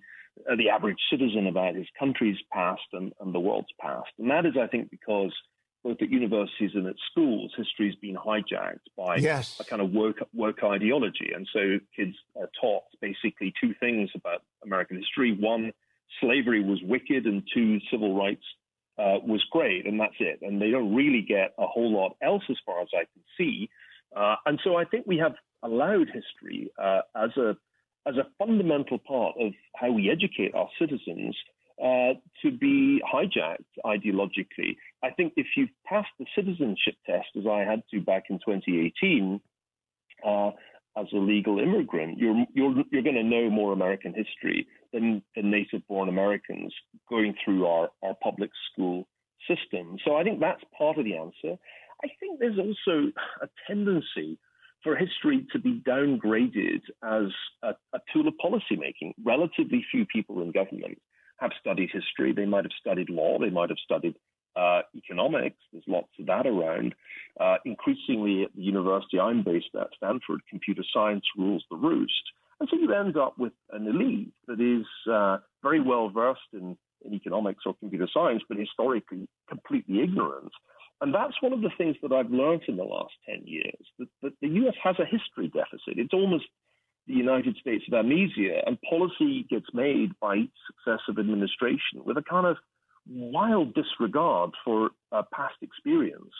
uh, 0.49 0.55
the 0.55 0.69
average 0.69 0.99
citizen 1.11 1.47
about 1.47 1.75
his 1.75 1.87
country's 1.97 2.37
past 2.51 2.81
and, 2.93 3.13
and 3.21 3.33
the 3.33 3.39
world's 3.39 3.73
past. 3.79 4.09
And 4.17 4.29
that 4.31 4.45
is, 4.45 4.53
I 4.61 4.67
think, 4.67 4.91
because 4.91 5.33
both 5.83 6.01
at 6.01 6.09
universities 6.09 6.71
and 6.73 6.87
at 6.87 6.95
schools, 7.11 7.53
history 7.55 7.87
has 7.87 7.95
been 7.95 8.15
hijacked 8.15 8.87
by 8.97 9.15
yes. 9.15 9.59
a 9.59 9.63
kind 9.63 9.81
of 9.81 9.91
work 9.91 10.17
work 10.33 10.63
ideology, 10.63 11.31
and 11.33 11.47
so 11.53 11.79
kids 11.95 12.15
are 12.35 12.49
taught 12.59 12.83
basically 13.01 13.53
two 13.61 13.73
things 13.79 14.09
about 14.15 14.43
American 14.63 14.97
history: 14.97 15.37
one, 15.39 15.71
slavery 16.19 16.63
was 16.63 16.81
wicked, 16.83 17.25
and 17.25 17.43
two, 17.53 17.79
civil 17.91 18.15
rights 18.15 18.43
uh, 18.97 19.19
was 19.25 19.43
great, 19.51 19.85
and 19.85 19.99
that's 19.99 20.15
it. 20.19 20.39
And 20.41 20.61
they 20.61 20.71
don't 20.71 20.93
really 20.93 21.21
get 21.21 21.53
a 21.57 21.65
whole 21.65 21.91
lot 21.91 22.17
else, 22.21 22.43
as 22.49 22.57
far 22.65 22.81
as 22.81 22.89
I 22.93 23.05
can 23.05 23.23
see. 23.37 23.69
Uh, 24.15 24.35
and 24.45 24.59
so 24.63 24.75
I 24.75 24.85
think 24.85 25.05
we 25.07 25.17
have 25.17 25.35
allowed 25.63 26.07
history 26.07 26.71
uh, 26.77 27.01
as 27.15 27.35
a 27.37 27.55
as 28.05 28.15
a 28.15 28.27
fundamental 28.37 28.97
part 28.97 29.35
of 29.39 29.53
how 29.75 29.91
we 29.91 30.09
educate 30.09 30.55
our 30.55 30.69
citizens 30.79 31.35
uh, 31.83 32.13
to 32.41 32.51
be 32.51 33.01
hijacked 33.11 33.63
ideologically. 33.85 34.75
I 35.03 35.11
think 35.11 35.33
if 35.37 35.47
you 35.55 35.67
pass 35.85 36.05
the 36.19 36.25
citizenship 36.35 36.95
test, 37.05 37.27
as 37.37 37.45
I 37.49 37.59
had 37.59 37.83
to 37.91 38.01
back 38.01 38.25
in 38.29 38.37
2018, 38.45 39.39
uh, 40.25 40.51
as 40.97 41.05
a 41.13 41.17
legal 41.17 41.59
immigrant, 41.59 42.17
you're 42.17 42.45
you're 42.53 42.75
you're 42.91 43.03
going 43.03 43.15
to 43.15 43.23
know 43.23 43.49
more 43.49 43.71
American 43.71 44.13
history 44.13 44.67
than 44.91 45.21
the 45.35 45.41
native-born 45.41 46.09
Americans 46.09 46.73
going 47.09 47.33
through 47.43 47.65
our 47.65 47.89
our 48.03 48.15
public 48.21 48.49
school 48.71 49.07
system. 49.47 49.97
So 50.03 50.15
I 50.17 50.23
think 50.23 50.39
that's 50.39 50.63
part 50.77 50.97
of 50.97 51.05
the 51.05 51.15
answer. 51.15 51.57
I 52.03 52.07
think 52.19 52.39
there's 52.39 52.57
also 52.57 53.11
a 53.41 53.47
tendency 53.67 54.37
for 54.83 54.95
history 54.95 55.45
to 55.51 55.59
be 55.59 55.81
downgraded 55.85 56.81
as 57.03 57.31
a, 57.63 57.75
a 57.93 57.99
tool 58.11 58.27
of 58.27 58.33
policymaking. 58.43 59.13
Relatively 59.23 59.85
few 59.91 60.05
people 60.05 60.41
in 60.41 60.51
government 60.51 60.97
have 61.39 61.51
studied 61.59 61.89
history. 61.91 62.33
They 62.33 62.45
might 62.45 62.65
have 62.65 62.71
studied 62.79 63.09
law. 63.09 63.37
They 63.39 63.49
might 63.49 63.69
have 63.69 63.79
studied 63.83 64.15
uh, 64.55 64.81
economics. 64.95 65.57
There's 65.71 65.83
lots 65.87 66.09
of 66.19 66.25
that 66.27 66.47
around. 66.47 66.95
Uh, 67.39 67.57
increasingly, 67.65 68.43
at 68.43 68.55
the 68.55 68.61
university 68.61 69.19
I'm 69.19 69.43
based 69.43 69.73
at, 69.79 69.87
Stanford, 69.97 70.41
computer 70.49 70.83
science 70.93 71.25
rules 71.37 71.63
the 71.69 71.77
roost. 71.77 72.13
And 72.59 72.67
so 72.69 72.77
you 72.77 72.93
end 72.93 73.15
up 73.17 73.37
with 73.37 73.53
an 73.71 73.87
elite 73.87 74.33
that 74.47 74.59
is 74.59 74.85
uh, 75.11 75.37
very 75.63 75.79
well 75.79 76.09
versed 76.09 76.41
in, 76.53 76.77
in 77.05 77.13
economics 77.13 77.63
or 77.65 77.73
computer 77.75 78.07
science, 78.13 78.43
but 78.49 78.57
historically 78.57 79.27
completely 79.47 80.01
ignorant. 80.01 80.51
And 81.01 81.15
that's 81.15 81.41
one 81.41 81.53
of 81.53 81.61
the 81.61 81.71
things 81.77 81.95
that 82.01 82.11
I've 82.11 82.29
learned 82.29 82.63
in 82.67 82.75
the 82.75 82.83
last 82.83 83.13
10 83.29 83.43
years 83.45 83.85
that, 83.97 84.09
that 84.21 84.33
the 84.41 84.49
US 84.49 84.75
has 84.83 84.97
a 84.99 85.05
history 85.05 85.47
deficit. 85.47 85.97
It's 85.97 86.13
almost 86.13 86.45
the 87.09 87.15
United 87.15 87.57
States 87.57 87.83
of 87.87 87.93
amnesia, 87.95 88.61
and 88.65 88.77
policy 88.87 89.45
gets 89.49 89.65
made 89.73 90.11
by 90.21 90.43
successive 90.67 91.17
administration 91.19 92.05
with 92.05 92.17
a 92.17 92.21
kind 92.21 92.45
of 92.45 92.55
wild 93.09 93.73
disregard 93.73 94.51
for 94.63 94.91
uh, 95.11 95.23
past 95.33 95.55
experience, 95.63 96.31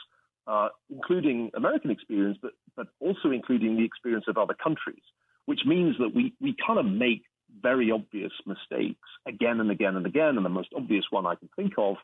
uh, 0.45 0.69
including 0.91 1.49
American 1.55 1.89
experience, 1.89 2.37
but, 2.39 2.51
but 2.77 2.87
also 2.99 3.31
including 3.31 3.77
the 3.77 3.83
experience 3.83 4.25
of 4.27 4.37
other 4.37 4.53
countries, 4.53 5.01
which 5.47 5.61
means 5.65 5.95
that 5.97 6.13
we, 6.13 6.33
we 6.39 6.55
kind 6.65 6.77
of 6.77 6.85
make 6.85 7.23
very 7.63 7.89
obvious 7.89 8.31
mistakes 8.45 9.09
again 9.27 9.59
and 9.59 9.71
again 9.71 9.95
and 9.95 10.05
again. 10.05 10.37
And 10.37 10.45
the 10.45 10.49
most 10.49 10.69
obvious 10.77 11.05
one 11.09 11.25
I 11.25 11.33
can 11.33 11.49
think 11.55 11.73
of 11.79 11.95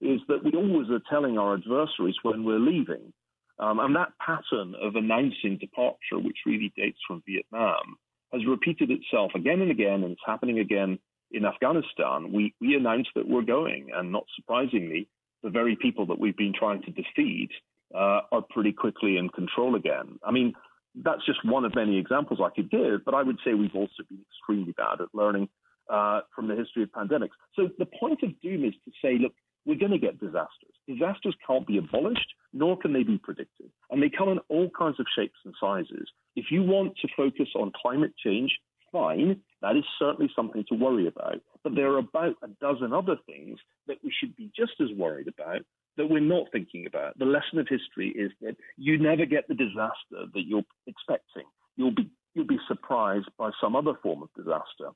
is 0.00 0.20
that 0.28 0.42
we 0.42 0.52
always 0.52 0.88
are 0.88 1.02
telling 1.10 1.36
our 1.36 1.54
adversaries 1.54 2.16
when 2.22 2.42
we're 2.44 2.58
leaving. 2.58 3.12
Um, 3.58 3.78
and 3.80 3.94
that 3.94 4.12
pattern 4.18 4.74
of 4.80 4.96
announcing 4.96 5.58
departure, 5.60 6.18
which 6.18 6.38
really 6.46 6.72
dates 6.74 6.98
from 7.06 7.22
Vietnam, 7.26 7.98
has 8.34 8.46
repeated 8.46 8.90
itself 8.90 9.32
again 9.34 9.60
and 9.60 9.70
again, 9.70 10.02
and 10.02 10.12
it's 10.12 10.20
happening 10.26 10.58
again 10.58 10.98
in 11.30 11.44
Afghanistan. 11.44 12.32
We, 12.32 12.54
we 12.60 12.74
announced 12.76 13.10
that 13.14 13.28
we're 13.28 13.42
going, 13.42 13.88
and 13.94 14.12
not 14.12 14.24
surprisingly, 14.36 15.08
the 15.42 15.50
very 15.50 15.76
people 15.76 16.06
that 16.06 16.18
we've 16.18 16.36
been 16.36 16.54
trying 16.58 16.82
to 16.82 16.90
defeat 16.90 17.50
uh, 17.94 18.20
are 18.32 18.42
pretty 18.50 18.72
quickly 18.72 19.16
in 19.16 19.28
control 19.28 19.76
again. 19.76 20.18
I 20.26 20.32
mean, 20.32 20.54
that's 21.02 21.24
just 21.26 21.44
one 21.44 21.64
of 21.64 21.74
many 21.74 21.98
examples 21.98 22.40
I 22.42 22.50
could 22.54 22.70
give, 22.70 23.04
but 23.04 23.14
I 23.14 23.22
would 23.22 23.38
say 23.44 23.54
we've 23.54 23.74
also 23.74 24.02
been 24.08 24.24
extremely 24.30 24.72
bad 24.72 25.00
at 25.00 25.08
learning 25.12 25.48
uh, 25.90 26.20
from 26.34 26.48
the 26.48 26.56
history 26.56 26.82
of 26.82 26.90
pandemics. 26.90 27.36
So 27.54 27.68
the 27.78 27.86
point 27.86 28.22
of 28.22 28.30
doom 28.40 28.64
is 28.64 28.74
to 28.84 28.92
say, 29.02 29.18
look, 29.20 29.32
we're 29.66 29.78
going 29.78 29.92
to 29.92 29.98
get 29.98 30.20
disasters. 30.20 30.74
Disasters 30.86 31.34
can't 31.46 31.66
be 31.66 31.78
abolished, 31.78 32.34
nor 32.52 32.78
can 32.78 32.92
they 32.92 33.02
be 33.02 33.18
predicted. 33.18 33.70
And 33.90 34.02
they 34.02 34.10
come 34.10 34.28
in 34.28 34.38
all 34.48 34.70
kinds 34.76 35.00
of 35.00 35.06
shapes 35.16 35.38
and 35.44 35.54
sizes. 35.60 36.08
If 36.36 36.46
you 36.50 36.62
want 36.62 36.96
to 36.98 37.08
focus 37.16 37.48
on 37.54 37.72
climate 37.80 38.12
change, 38.22 38.50
fine. 38.92 39.40
That 39.62 39.76
is 39.76 39.84
certainly 39.98 40.30
something 40.36 40.64
to 40.68 40.74
worry 40.74 41.06
about. 41.06 41.40
But 41.62 41.74
there 41.74 41.92
are 41.92 41.98
about 41.98 42.36
a 42.42 42.48
dozen 42.60 42.92
other 42.92 43.16
things 43.26 43.58
that 43.86 43.96
we 44.04 44.12
should 44.18 44.36
be 44.36 44.50
just 44.56 44.72
as 44.80 44.88
worried 44.96 45.28
about 45.28 45.62
that 45.96 46.08
we're 46.08 46.20
not 46.20 46.46
thinking 46.52 46.86
about. 46.86 47.18
The 47.18 47.24
lesson 47.24 47.58
of 47.58 47.68
history 47.68 48.10
is 48.10 48.30
that 48.40 48.56
you 48.76 48.98
never 48.98 49.26
get 49.26 49.48
the 49.48 49.54
disaster 49.54 50.30
that 50.32 50.44
you're 50.46 50.64
expecting. 50.86 51.44
You'll 51.76 51.94
be 51.94 52.10
you'll 52.34 52.46
be 52.46 52.58
surprised 52.66 53.28
by 53.38 53.50
some 53.60 53.76
other 53.76 53.94
form 54.02 54.22
of 54.22 54.28
disaster. 54.36 54.90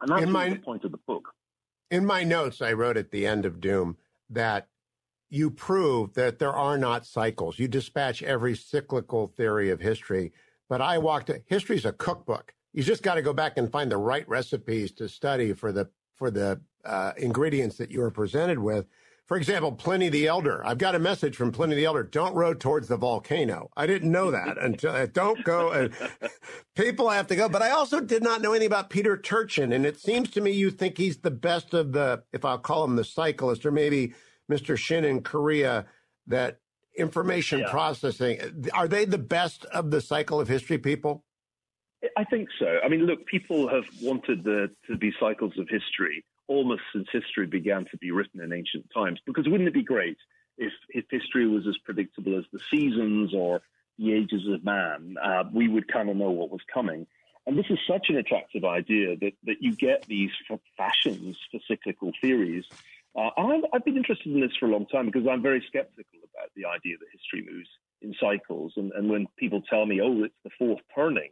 And 0.00 0.10
that's 0.10 0.30
my, 0.30 0.48
the 0.48 0.56
point 0.56 0.84
of 0.84 0.92
the 0.92 1.00
book. 1.06 1.28
In 1.90 2.06
my 2.06 2.22
notes, 2.22 2.62
I 2.62 2.72
wrote 2.72 2.96
at 2.96 3.10
the 3.10 3.26
end 3.26 3.44
of 3.44 3.60
Doom 3.60 3.96
that 4.28 4.68
you 5.28 5.50
prove 5.50 6.14
that 6.14 6.38
there 6.38 6.52
are 6.52 6.78
not 6.78 7.04
cycles. 7.04 7.58
You 7.58 7.66
dispatch 7.66 8.22
every 8.22 8.56
cyclical 8.56 9.26
theory 9.26 9.70
of 9.70 9.80
history. 9.80 10.32
But 10.68 10.80
I 10.80 10.98
walked, 10.98 11.30
history 11.46 11.76
is 11.76 11.84
a 11.84 11.92
cookbook. 11.92 12.54
You 12.72 12.84
just 12.84 13.02
got 13.02 13.14
to 13.14 13.22
go 13.22 13.32
back 13.32 13.56
and 13.56 13.70
find 13.70 13.90
the 13.90 13.96
right 13.96 14.28
recipes 14.28 14.92
to 14.92 15.08
study 15.08 15.52
for 15.52 15.72
the, 15.72 15.90
for 16.14 16.30
the 16.30 16.60
uh, 16.84 17.12
ingredients 17.16 17.76
that 17.78 17.90
you 17.90 18.02
are 18.02 18.10
presented 18.10 18.60
with. 18.60 18.86
For 19.30 19.36
example, 19.36 19.70
Pliny 19.70 20.08
the 20.08 20.26
Elder. 20.26 20.66
I've 20.66 20.78
got 20.78 20.96
a 20.96 20.98
message 20.98 21.36
from 21.36 21.52
Pliny 21.52 21.76
the 21.76 21.84
Elder. 21.84 22.02
Don't 22.02 22.34
row 22.34 22.52
towards 22.52 22.88
the 22.88 22.96
volcano. 22.96 23.70
I 23.76 23.86
didn't 23.86 24.10
know 24.10 24.32
that 24.32 24.58
until 24.58 24.90
uh, 24.90 25.06
don't 25.06 25.44
go. 25.44 25.68
Uh, 25.68 25.88
people 26.74 27.08
have 27.08 27.28
to 27.28 27.36
go. 27.36 27.48
But 27.48 27.62
I 27.62 27.70
also 27.70 28.00
did 28.00 28.24
not 28.24 28.42
know 28.42 28.50
anything 28.50 28.66
about 28.66 28.90
Peter 28.90 29.16
Turchin. 29.16 29.72
And 29.72 29.86
it 29.86 30.00
seems 30.00 30.30
to 30.30 30.40
me 30.40 30.50
you 30.50 30.72
think 30.72 30.98
he's 30.98 31.18
the 31.18 31.30
best 31.30 31.74
of 31.74 31.92
the, 31.92 32.24
if 32.32 32.44
I'll 32.44 32.58
call 32.58 32.82
him 32.82 32.96
the 32.96 33.04
cyclist 33.04 33.64
or 33.64 33.70
maybe 33.70 34.14
Mr. 34.50 34.76
Shin 34.76 35.04
in 35.04 35.22
Korea, 35.22 35.86
that 36.26 36.58
information 36.98 37.60
yeah. 37.60 37.70
processing, 37.70 38.68
are 38.74 38.88
they 38.88 39.04
the 39.04 39.16
best 39.16 39.64
of 39.66 39.92
the 39.92 40.00
cycle 40.00 40.40
of 40.40 40.48
history 40.48 40.78
people? 40.78 41.22
I 42.16 42.24
think 42.24 42.48
so. 42.58 42.80
I 42.84 42.88
mean, 42.88 43.06
look, 43.06 43.24
people 43.26 43.68
have 43.68 43.84
wanted 44.02 44.42
there 44.42 44.70
to 44.88 44.96
be 44.96 45.12
cycles 45.20 45.52
of 45.56 45.68
history 45.68 46.24
almost 46.50 46.82
since 46.92 47.06
history 47.12 47.46
began 47.46 47.86
to 47.92 47.96
be 47.98 48.10
written 48.10 48.40
in 48.40 48.52
ancient 48.52 48.86
times. 48.92 49.20
Because 49.24 49.48
wouldn't 49.48 49.68
it 49.68 49.74
be 49.74 49.84
great 49.84 50.18
if, 50.58 50.72
if 50.88 51.04
history 51.08 51.46
was 51.46 51.64
as 51.66 51.78
predictable 51.84 52.36
as 52.36 52.44
the 52.52 52.58
seasons 52.70 53.32
or 53.32 53.62
the 53.98 54.12
ages 54.12 54.42
of 54.52 54.64
man? 54.64 55.14
Uh, 55.22 55.44
we 55.54 55.68
would 55.68 55.86
kind 55.86 56.10
of 56.10 56.16
know 56.16 56.30
what 56.30 56.50
was 56.50 56.60
coming. 56.74 57.06
And 57.46 57.56
this 57.56 57.70
is 57.70 57.78
such 57.88 58.10
an 58.10 58.16
attractive 58.16 58.64
idea 58.64 59.16
that, 59.16 59.32
that 59.44 59.56
you 59.60 59.74
get 59.76 60.04
these 60.06 60.30
fashions 60.76 61.38
for 61.50 61.60
cyclical 61.68 62.12
theories. 62.20 62.64
Uh, 63.16 63.30
I've, 63.36 63.64
I've 63.72 63.84
been 63.84 63.96
interested 63.96 64.32
in 64.32 64.40
this 64.40 64.56
for 64.58 64.66
a 64.66 64.70
long 64.70 64.86
time 64.86 65.06
because 65.06 65.26
I'm 65.30 65.42
very 65.42 65.64
skeptical 65.68 66.18
about 66.34 66.50
the 66.56 66.66
idea 66.66 66.96
that 66.98 67.06
history 67.12 67.48
moves 67.50 67.68
in 68.02 68.14
cycles. 68.20 68.72
And, 68.76 68.92
and 68.92 69.08
when 69.08 69.26
people 69.38 69.62
tell 69.62 69.86
me, 69.86 70.00
oh, 70.00 70.24
it's 70.24 70.34
the 70.42 70.50
fourth 70.58 70.80
turning, 70.94 71.30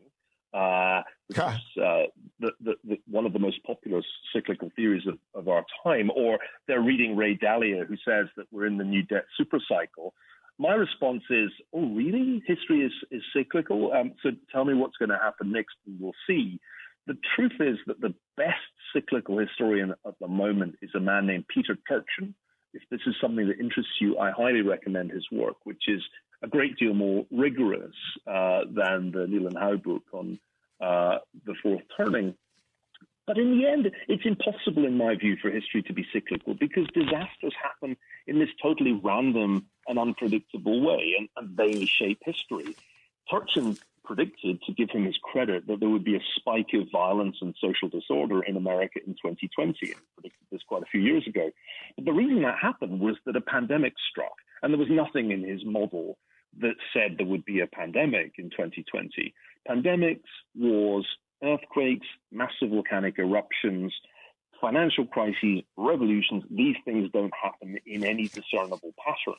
uh, 0.55 1.03
which 1.27 1.39
is 1.39 1.83
uh, 1.83 2.03
the, 2.41 2.53
the, 2.61 2.75
the, 2.85 2.99
one 3.07 3.27
of 3.27 3.33
the 3.33 3.39
most 3.39 3.63
popular 3.65 4.01
cyclical 4.35 4.71
theories 4.75 5.07
of, 5.07 5.19
of, 5.35 5.49
our 5.49 5.65
time, 5.85 6.11
or 6.17 6.39
they're 6.67 6.81
reading 6.81 7.17
Ray 7.17 7.37
Dalio, 7.37 7.87
who 7.87 7.97
says 7.97 8.27
that 8.37 8.47
we're 8.51 8.67
in 8.67 8.79
the 8.79 8.85
new 8.85 9.03
debt 9.03 9.25
supercycle. 9.39 10.13
My 10.59 10.75
response 10.75 11.23
is, 11.31 11.51
oh, 11.73 11.87
really? 11.95 12.43
History 12.47 12.81
is, 12.81 12.93
is 13.11 13.23
cyclical? 13.37 13.93
Um, 13.93 14.13
so 14.23 14.31
tell 14.51 14.65
me 14.65 14.75
what's 14.75 14.97
going 14.97 15.11
to 15.11 15.19
happen 15.19 15.53
next, 15.53 15.77
and 15.87 16.01
we'll 16.01 16.13
see. 16.27 16.59
The 17.07 17.17
truth 17.37 17.61
is 17.61 17.79
that 17.87 18.01
the 18.01 18.15
best 18.37 18.57
cyclical 18.93 19.39
historian 19.39 19.95
at 20.07 20.19
the 20.21 20.29
moment 20.29 20.77
is 20.83 20.91
a 20.97 21.01
man 21.01 21.27
named 21.27 21.45
Peter 21.49 21.77
Turchin. 21.89 22.35
If 22.75 22.83
this 22.91 23.01
is 23.07 23.15
something 23.21 23.47
that 23.49 23.61
interests 23.61 23.93
you, 24.01 24.19
I 24.19 24.31
highly 24.31 24.63
recommend 24.63 25.11
his 25.11 25.27
work, 25.31 25.57
which 25.65 25.85
is 25.89 26.03
a 26.43 26.49
great 26.49 26.77
deal 26.77 26.95
more 26.95 27.27
rigorous 27.31 27.95
uh, 28.27 28.61
than 28.71 29.11
the 29.11 29.27
Leland 29.29 29.59
Howe 29.59 29.77
book 29.77 30.03
on 30.13 30.39
uh, 30.81 31.19
the 31.45 31.55
fourth 31.63 31.83
turning. 31.97 32.35
But 33.27 33.37
in 33.37 33.59
the 33.59 33.67
end, 33.67 33.91
it's 34.09 34.25
impossible, 34.25 34.87
in 34.87 34.97
my 34.97 35.15
view, 35.15 35.37
for 35.37 35.51
history 35.51 35.83
to 35.83 35.93
be 35.93 36.07
cyclical 36.13 36.55
because 36.55 36.87
disasters 36.95 37.55
happen 37.63 37.97
in 38.27 38.39
this 38.39 38.49
totally 38.63 38.93
random 38.93 39.67
and 39.87 39.99
unpredictable 39.99 40.81
way, 40.81 41.15
and, 41.19 41.29
and 41.37 41.57
they 41.57 41.85
shape 41.85 42.21
history. 42.25 42.75
Turchin 43.31 43.77
predicted, 44.03 44.63
to 44.63 44.73
give 44.73 44.89
him 44.89 45.05
his 45.05 45.19
credit, 45.23 45.67
that 45.67 45.81
there 45.81 45.91
would 45.91 46.05
be 46.05 46.17
a 46.17 46.23
spike 46.37 46.71
of 46.73 46.91
violence 46.91 47.37
and 47.43 47.55
social 47.61 47.91
disorder 47.91 48.43
in 48.43 48.57
America 48.57 48.99
in 49.07 49.13
2020, 49.13 49.93
and 49.93 50.01
predicted 50.15 50.47
this 50.51 50.63
quite 50.67 50.83
a 50.83 50.87
few 50.87 51.03
years 51.03 51.27
ago. 51.27 51.51
But 51.97 52.07
the 52.07 52.15
reason 52.15 52.41
that 52.43 52.57
happened 52.59 53.01
was 53.01 53.17
that 53.27 53.37
a 53.37 53.43
pandemic 53.43 53.93
struck, 54.11 54.33
and 54.63 54.73
there 54.73 54.79
was 54.81 54.89
nothing 54.89 55.31
in 55.31 55.43
his 55.43 55.63
model 55.67 56.17
that 56.61 56.75
said 56.93 57.17
there 57.17 57.27
would 57.27 57.45
be 57.45 57.61
a 57.61 57.67
pandemic 57.67 58.33
in 58.39 58.51
2020. 58.51 59.35
Pandemics, 59.69 60.21
wars, 60.57 61.07
earthquakes, 61.43 62.07
massive 62.33 62.71
volcanic 62.71 63.19
eruptions, 63.19 63.93
financial 64.61 65.07
crises, 65.07 65.63
revolutions, 65.77 66.45
these 66.51 66.77
things 66.85 67.11
don't 67.13 67.33
happen 67.41 67.79
in 67.87 68.05
any 68.05 68.29
discernible 68.29 68.95
pattern. 69.05 69.39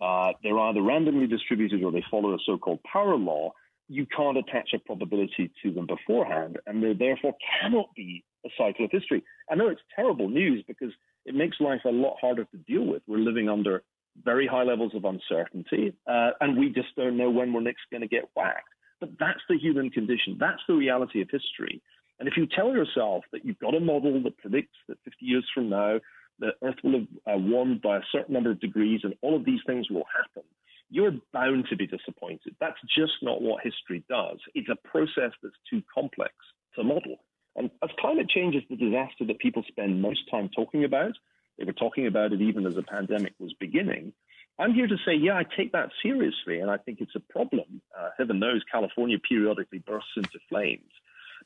Uh, 0.00 0.32
they're 0.42 0.58
either 0.58 0.82
randomly 0.82 1.26
distributed 1.26 1.82
or 1.82 1.90
they 1.90 2.04
follow 2.10 2.34
a 2.34 2.38
so 2.44 2.58
called 2.58 2.80
power 2.84 3.16
law. 3.16 3.52
You 3.88 4.06
can't 4.06 4.36
attach 4.36 4.70
a 4.74 4.78
probability 4.78 5.50
to 5.62 5.72
them 5.72 5.86
beforehand, 5.86 6.58
and 6.66 6.82
there 6.82 6.94
therefore 6.94 7.34
cannot 7.60 7.94
be 7.96 8.22
a 8.44 8.50
cycle 8.56 8.84
of 8.84 8.90
history. 8.90 9.24
I 9.50 9.54
know 9.54 9.68
it's 9.68 9.80
terrible 9.96 10.28
news 10.28 10.62
because 10.68 10.92
it 11.24 11.34
makes 11.34 11.58
life 11.58 11.80
a 11.84 11.90
lot 11.90 12.16
harder 12.20 12.44
to 12.44 12.56
deal 12.58 12.84
with. 12.84 13.02
We're 13.06 13.18
living 13.18 13.48
under 13.48 13.82
very 14.24 14.46
high 14.46 14.62
levels 14.62 14.92
of 14.94 15.04
uncertainty, 15.04 15.94
uh, 16.06 16.30
and 16.40 16.58
we 16.58 16.70
just 16.70 16.94
don't 16.96 17.16
know 17.16 17.30
when 17.30 17.52
we're 17.52 17.60
next 17.60 17.82
going 17.90 18.02
to 18.02 18.08
get 18.08 18.28
whacked. 18.34 18.68
But 19.00 19.10
that's 19.18 19.40
the 19.48 19.58
human 19.58 19.90
condition. 19.90 20.36
That's 20.40 20.62
the 20.66 20.74
reality 20.74 21.22
of 21.22 21.28
history. 21.30 21.80
And 22.18 22.28
if 22.28 22.36
you 22.36 22.46
tell 22.46 22.72
yourself 22.72 23.24
that 23.32 23.44
you've 23.44 23.58
got 23.58 23.74
a 23.74 23.80
model 23.80 24.20
that 24.24 24.38
predicts 24.38 24.76
that 24.88 24.98
50 25.04 25.24
years 25.24 25.48
from 25.54 25.68
now, 25.68 26.00
the 26.40 26.50
Earth 26.62 26.76
will 26.82 27.00
have 27.26 27.34
uh, 27.34 27.38
warmed 27.38 27.82
by 27.82 27.98
a 27.98 28.08
certain 28.12 28.34
number 28.34 28.50
of 28.50 28.60
degrees 28.60 29.00
and 29.04 29.14
all 29.22 29.36
of 29.36 29.44
these 29.44 29.60
things 29.66 29.90
will 29.90 30.06
happen, 30.16 30.42
you're 30.90 31.12
bound 31.32 31.66
to 31.68 31.76
be 31.76 31.86
disappointed. 31.86 32.56
That's 32.60 32.78
just 32.96 33.12
not 33.22 33.42
what 33.42 33.62
history 33.62 34.04
does. 34.08 34.38
It's 34.54 34.68
a 34.68 34.88
process 34.88 35.32
that's 35.42 35.56
too 35.68 35.82
complex 35.92 36.32
to 36.76 36.84
model. 36.84 37.16
And 37.56 37.70
as 37.82 37.90
climate 37.98 38.28
change 38.28 38.54
is 38.54 38.62
the 38.70 38.76
disaster 38.76 39.24
that 39.26 39.40
people 39.40 39.64
spend 39.68 40.00
most 40.00 40.20
time 40.30 40.48
talking 40.54 40.84
about, 40.84 41.12
they 41.58 41.64
were 41.64 41.72
talking 41.72 42.06
about 42.06 42.32
it 42.32 42.40
even 42.40 42.66
as 42.66 42.74
the 42.74 42.82
pandemic 42.82 43.34
was 43.38 43.52
beginning. 43.58 44.12
I'm 44.58 44.74
here 44.74 44.86
to 44.86 44.96
say, 45.04 45.14
yeah, 45.14 45.34
I 45.34 45.44
take 45.56 45.72
that 45.72 45.90
seriously, 46.02 46.60
and 46.60 46.70
I 46.70 46.78
think 46.78 47.00
it's 47.00 47.14
a 47.14 47.32
problem. 47.32 47.80
Uh, 47.96 48.08
heaven 48.16 48.40
knows 48.40 48.62
California 48.70 49.18
periodically 49.18 49.78
bursts 49.78 50.10
into 50.16 50.38
flames. 50.48 50.90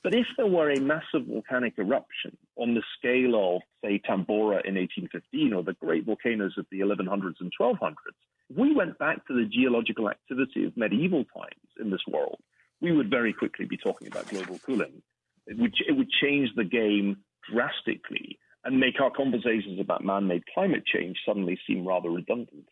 But 0.02 0.14
if 0.14 0.26
there 0.36 0.46
were 0.46 0.70
a 0.70 0.80
massive 0.80 1.26
volcanic 1.28 1.74
eruption 1.78 2.36
on 2.56 2.74
the 2.74 2.82
scale 2.98 3.56
of, 3.56 3.62
say, 3.84 4.00
Tambora 4.00 4.64
in 4.64 4.74
1815 4.74 5.52
or 5.52 5.62
the 5.62 5.74
great 5.74 6.04
volcanoes 6.06 6.54
of 6.58 6.66
the 6.70 6.80
1100s 6.80 7.40
and 7.40 7.52
1200s, 7.60 7.94
we 8.54 8.74
went 8.74 8.98
back 8.98 9.26
to 9.26 9.34
the 9.34 9.44
geological 9.44 10.10
activity 10.10 10.64
of 10.64 10.76
medieval 10.76 11.24
times 11.24 11.68
in 11.80 11.90
this 11.90 12.02
world, 12.08 12.40
we 12.80 12.92
would 12.92 13.10
very 13.10 13.32
quickly 13.32 13.64
be 13.64 13.76
talking 13.76 14.08
about 14.08 14.28
global 14.28 14.58
cooling. 14.58 15.02
It 15.46 15.58
would, 15.58 15.74
it 15.86 15.92
would 15.92 16.10
change 16.10 16.50
the 16.56 16.64
game 16.64 17.18
drastically 17.52 18.38
and 18.64 18.78
make 18.78 19.00
our 19.00 19.10
conversations 19.10 19.80
about 19.80 20.04
man 20.04 20.26
made 20.26 20.44
climate 20.54 20.84
change 20.86 21.16
suddenly 21.26 21.58
seem 21.66 21.86
rather 21.86 22.10
redundant. 22.10 22.68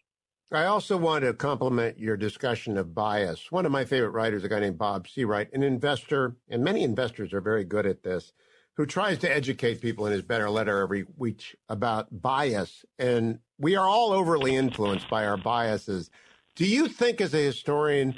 I 0.52 0.64
also 0.64 0.96
want 0.96 1.24
to 1.24 1.32
compliment 1.32 1.98
your 1.98 2.16
discussion 2.16 2.76
of 2.76 2.94
bias. 2.94 3.52
One 3.52 3.66
of 3.66 3.72
my 3.72 3.84
favorite 3.84 4.10
writers, 4.10 4.42
a 4.42 4.48
guy 4.48 4.58
named 4.58 4.78
Bob 4.78 5.06
Seawright, 5.06 5.52
an 5.52 5.62
investor, 5.62 6.34
and 6.48 6.64
many 6.64 6.82
investors 6.82 7.32
are 7.32 7.40
very 7.40 7.64
good 7.64 7.86
at 7.86 8.02
this, 8.02 8.32
who 8.76 8.84
tries 8.84 9.18
to 9.18 9.32
educate 9.32 9.80
people 9.80 10.06
in 10.06 10.12
his 10.12 10.22
better 10.22 10.50
letter 10.50 10.80
every 10.80 11.04
week 11.16 11.56
about 11.68 12.08
bias. 12.10 12.84
And 12.98 13.38
we 13.58 13.76
are 13.76 13.86
all 13.86 14.12
overly 14.12 14.56
influenced 14.56 15.08
by 15.08 15.24
our 15.24 15.36
biases. 15.36 16.10
Do 16.56 16.66
you 16.66 16.88
think, 16.88 17.20
as 17.20 17.32
a 17.32 17.38
historian, 17.38 18.16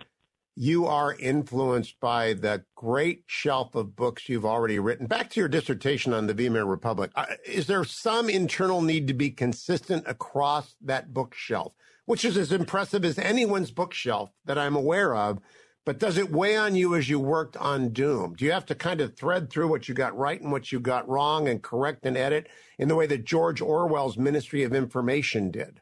you 0.55 0.87
are 0.87 1.15
influenced 1.15 1.99
by 2.01 2.35
the 2.35 2.65
great 2.75 3.25
shelf 3.27 3.75
of 3.75 3.97
books 3.97 4.29
you've 4.29 4.45
already 4.45 4.79
written. 4.79 5.07
Back 5.07 5.31
to 5.31 5.41
your 5.41 5.49
dissertation 5.49 6.13
on 6.13 6.27
the 6.27 6.35
Weimar 6.35 6.67
Republic. 6.67 7.11
Uh, 7.15 7.27
is 7.47 7.67
there 7.67 7.85
some 7.85 8.29
internal 8.29 8.83
need 8.83 9.09
to 9.09 9.15
be 9.15 9.31
consistent 9.31 10.05
across 10.07 10.75
that 10.83 11.15
bookshelf, 11.15 11.73
which 12.05 12.25
is 12.25 12.37
as 12.37 12.53
impressive 12.53 13.05
as 13.05 13.19
anyone's 13.19 13.71
bookshelf 13.71 14.31
that 14.45 14.59
I'm 14.59 14.77
aware 14.77 15.15
of? 15.15 15.39
But 15.85 15.99
does 15.99 16.17
it 16.17 16.31
weigh 16.31 16.57
on 16.57 16.77
you 16.77 16.95
as 16.95 17.09
you 17.09 17.19
worked 17.19 17.57
on 17.57 17.89
Doom? 17.89 18.35
Do 18.35 18.45
you 18.45 18.53
have 18.53 18.67
to 18.67 18.75
kind 18.75 19.01
of 19.01 19.17
thread 19.17 19.51
through 19.51 19.69
what 19.69 19.89
you 19.89 19.95
got 19.95 20.17
right 20.17 20.41
and 20.41 20.53
what 20.53 20.71
you 20.71 20.79
got 20.79 21.09
wrong 21.09 21.49
and 21.49 21.61
correct 21.61 22.07
and 22.07 22.17
edit 22.17 22.49
in 22.79 22.87
the 22.89 22.95
way 22.95 23.07
that 23.07 23.25
George 23.25 23.61
Orwell's 23.61 24.17
Ministry 24.17 24.63
of 24.63 24.73
Information 24.75 25.51
did? 25.51 25.81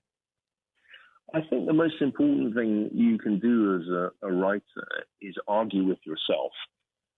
I 1.34 1.40
think 1.42 1.66
the 1.66 1.72
most 1.72 2.00
important 2.00 2.54
thing 2.54 2.90
you 2.92 3.18
can 3.18 3.38
do 3.38 3.76
as 3.80 3.88
a, 3.88 4.28
a 4.28 4.32
writer 4.32 5.04
is 5.20 5.34
argue 5.46 5.84
with 5.84 5.98
yourself 6.04 6.52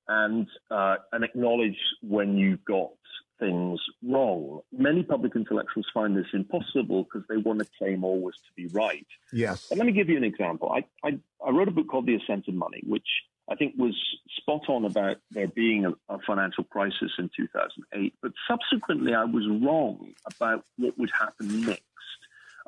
and 0.08 0.46
uh, 0.70 0.96
and 1.12 1.24
acknowledge 1.24 1.78
when 2.02 2.36
you've 2.36 2.64
got 2.64 2.90
things 3.38 3.80
wrong. 4.04 4.60
Many 4.72 5.02
public 5.02 5.34
intellectuals 5.34 5.86
find 5.92 6.16
this 6.16 6.26
impossible 6.32 7.04
because 7.04 7.26
they 7.28 7.36
want 7.36 7.58
to 7.58 7.66
claim 7.78 8.04
always 8.04 8.36
to 8.36 8.52
be 8.56 8.66
right. 8.68 9.06
Yes. 9.32 9.66
But 9.68 9.78
let 9.78 9.86
me 9.86 9.92
give 9.92 10.08
you 10.08 10.16
an 10.16 10.24
example. 10.24 10.70
I, 10.70 10.84
I, 11.06 11.18
I 11.44 11.50
wrote 11.50 11.68
a 11.68 11.72
book 11.72 11.88
called 11.88 12.06
The 12.06 12.14
Ascent 12.14 12.46
of 12.46 12.54
Money, 12.54 12.82
which 12.86 13.08
I 13.50 13.56
think 13.56 13.74
was 13.76 13.96
spot 14.36 14.68
on 14.68 14.84
about 14.84 15.16
there 15.32 15.48
being 15.48 15.84
a, 15.84 15.92
a, 16.08 16.18
financial 16.24 16.64
crisis 16.64 17.10
in 17.18 17.30
2008. 17.36 18.14
But 18.22 18.32
subsequently, 18.48 19.14
I 19.14 19.24
was 19.24 19.44
wrong 19.60 20.14
about 20.24 20.64
what 20.78 20.96
would 20.98 21.10
happen 21.10 21.62
next. 21.62 21.82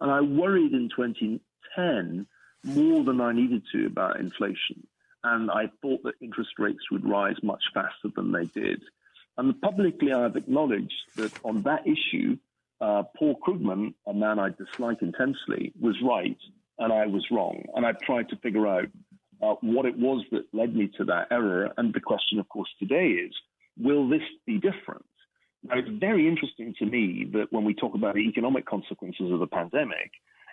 And 0.01 0.11
I 0.11 0.21
worried 0.21 0.73
in 0.73 0.89
2010 0.95 2.27
more 2.65 3.05
than 3.05 3.21
I 3.21 3.33
needed 3.33 3.63
to 3.73 3.87
about 3.87 4.21
inflation. 4.21 4.87
And 5.23 5.51
I 5.51 5.71
thought 5.81 6.03
that 6.05 6.15
interest 6.21 6.59
rates 6.59 6.91
would 6.91 7.09
rise 7.09 7.37
much 7.43 7.63
faster 7.73 8.09
than 8.15 8.33
they 8.33 8.45
did. 8.45 8.83
And 9.37 9.61
publicly, 9.61 10.13
I've 10.13 10.37
acknowledged 10.37 10.95
that 11.17 11.33
on 11.45 11.63
that 11.63 11.87
issue, 11.87 12.37
uh, 12.81 13.05
Paul 13.17 13.37
Krugman, 13.47 13.95
a 14.07 14.15
man 14.15 14.39
I 14.39 14.51
dislike 14.51 15.03
intensely, 15.03 15.73
was 15.81 15.97
right 16.03 16.37
and 16.79 16.93
I 16.93 17.07
was 17.07 17.25
wrong. 17.31 17.65
And 17.75 17.87
I've 17.87 18.01
tried 18.01 18.29
to 18.31 18.37
figure 18.37 18.67
out 18.67 18.89
uh, 19.43 19.55
what 19.61 19.87
it 19.87 19.97
was 19.97 20.25
that 20.31 20.45
led 20.53 20.75
me 20.75 20.91
to 20.99 21.05
that 21.05 21.29
error. 21.31 21.73
And 21.77 21.93
the 21.93 22.01
question, 22.01 22.39
of 22.39 22.49
course, 22.49 22.69
today 22.79 23.09
is 23.09 23.33
will 23.77 24.09
this 24.09 24.23
be 24.47 24.59
different? 24.59 25.05
Now, 25.65 25.79
it's 25.79 25.89
very 25.89 26.29
interesting 26.29 26.75
to 26.79 26.87
me 26.87 27.27
that 27.33 27.51
when 27.51 27.65
we 27.65 27.75
talk 27.75 27.95
about 27.95 28.15
the 28.15 28.21
economic 28.21 28.67
consequences 28.67 29.33
of 29.33 29.41
the 29.41 29.47
pandemic, 29.47 30.11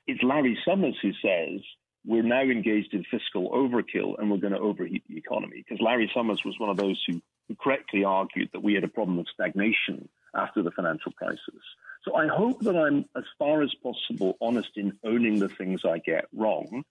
it's 0.07 0.23
Larry 0.23 0.57
Summers 0.65 0.95
who 1.01 1.11
says 1.21 1.61
we're 2.05 2.23
now 2.23 2.41
engaged 2.41 2.93
in 2.93 3.03
fiscal 3.11 3.51
overkill 3.51 4.17
and 4.17 4.31
we're 4.31 4.37
going 4.37 4.53
to 4.53 4.59
overheat 4.59 5.03
the 5.09 5.17
economy. 5.17 5.63
Because 5.67 5.83
Larry 5.83 6.09
Summers 6.13 6.43
was 6.45 6.57
one 6.59 6.69
of 6.69 6.77
those 6.77 7.01
who, 7.05 7.21
who 7.47 7.55
correctly 7.55 8.05
argued 8.05 8.49
that 8.53 8.63
we 8.63 8.73
had 8.73 8.85
a 8.85 8.87
problem 8.87 9.19
of 9.19 9.27
stagnation 9.33 10.07
after 10.33 10.63
the 10.63 10.71
financial 10.71 11.11
crisis. 11.11 11.61
So 12.03 12.15
I 12.15 12.27
hope 12.27 12.61
that 12.61 12.75
I'm, 12.75 13.05
as 13.15 13.25
far 13.37 13.61
as 13.61 13.73
possible, 13.83 14.37
honest 14.41 14.71
in 14.75 14.97
owning 15.03 15.39
the 15.39 15.49
things 15.49 15.81
I 15.85 15.99
get 15.99 16.25
wrong. 16.33 16.83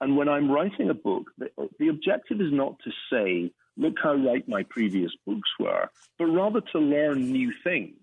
And 0.00 0.16
when 0.16 0.28
I'm 0.28 0.50
writing 0.50 0.90
a 0.90 0.94
book, 0.94 1.30
the, 1.38 1.50
the 1.78 1.88
objective 1.88 2.40
is 2.40 2.52
not 2.52 2.78
to 2.80 2.90
say, 3.10 3.52
look 3.78 3.94
how 4.02 4.14
right 4.14 4.46
my 4.48 4.64
previous 4.64 5.12
books 5.26 5.48
were, 5.58 5.88
but 6.18 6.26
rather 6.26 6.60
to 6.72 6.78
learn 6.78 7.32
new 7.32 7.52
things. 7.64 7.94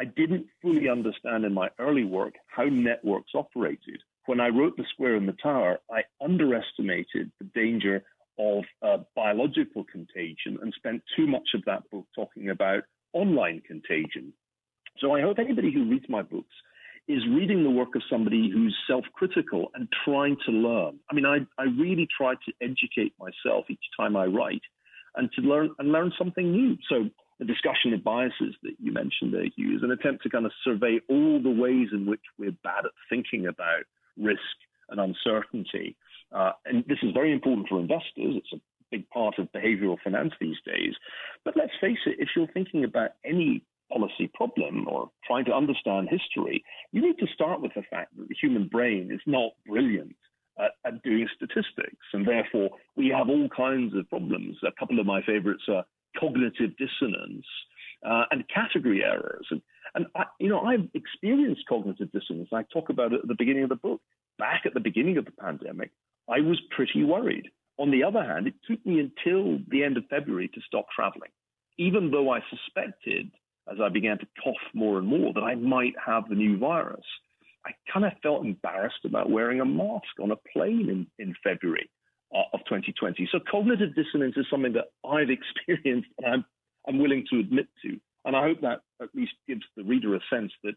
I 0.00 0.04
didn't 0.04 0.46
fully 0.62 0.88
understand 0.88 1.44
in 1.44 1.52
my 1.52 1.68
early 1.78 2.04
work 2.04 2.34
how 2.46 2.64
networks 2.64 3.32
operated. 3.34 4.00
When 4.26 4.40
I 4.40 4.48
wrote 4.48 4.76
The 4.76 4.86
Square 4.92 5.16
and 5.16 5.28
the 5.28 5.36
Tower, 5.42 5.80
I 5.90 6.02
underestimated 6.24 7.30
the 7.38 7.48
danger 7.54 8.04
of 8.38 8.64
uh, 8.80 8.98
biological 9.14 9.84
contagion 9.84 10.58
and 10.62 10.72
spent 10.74 11.02
too 11.16 11.26
much 11.26 11.48
of 11.54 11.64
that 11.66 11.82
book 11.90 12.06
talking 12.14 12.48
about 12.50 12.84
online 13.12 13.60
contagion. 13.66 14.32
So 14.98 15.14
I 15.14 15.20
hope 15.20 15.38
anybody 15.38 15.72
who 15.72 15.90
reads 15.90 16.06
my 16.08 16.22
books 16.22 16.54
is 17.08 17.26
reading 17.28 17.64
the 17.64 17.70
work 17.70 17.94
of 17.96 18.02
somebody 18.08 18.48
who's 18.50 18.76
self-critical 18.86 19.70
and 19.74 19.88
trying 20.04 20.36
to 20.46 20.52
learn. 20.52 21.00
I 21.10 21.14
mean, 21.14 21.26
I, 21.26 21.38
I 21.58 21.64
really 21.64 22.08
try 22.16 22.34
to 22.34 22.52
educate 22.60 23.12
myself 23.18 23.66
each 23.68 23.84
time 23.98 24.16
I 24.16 24.26
write 24.26 24.62
and 25.16 25.30
to 25.32 25.42
learn 25.42 25.70
and 25.78 25.92
learn 25.92 26.12
something 26.18 26.50
new. 26.50 26.76
So 26.88 27.08
the 27.38 27.44
discussion 27.44 27.92
of 27.92 28.04
biases 28.04 28.54
that 28.62 28.74
you 28.78 28.92
mentioned 28.92 29.34
there, 29.34 29.46
Hugh, 29.56 29.76
is 29.76 29.82
an 29.82 29.90
attempt 29.90 30.22
to 30.22 30.30
kind 30.30 30.46
of 30.46 30.52
survey 30.64 31.00
all 31.08 31.42
the 31.42 31.50
ways 31.50 31.88
in 31.92 32.06
which 32.06 32.20
we're 32.38 32.56
bad 32.62 32.84
at 32.84 32.92
thinking 33.08 33.46
about 33.46 33.84
risk 34.16 34.40
and 34.88 35.00
uncertainty. 35.00 35.96
Uh, 36.30 36.52
and 36.64 36.84
this 36.86 36.98
is 37.02 37.10
very 37.12 37.32
important 37.32 37.68
for 37.68 37.80
investors. 37.80 38.36
It's 38.36 38.52
a 38.52 38.60
big 38.90 39.08
part 39.10 39.38
of 39.38 39.50
behavioral 39.52 39.96
finance 40.02 40.32
these 40.40 40.56
days. 40.64 40.94
But 41.44 41.56
let's 41.56 41.72
face 41.80 41.98
it, 42.06 42.16
if 42.18 42.28
you're 42.36 42.46
thinking 42.46 42.84
about 42.84 43.10
any 43.24 43.64
policy 43.90 44.30
problem 44.32 44.86
or 44.88 45.10
trying 45.26 45.44
to 45.46 45.52
understand 45.52 46.08
history, 46.08 46.64
you 46.92 47.02
need 47.02 47.18
to 47.18 47.26
start 47.34 47.60
with 47.60 47.72
the 47.74 47.82
fact 47.90 48.16
that 48.16 48.28
the 48.28 48.36
human 48.40 48.68
brain 48.68 49.10
is 49.12 49.20
not 49.26 49.52
brilliant 49.66 50.16
at, 50.58 50.72
at 50.84 51.02
doing 51.02 51.28
statistics. 51.36 52.06
And 52.12 52.26
therefore, 52.26 52.70
we 52.96 53.08
have 53.08 53.28
all 53.28 53.48
kinds 53.54 53.94
of 53.96 54.08
problems. 54.08 54.56
A 54.66 54.72
couple 54.78 54.98
of 54.98 55.06
my 55.06 55.22
favorites 55.22 55.64
are 55.68 55.84
cognitive 56.18 56.70
dissonance 56.76 57.46
uh, 58.06 58.24
and 58.30 58.44
category 58.48 59.02
errors. 59.04 59.46
And, 59.50 59.62
and 59.94 60.06
I, 60.16 60.24
you 60.38 60.48
know, 60.48 60.60
I've 60.60 60.88
experienced 60.94 61.62
cognitive 61.68 62.10
dissonance. 62.12 62.48
I 62.52 62.64
talk 62.72 62.88
about 62.90 63.12
it 63.12 63.20
at 63.22 63.28
the 63.28 63.36
beginning 63.38 63.64
of 63.64 63.68
the 63.68 63.76
book. 63.76 64.00
Back 64.38 64.62
at 64.64 64.74
the 64.74 64.80
beginning 64.80 65.18
of 65.18 65.24
the 65.24 65.32
pandemic, 65.32 65.90
I 66.28 66.40
was 66.40 66.60
pretty 66.70 67.04
worried. 67.04 67.48
On 67.78 67.90
the 67.90 68.04
other 68.04 68.22
hand, 68.22 68.46
it 68.46 68.54
took 68.68 68.84
me 68.84 69.00
until 69.00 69.58
the 69.68 69.84
end 69.84 69.96
of 69.96 70.04
February 70.08 70.48
to 70.48 70.60
stop 70.66 70.86
traveling, 70.94 71.30
even 71.78 72.10
though 72.10 72.30
I 72.30 72.40
suspected 72.50 73.30
as 73.70 73.78
I 73.80 73.88
began 73.88 74.18
to 74.18 74.26
cough 74.42 74.54
more 74.74 74.98
and 74.98 75.06
more 75.06 75.32
that 75.32 75.42
I 75.42 75.54
might 75.54 75.94
have 76.04 76.28
the 76.28 76.34
new 76.34 76.58
virus. 76.58 77.04
I 77.66 77.72
kind 77.92 78.04
of 78.04 78.12
felt 78.22 78.44
embarrassed 78.44 79.04
about 79.04 79.30
wearing 79.30 79.60
a 79.60 79.64
mask 79.64 80.18
on 80.20 80.30
a 80.30 80.36
plane 80.52 80.88
in, 80.88 81.06
in 81.24 81.34
February 81.44 81.90
uh, 82.34 82.42
of 82.52 82.60
2020. 82.64 83.28
So 83.30 83.38
cognitive 83.50 83.94
dissonance 83.94 84.34
is 84.36 84.46
something 84.50 84.72
that 84.72 84.86
I've 85.08 85.30
experienced 85.66 86.08
and 86.18 86.26
I'm, 86.26 86.44
I'm 86.88 86.98
willing 86.98 87.24
to 87.30 87.38
admit 87.38 87.68
to. 87.82 87.98
And 88.24 88.36
I 88.36 88.42
hope 88.42 88.60
that 88.62 88.80
at 89.00 89.08
least 89.14 89.32
gives 89.48 89.62
the 89.76 89.84
reader 89.84 90.14
a 90.14 90.20
sense 90.30 90.52
that, 90.64 90.74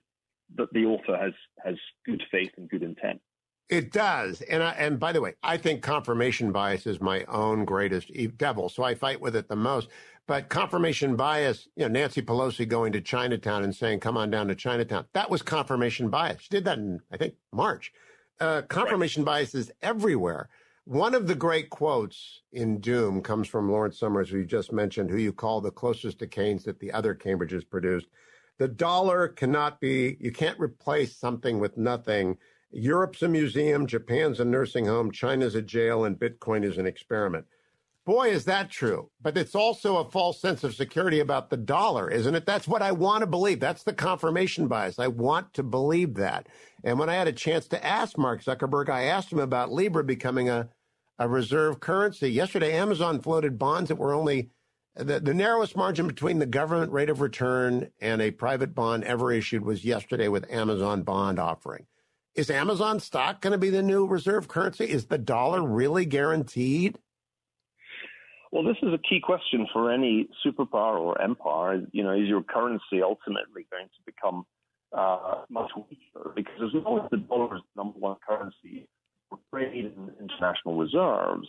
that 0.57 0.71
the 0.73 0.85
author 0.85 1.17
has, 1.17 1.33
has 1.63 1.75
good 2.05 2.23
faith 2.31 2.51
and 2.57 2.69
good 2.69 2.83
intent. 2.83 3.21
It 3.67 3.91
does, 3.91 4.41
and 4.41 4.61
I, 4.61 4.71
and 4.73 4.99
by 4.99 5.11
the 5.11 5.21
way, 5.21 5.33
I 5.41 5.57
think 5.57 5.81
confirmation 5.81 6.51
bias 6.51 6.85
is 6.85 7.01
my 7.01 7.23
own 7.23 7.65
greatest 7.65 8.11
devil, 8.37 8.69
so 8.69 8.83
I 8.83 8.93
fight 8.93 9.19
with 9.19 9.35
it 9.35 9.47
the 9.47 9.55
most. 9.55 9.89
But 10.27 10.49
confirmation 10.49 11.15
bias, 11.15 11.67
you 11.75 11.83
know, 11.83 11.87
Nancy 11.87 12.21
Pelosi 12.21 12.67
going 12.67 12.93
to 12.93 13.01
Chinatown 13.01 13.63
and 13.63 13.75
saying, 13.75 14.01
"Come 14.01 14.17
on 14.17 14.29
down 14.29 14.47
to 14.49 14.55
Chinatown," 14.55 15.05
that 15.13 15.31
was 15.31 15.41
confirmation 15.41 16.09
bias. 16.09 16.41
She 16.41 16.49
did 16.49 16.65
that 16.65 16.77
in, 16.77 16.99
I 17.11 17.17
think, 17.17 17.35
March. 17.51 17.91
Uh, 18.39 18.61
confirmation 18.63 19.23
right. 19.23 19.39
bias 19.39 19.55
is 19.55 19.71
everywhere. 19.81 20.49
One 20.83 21.15
of 21.15 21.25
the 21.25 21.35
great 21.35 21.71
quotes 21.71 22.41
in 22.51 22.79
Doom 22.79 23.21
comes 23.21 23.47
from 23.47 23.71
Lawrence 23.71 23.97
Summers, 23.97 24.29
who 24.29 24.37
you 24.37 24.45
just 24.45 24.71
mentioned, 24.71 25.09
who 25.09 25.17
you 25.17 25.33
call 25.33 25.59
the 25.59 25.71
closest 25.71 26.19
to 26.19 26.27
Keynes 26.27 26.65
that 26.65 26.79
the 26.79 26.91
other 26.91 27.15
Cambridges 27.15 27.67
produced. 27.67 28.07
The 28.59 28.67
dollar 28.67 29.27
cannot 29.27 29.81
be, 29.81 30.17
you 30.19 30.31
can't 30.31 30.59
replace 30.59 31.17
something 31.17 31.59
with 31.59 31.77
nothing. 31.77 32.37
Europe's 32.75 33.21
a 33.21 33.27
museum, 33.29 33.87
Japan's 33.87 34.41
a 34.41 34.45
nursing 34.45 34.85
home, 34.85 35.09
China's 35.09 35.55
a 35.55 35.61
jail, 35.61 36.03
and 36.03 36.19
Bitcoin 36.19 36.65
is 36.65 36.77
an 36.77 36.85
experiment. 36.85 37.45
Boy, 38.03 38.29
is 38.29 38.45
that 38.45 38.69
true. 38.69 39.09
But 39.21 39.37
it's 39.37 39.55
also 39.55 39.97
a 39.97 40.11
false 40.11 40.41
sense 40.41 40.63
of 40.63 40.75
security 40.75 41.21
about 41.21 41.49
the 41.49 41.57
dollar, 41.57 42.11
isn't 42.11 42.35
it? 42.35 42.45
That's 42.45 42.67
what 42.67 42.81
I 42.81 42.91
want 42.91 43.21
to 43.21 43.27
believe. 43.27 43.59
That's 43.61 43.83
the 43.83 43.93
confirmation 43.93 44.67
bias. 44.67 44.99
I 44.99 45.07
want 45.07 45.53
to 45.53 45.63
believe 45.63 46.15
that. 46.15 46.47
And 46.83 46.99
when 46.99 47.09
I 47.09 47.15
had 47.15 47.29
a 47.29 47.33
chance 47.33 47.67
to 47.69 47.83
ask 47.83 48.17
Mark 48.17 48.43
Zuckerberg, 48.43 48.89
I 48.89 49.03
asked 49.03 49.31
him 49.31 49.39
about 49.39 49.71
Libra 49.71 50.03
becoming 50.03 50.49
a, 50.49 50.69
a 51.17 51.29
reserve 51.29 51.79
currency. 51.79 52.29
Yesterday, 52.29 52.73
Amazon 52.73 53.21
floated 53.21 53.57
bonds 53.57 53.87
that 53.87 53.95
were 53.95 54.13
only 54.13 54.49
the, 54.95 55.19
the 55.19 55.33
narrowest 55.33 55.75
margin 55.77 56.07
between 56.07 56.39
the 56.39 56.45
government 56.45 56.91
rate 56.91 57.09
of 57.09 57.21
return 57.21 57.89
and 58.01 58.21
a 58.21 58.31
private 58.31 58.75
bond 58.75 59.05
ever 59.05 59.31
issued 59.31 59.63
was 59.63 59.85
yesterday 59.85 60.27
with 60.27 60.51
Amazon 60.51 61.03
bond 61.03 61.39
offering. 61.39 61.87
Is 62.35 62.49
Amazon 62.49 62.99
stock 62.99 63.39
going 63.39 63.51
to 63.51 63.57
be 63.57 63.69
the 63.69 63.81
new 63.81 64.05
reserve 64.05 64.49
currency? 64.49 64.85
Is 64.85 65.05
the 65.05 65.17
dollar 65.17 65.65
really 65.65 66.05
guaranteed? 66.05 66.99
Well, 68.51 68.63
this 68.63 68.75
is 68.81 68.93
a 68.93 68.97
key 68.97 69.21
question 69.23 69.67
for 69.71 69.91
any 69.91 70.27
superpower 70.45 70.99
or 70.99 71.21
empire. 71.21 71.81
You 71.93 72.03
know, 72.03 72.11
is 72.11 72.27
your 72.27 72.43
currency 72.43 73.01
ultimately 73.01 73.65
going 73.71 73.87
to 73.87 74.01
become 74.05 74.45
uh, 74.91 75.43
much 75.49 75.71
weaker? 75.75 76.33
Because 76.35 76.73
as 76.75 76.83
long 76.83 76.99
as 77.05 77.09
the 77.09 77.17
dollar 77.17 77.55
is 77.55 77.61
the 77.73 77.83
number 77.83 77.99
one 77.99 78.17
currency 78.27 78.87
for 79.29 79.39
trade 79.53 79.93
and 79.97 80.11
international 80.19 80.77
reserves, 80.77 81.47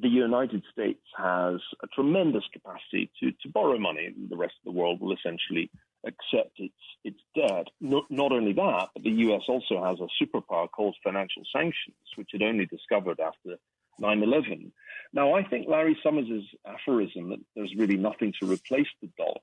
the 0.00 0.08
United 0.08 0.62
States 0.70 1.00
has 1.16 1.60
a 1.82 1.86
tremendous 1.94 2.44
capacity 2.52 3.10
to, 3.20 3.32
to 3.32 3.48
borrow 3.48 3.78
money. 3.78 4.14
The 4.28 4.36
rest 4.36 4.54
of 4.64 4.72
the 4.72 4.78
world 4.78 5.00
will 5.00 5.14
essentially 5.14 5.70
accept 6.06 6.58
its 6.58 6.74
its 7.04 7.20
debt. 7.34 7.68
Not, 7.80 8.04
not 8.10 8.32
only 8.32 8.52
that, 8.54 8.88
but 8.94 9.02
the 9.02 9.10
U.S. 9.10 9.42
also 9.48 9.82
has 9.84 9.98
a 10.00 10.24
superpower 10.24 10.68
called 10.70 10.96
financial 11.04 11.42
sanctions, 11.54 11.96
which 12.16 12.30
it 12.32 12.42
only 12.42 12.66
discovered 12.66 13.20
after 13.20 13.58
9/11. 14.00 14.72
Now, 15.12 15.34
I 15.34 15.42
think 15.42 15.68
Larry 15.68 15.98
Summers' 16.02 16.44
aphorism 16.66 17.30
that 17.30 17.40
there's 17.54 17.74
really 17.76 17.96
nothing 17.96 18.32
to 18.40 18.50
replace 18.50 18.88
the 19.00 19.08
dollar 19.16 19.40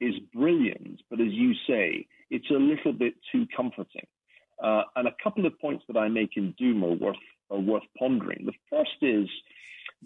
is 0.00 0.14
brilliant, 0.34 1.00
but 1.10 1.20
as 1.20 1.32
you 1.32 1.54
say, 1.66 2.06
it's 2.30 2.50
a 2.50 2.54
little 2.54 2.92
bit 2.92 3.14
too 3.30 3.46
comforting. 3.56 4.06
Uh, 4.62 4.82
and 4.96 5.06
a 5.06 5.14
couple 5.22 5.46
of 5.46 5.58
points 5.60 5.84
that 5.88 5.96
I 5.96 6.08
make 6.08 6.36
in 6.36 6.52
Doom 6.58 6.84
are 6.84 6.94
worth 6.94 7.16
are 7.50 7.60
worth 7.60 7.84
pondering. 7.98 8.46
The 8.46 8.54
first 8.70 8.96
is 9.02 9.28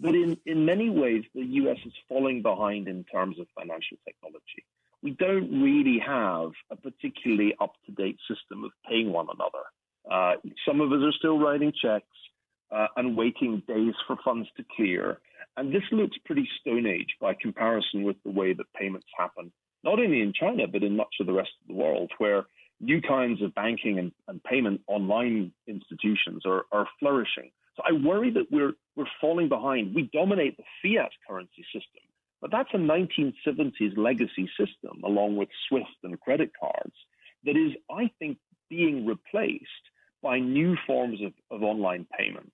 that 0.01 0.13
in, 0.13 0.37
in 0.45 0.65
many 0.65 0.89
ways 0.89 1.23
the 1.33 1.45
US 1.61 1.77
is 1.85 1.93
falling 2.09 2.41
behind 2.41 2.87
in 2.87 3.03
terms 3.05 3.39
of 3.39 3.47
financial 3.55 3.97
technology 4.05 4.65
we 5.03 5.11
don't 5.11 5.61
really 5.61 5.99
have 6.05 6.51
a 6.71 6.75
particularly 6.75 7.53
up 7.61 7.73
to 7.85 7.91
date 7.91 8.17
system 8.27 8.63
of 8.63 8.71
paying 8.89 9.11
one 9.11 9.27
another. 9.33 9.63
Uh, 10.09 10.37
some 10.67 10.81
of 10.81 10.91
us 10.91 10.99
are 11.03 11.11
still 11.17 11.39
writing 11.39 11.71
checks 11.81 12.05
uh, 12.71 12.87
and 12.95 13.15
waiting 13.15 13.61
days 13.67 13.93
for 14.05 14.17
funds 14.23 14.47
to 14.57 14.63
clear. 14.75 15.19
And 15.55 15.73
this 15.73 15.83
looks 15.91 16.17
pretty 16.25 16.47
Stone 16.61 16.85
Age 16.85 17.15
by 17.19 17.33
comparison 17.39 18.03
with 18.03 18.17
the 18.23 18.31
way 18.31 18.53
that 18.53 18.65
payments 18.73 19.07
happen, 19.17 19.51
not 19.83 19.99
only 19.99 20.21
in 20.21 20.33
China, 20.33 20.67
but 20.67 20.83
in 20.83 20.95
much 20.95 21.15
of 21.19 21.27
the 21.27 21.33
rest 21.33 21.51
of 21.61 21.67
the 21.67 21.81
world, 21.81 22.11
where 22.17 22.45
new 22.79 23.01
kinds 23.01 23.41
of 23.41 23.55
banking 23.55 23.97
and, 23.99 24.11
and 24.27 24.43
payment 24.43 24.81
online 24.87 25.51
institutions 25.67 26.43
are, 26.45 26.65
are 26.71 26.87
flourishing. 26.99 27.51
So 27.75 27.83
I 27.87 27.93
worry 27.93 28.31
that 28.31 28.51
we're, 28.51 28.73
we're 28.95 29.05
falling 29.19 29.49
behind. 29.49 29.95
We 29.95 30.09
dominate 30.13 30.57
the 30.57 30.63
fiat 30.81 31.11
currency 31.27 31.63
system 31.73 32.06
but 32.41 32.51
that's 32.51 32.69
a 32.73 32.77
1970s 32.77 33.97
legacy 33.97 34.49
system, 34.59 35.01
along 35.03 35.35
with 35.35 35.49
SWIFT 35.67 35.97
and 36.03 36.19
credit 36.19 36.51
cards, 36.59 36.95
that 37.43 37.57
is, 37.57 37.73
I 37.89 38.11
think, 38.19 38.37
being 38.69 39.05
replaced 39.05 39.63
by 40.21 40.39
new 40.39 40.75
forms 40.85 41.21
of, 41.21 41.33
of 41.51 41.63
online 41.63 42.05
payments. 42.17 42.51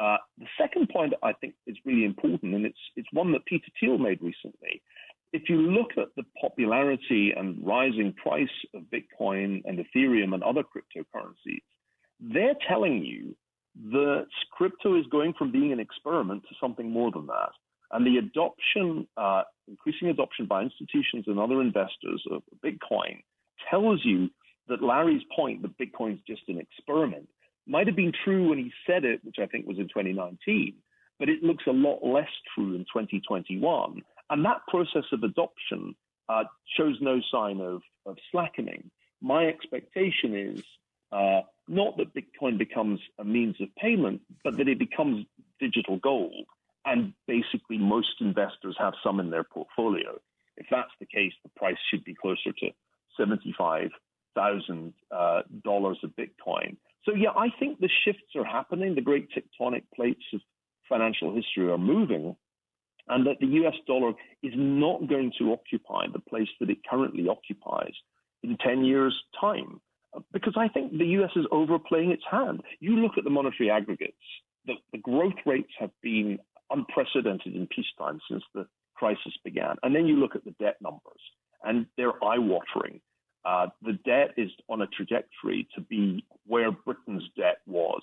Uh, 0.00 0.16
the 0.38 0.46
second 0.58 0.88
point 0.88 1.14
I 1.22 1.32
think 1.34 1.54
is 1.66 1.76
really 1.84 2.04
important, 2.04 2.54
and 2.54 2.66
it's, 2.66 2.78
it's 2.96 3.08
one 3.12 3.32
that 3.32 3.46
Peter 3.46 3.66
Thiel 3.78 3.98
made 3.98 4.20
recently. 4.20 4.82
If 5.32 5.48
you 5.48 5.56
look 5.56 5.92
at 5.96 6.08
the 6.16 6.24
popularity 6.40 7.32
and 7.36 7.64
rising 7.64 8.12
price 8.12 8.48
of 8.74 8.82
Bitcoin 8.82 9.62
and 9.64 9.78
Ethereum 9.78 10.34
and 10.34 10.42
other 10.42 10.62
cryptocurrencies, 10.62 11.62
they're 12.20 12.56
telling 12.68 13.04
you 13.04 13.36
that 13.90 14.26
crypto 14.52 14.98
is 14.98 15.06
going 15.10 15.34
from 15.34 15.50
being 15.50 15.72
an 15.72 15.80
experiment 15.80 16.44
to 16.48 16.54
something 16.60 16.90
more 16.90 17.10
than 17.10 17.26
that. 17.26 17.50
And 17.90 18.06
the 18.06 18.18
adoption, 18.18 19.06
uh, 19.16 19.42
increasing 19.68 20.08
adoption 20.08 20.46
by 20.46 20.62
institutions 20.62 21.24
and 21.26 21.38
other 21.38 21.60
investors 21.60 22.22
of 22.30 22.42
Bitcoin 22.64 23.22
tells 23.70 24.00
you 24.04 24.30
that 24.68 24.82
Larry's 24.82 25.22
point 25.34 25.62
that 25.62 25.78
Bitcoin 25.78 26.14
is 26.14 26.20
just 26.26 26.42
an 26.48 26.58
experiment 26.58 27.28
might 27.66 27.86
have 27.86 27.96
been 27.96 28.12
true 28.24 28.48
when 28.48 28.58
he 28.58 28.72
said 28.86 29.04
it, 29.04 29.20
which 29.24 29.36
I 29.40 29.46
think 29.46 29.66
was 29.66 29.78
in 29.78 29.88
2019, 29.88 30.74
but 31.18 31.28
it 31.28 31.42
looks 31.42 31.64
a 31.66 31.72
lot 31.72 32.04
less 32.04 32.28
true 32.54 32.74
in 32.74 32.80
2021. 32.80 34.02
And 34.30 34.44
that 34.44 34.60
process 34.68 35.04
of 35.12 35.22
adoption 35.22 35.94
uh, 36.28 36.44
shows 36.76 36.96
no 37.00 37.20
sign 37.30 37.60
of, 37.60 37.82
of 38.06 38.16
slackening. 38.30 38.90
My 39.20 39.46
expectation 39.46 40.34
is 40.34 40.62
uh, 41.12 41.42
not 41.68 41.96
that 41.96 42.14
Bitcoin 42.14 42.58
becomes 42.58 43.00
a 43.18 43.24
means 43.24 43.56
of 43.60 43.68
payment, 43.76 44.20
but 44.42 44.56
that 44.56 44.68
it 44.68 44.78
becomes 44.78 45.26
digital 45.60 45.98
gold. 45.98 46.46
And 46.84 47.14
basically, 47.26 47.78
most 47.78 48.20
investors 48.20 48.76
have 48.78 48.94
some 49.02 49.20
in 49.20 49.30
their 49.30 49.44
portfolio. 49.44 50.18
If 50.56 50.66
that's 50.70 50.90
the 51.00 51.06
case, 51.06 51.32
the 51.42 51.50
price 51.56 51.76
should 51.90 52.04
be 52.04 52.14
closer 52.14 52.52
to 52.52 52.70
$75,000 53.18 53.90
uh, 55.10 55.42
a 55.48 56.08
Bitcoin. 56.08 56.76
So, 57.04 57.14
yeah, 57.14 57.30
I 57.36 57.48
think 57.58 57.80
the 57.80 57.90
shifts 58.04 58.36
are 58.36 58.44
happening. 58.44 58.94
The 58.94 59.00
great 59.00 59.28
tectonic 59.30 59.84
plates 59.94 60.24
of 60.32 60.40
financial 60.88 61.34
history 61.34 61.70
are 61.70 61.78
moving, 61.78 62.36
and 63.08 63.26
that 63.26 63.38
the 63.40 63.46
US 63.46 63.74
dollar 63.86 64.12
is 64.42 64.52
not 64.54 65.08
going 65.08 65.32
to 65.38 65.52
occupy 65.52 66.06
the 66.12 66.20
place 66.20 66.48
that 66.60 66.70
it 66.70 66.78
currently 66.88 67.28
occupies 67.28 67.92
in 68.42 68.56
10 68.58 68.84
years' 68.84 69.18
time. 69.40 69.80
Because 70.32 70.54
I 70.56 70.68
think 70.68 70.92
the 70.92 71.06
US 71.18 71.30
is 71.36 71.46
overplaying 71.50 72.10
its 72.10 72.22
hand. 72.30 72.62
You 72.80 72.96
look 72.96 73.12
at 73.18 73.24
the 73.24 73.30
monetary 73.30 73.70
aggregates, 73.70 74.16
the, 74.66 74.74
the 74.92 74.98
growth 74.98 75.34
rates 75.44 75.72
have 75.78 75.90
been 76.02 76.38
unprecedented 76.74 77.54
in 77.54 77.66
peacetime 77.66 78.20
since 78.30 78.42
the 78.54 78.66
crisis 78.94 79.32
began. 79.44 79.76
And 79.82 79.94
then 79.94 80.06
you 80.06 80.16
look 80.16 80.34
at 80.34 80.44
the 80.44 80.54
debt 80.60 80.76
numbers, 80.80 81.20
and 81.62 81.86
they're 81.96 82.22
eye 82.24 82.38
watering. 82.38 83.00
Uh, 83.44 83.66
the 83.82 83.98
debt 84.04 84.30
is 84.36 84.50
on 84.68 84.82
a 84.82 84.86
trajectory 84.86 85.68
to 85.74 85.80
be 85.82 86.24
where 86.46 86.70
Britain's 86.70 87.24
debt 87.36 87.58
was 87.66 88.02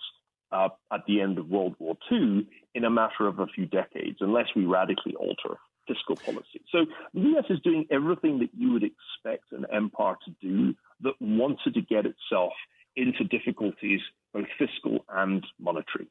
uh, 0.52 0.70
at 0.94 1.02
the 1.08 1.22
end 1.22 1.38
of 1.38 1.50
World 1.50 1.76
War 1.80 1.96
II 2.12 2.48
in 2.76 2.86
a 2.86 2.90
matter 2.90 3.28
of 3.28 3.40
a 3.40 3.48
few 3.48 3.66
decades, 3.66 4.18
unless 4.20 4.48
we 4.56 4.66
radically 4.66 5.16
alter 5.16 5.58
fiscal 5.88 6.16
policy. 6.16 6.62
So 6.72 6.86
the 7.14 7.22
US 7.38 7.46
is 7.50 7.60
doing 7.64 7.86
everything 7.90 8.40
that 8.40 8.50
you 8.56 8.72
would 8.74 8.84
expect 8.84 9.52
an 9.52 9.66
empire 9.74 10.16
to 10.26 10.32
do 10.42 10.76
that 11.02 11.14
wanted 11.20 11.74
to 11.74 11.82
get 11.82 12.06
itself 12.06 12.54
into 12.96 13.24
difficulties, 13.24 14.02
both 14.34 14.46
fiscal 14.60 15.00
and 15.10 15.46
monetary. 15.60 16.08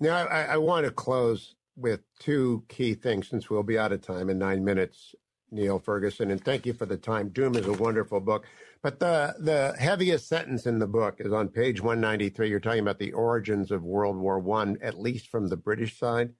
Now, 0.00 0.26
I, 0.26 0.42
I 0.42 0.56
want 0.58 0.86
to 0.86 0.92
close 0.92 1.54
with 1.76 2.00
two 2.18 2.64
key 2.68 2.94
things 2.94 3.28
since 3.28 3.50
we'll 3.50 3.62
be 3.62 3.78
out 3.78 3.92
of 3.92 4.00
time 4.00 4.30
in 4.30 4.38
nine 4.38 4.64
minutes, 4.64 5.14
Niall 5.50 5.78
Ferguson, 5.78 6.30
and 6.30 6.44
thank 6.44 6.66
you 6.66 6.72
for 6.72 6.86
the 6.86 6.96
time. 6.96 7.28
Doom 7.28 7.56
is 7.56 7.66
a 7.66 7.72
wonderful 7.72 8.20
book. 8.20 8.46
But 8.82 9.00
the, 9.00 9.34
the 9.38 9.74
heaviest 9.78 10.28
sentence 10.28 10.66
in 10.66 10.78
the 10.78 10.86
book 10.86 11.16
is 11.18 11.32
on 11.32 11.48
page 11.48 11.80
193. 11.80 12.50
You're 12.50 12.60
talking 12.60 12.80
about 12.80 12.98
the 12.98 13.12
origins 13.12 13.70
of 13.70 13.82
World 13.82 14.16
War 14.16 14.38
One, 14.38 14.76
at 14.82 15.00
least 15.00 15.28
from 15.28 15.48
the 15.48 15.56
British 15.56 15.98
side. 15.98 16.34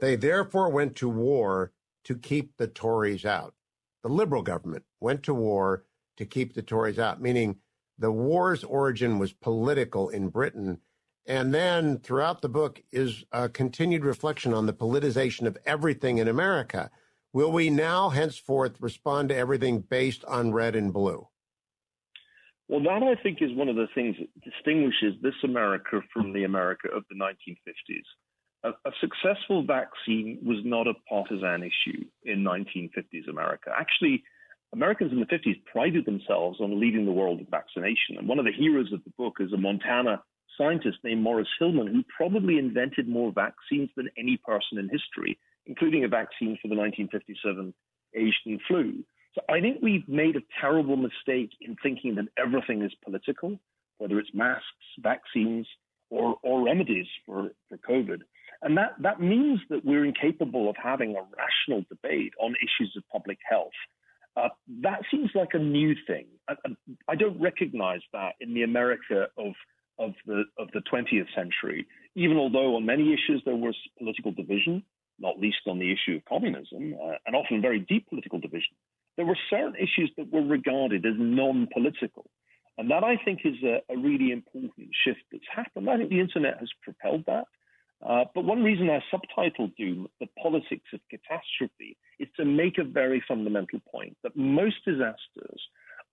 They 0.00 0.16
therefore 0.16 0.70
went 0.70 0.96
to 0.96 1.08
war 1.08 1.72
to 2.04 2.16
keep 2.16 2.56
the 2.56 2.66
Tories 2.66 3.24
out. 3.24 3.54
The 4.02 4.08
Liberal 4.08 4.42
government 4.42 4.84
went 5.00 5.22
to 5.24 5.34
war 5.34 5.84
to 6.16 6.24
keep 6.24 6.54
the 6.54 6.62
Tories 6.62 6.98
out, 6.98 7.20
meaning 7.20 7.56
the 7.98 8.10
war's 8.10 8.64
origin 8.64 9.18
was 9.18 9.32
political 9.32 10.08
in 10.08 10.28
Britain. 10.28 10.78
And 11.26 11.54
then 11.54 11.98
throughout 11.98 12.42
the 12.42 12.48
book 12.48 12.82
is 12.90 13.24
a 13.30 13.48
continued 13.48 14.04
reflection 14.04 14.52
on 14.52 14.66
the 14.66 14.72
politicization 14.72 15.46
of 15.46 15.56
everything 15.64 16.18
in 16.18 16.28
America. 16.28 16.90
Will 17.32 17.52
we 17.52 17.70
now 17.70 18.10
henceforth 18.10 18.80
respond 18.80 19.28
to 19.28 19.36
everything 19.36 19.80
based 19.80 20.24
on 20.24 20.52
red 20.52 20.74
and 20.74 20.92
blue? 20.92 21.28
Well, 22.68 22.82
that 22.82 23.02
I 23.02 23.20
think 23.22 23.38
is 23.40 23.54
one 23.54 23.68
of 23.68 23.76
the 23.76 23.88
things 23.94 24.16
that 24.18 24.28
distinguishes 24.42 25.14
this 25.22 25.34
America 25.44 26.00
from 26.12 26.32
the 26.32 26.44
America 26.44 26.88
of 26.94 27.04
the 27.08 27.16
1950s. 27.16 28.02
A, 28.64 28.70
a, 28.70 28.92
successful 29.00 29.64
vaccine 29.64 30.38
was 30.42 30.58
not 30.64 30.86
a 30.86 30.94
partisan 31.08 31.62
issue 31.62 32.04
in 32.24 32.44
1950s 32.44 33.28
America. 33.28 33.70
Actually, 33.76 34.22
Americans 34.72 35.12
in 35.12 35.20
the 35.20 35.26
50s 35.26 35.62
prided 35.70 36.06
themselves 36.06 36.60
on 36.60 36.80
leading 36.80 37.04
the 37.04 37.12
world 37.12 37.40
in 37.40 37.46
vaccination. 37.50 38.16
And 38.18 38.28
one 38.28 38.38
of 38.38 38.44
the 38.44 38.52
heroes 38.52 38.92
of 38.92 39.04
the 39.04 39.12
book 39.18 39.34
is 39.40 39.52
a 39.52 39.58
Montana 39.58 40.22
scientist 40.62 40.98
named 41.04 41.22
Maurice 41.22 41.48
Hilleman, 41.60 41.88
who 41.88 42.04
probably 42.16 42.58
invented 42.58 43.08
more 43.08 43.32
vaccines 43.32 43.90
than 43.96 44.08
any 44.18 44.36
person 44.36 44.78
in 44.78 44.88
history, 44.88 45.38
including 45.66 46.04
a 46.04 46.08
vaccine 46.08 46.58
for 46.60 46.68
the 46.68 46.76
1957 46.76 47.74
Asian 48.14 48.60
flu. 48.68 49.04
So 49.34 49.40
I 49.48 49.60
think 49.60 49.78
we've 49.82 50.06
made 50.08 50.36
a 50.36 50.42
terrible 50.60 50.96
mistake 50.96 51.50
in 51.60 51.76
thinking 51.82 52.16
that 52.16 52.26
everything 52.38 52.82
is 52.82 52.92
political, 53.02 53.58
whether 53.98 54.18
it's 54.18 54.30
masks, 54.34 54.66
vaccines, 54.98 55.66
or, 56.10 56.36
or 56.42 56.64
remedies 56.64 57.06
for, 57.24 57.50
for 57.68 57.78
COVID. 57.78 58.20
And 58.60 58.76
that, 58.76 58.94
that 59.00 59.20
means 59.20 59.60
that 59.70 59.84
we're 59.84 60.04
incapable 60.04 60.68
of 60.68 60.76
having 60.80 61.16
a 61.16 61.22
rational 61.36 61.84
debate 61.88 62.32
on 62.40 62.54
issues 62.56 62.94
of 62.96 63.02
public 63.10 63.38
health. 63.48 63.72
Uh, 64.36 64.48
that 64.82 65.00
seems 65.10 65.30
like 65.34 65.50
a 65.54 65.58
new 65.58 65.94
thing. 66.06 66.26
I, 66.48 66.54
I, 67.08 67.16
don't 67.16 67.38
recognize 67.40 68.00
that 68.14 68.32
in 68.40 68.54
the 68.54 68.62
America 68.62 69.26
of, 69.36 69.52
of, 70.02 70.14
the, 70.26 70.44
of 70.58 70.68
the 70.72 70.82
20th 70.92 71.32
century, 71.34 71.86
even 72.14 72.36
although 72.36 72.76
on 72.76 72.86
many 72.86 73.12
issues 73.12 73.42
there 73.44 73.56
was 73.56 73.76
political 73.98 74.32
division, 74.32 74.82
not 75.18 75.38
least 75.38 75.58
on 75.66 75.78
the 75.78 75.92
issue 75.92 76.16
of 76.16 76.24
communism, 76.24 76.94
uh, 77.02 77.16
and 77.26 77.36
often 77.36 77.62
very 77.62 77.78
deep 77.78 78.08
political 78.08 78.38
division 78.40 78.74
there 79.16 79.26
were 79.26 79.38
certain 79.50 79.74
issues 79.76 80.10
that 80.16 80.32
were 80.32 80.42
regarded 80.42 81.04
as 81.04 81.14
non 81.16 81.68
political. 81.72 82.28
And 82.78 82.90
that 82.90 83.04
I 83.04 83.16
think 83.22 83.40
is 83.44 83.62
a, 83.62 83.80
a, 83.92 83.96
really 83.96 84.32
important 84.32 84.72
shift 85.04 85.20
that's 85.30 85.44
happened. 85.54 85.90
I 85.90 85.98
think 85.98 86.08
the 86.08 86.20
internet 86.20 86.58
has 86.58 86.70
propelled 86.82 87.24
that. 87.26 87.44
Uh, 88.04 88.24
but 88.34 88.44
one 88.44 88.64
reason 88.64 88.88
I 88.88 89.00
subtitled 89.14 89.76
Doom, 89.76 90.08
The 90.20 90.26
Politics 90.42 90.88
of 90.92 91.00
Catastrophe, 91.10 91.96
is 92.18 92.28
to 92.36 92.44
make 92.44 92.78
a 92.78 92.84
very 92.84 93.22
fundamental 93.28 93.78
point 93.90 94.16
that 94.22 94.34
most 94.34 94.76
disasters 94.84 95.60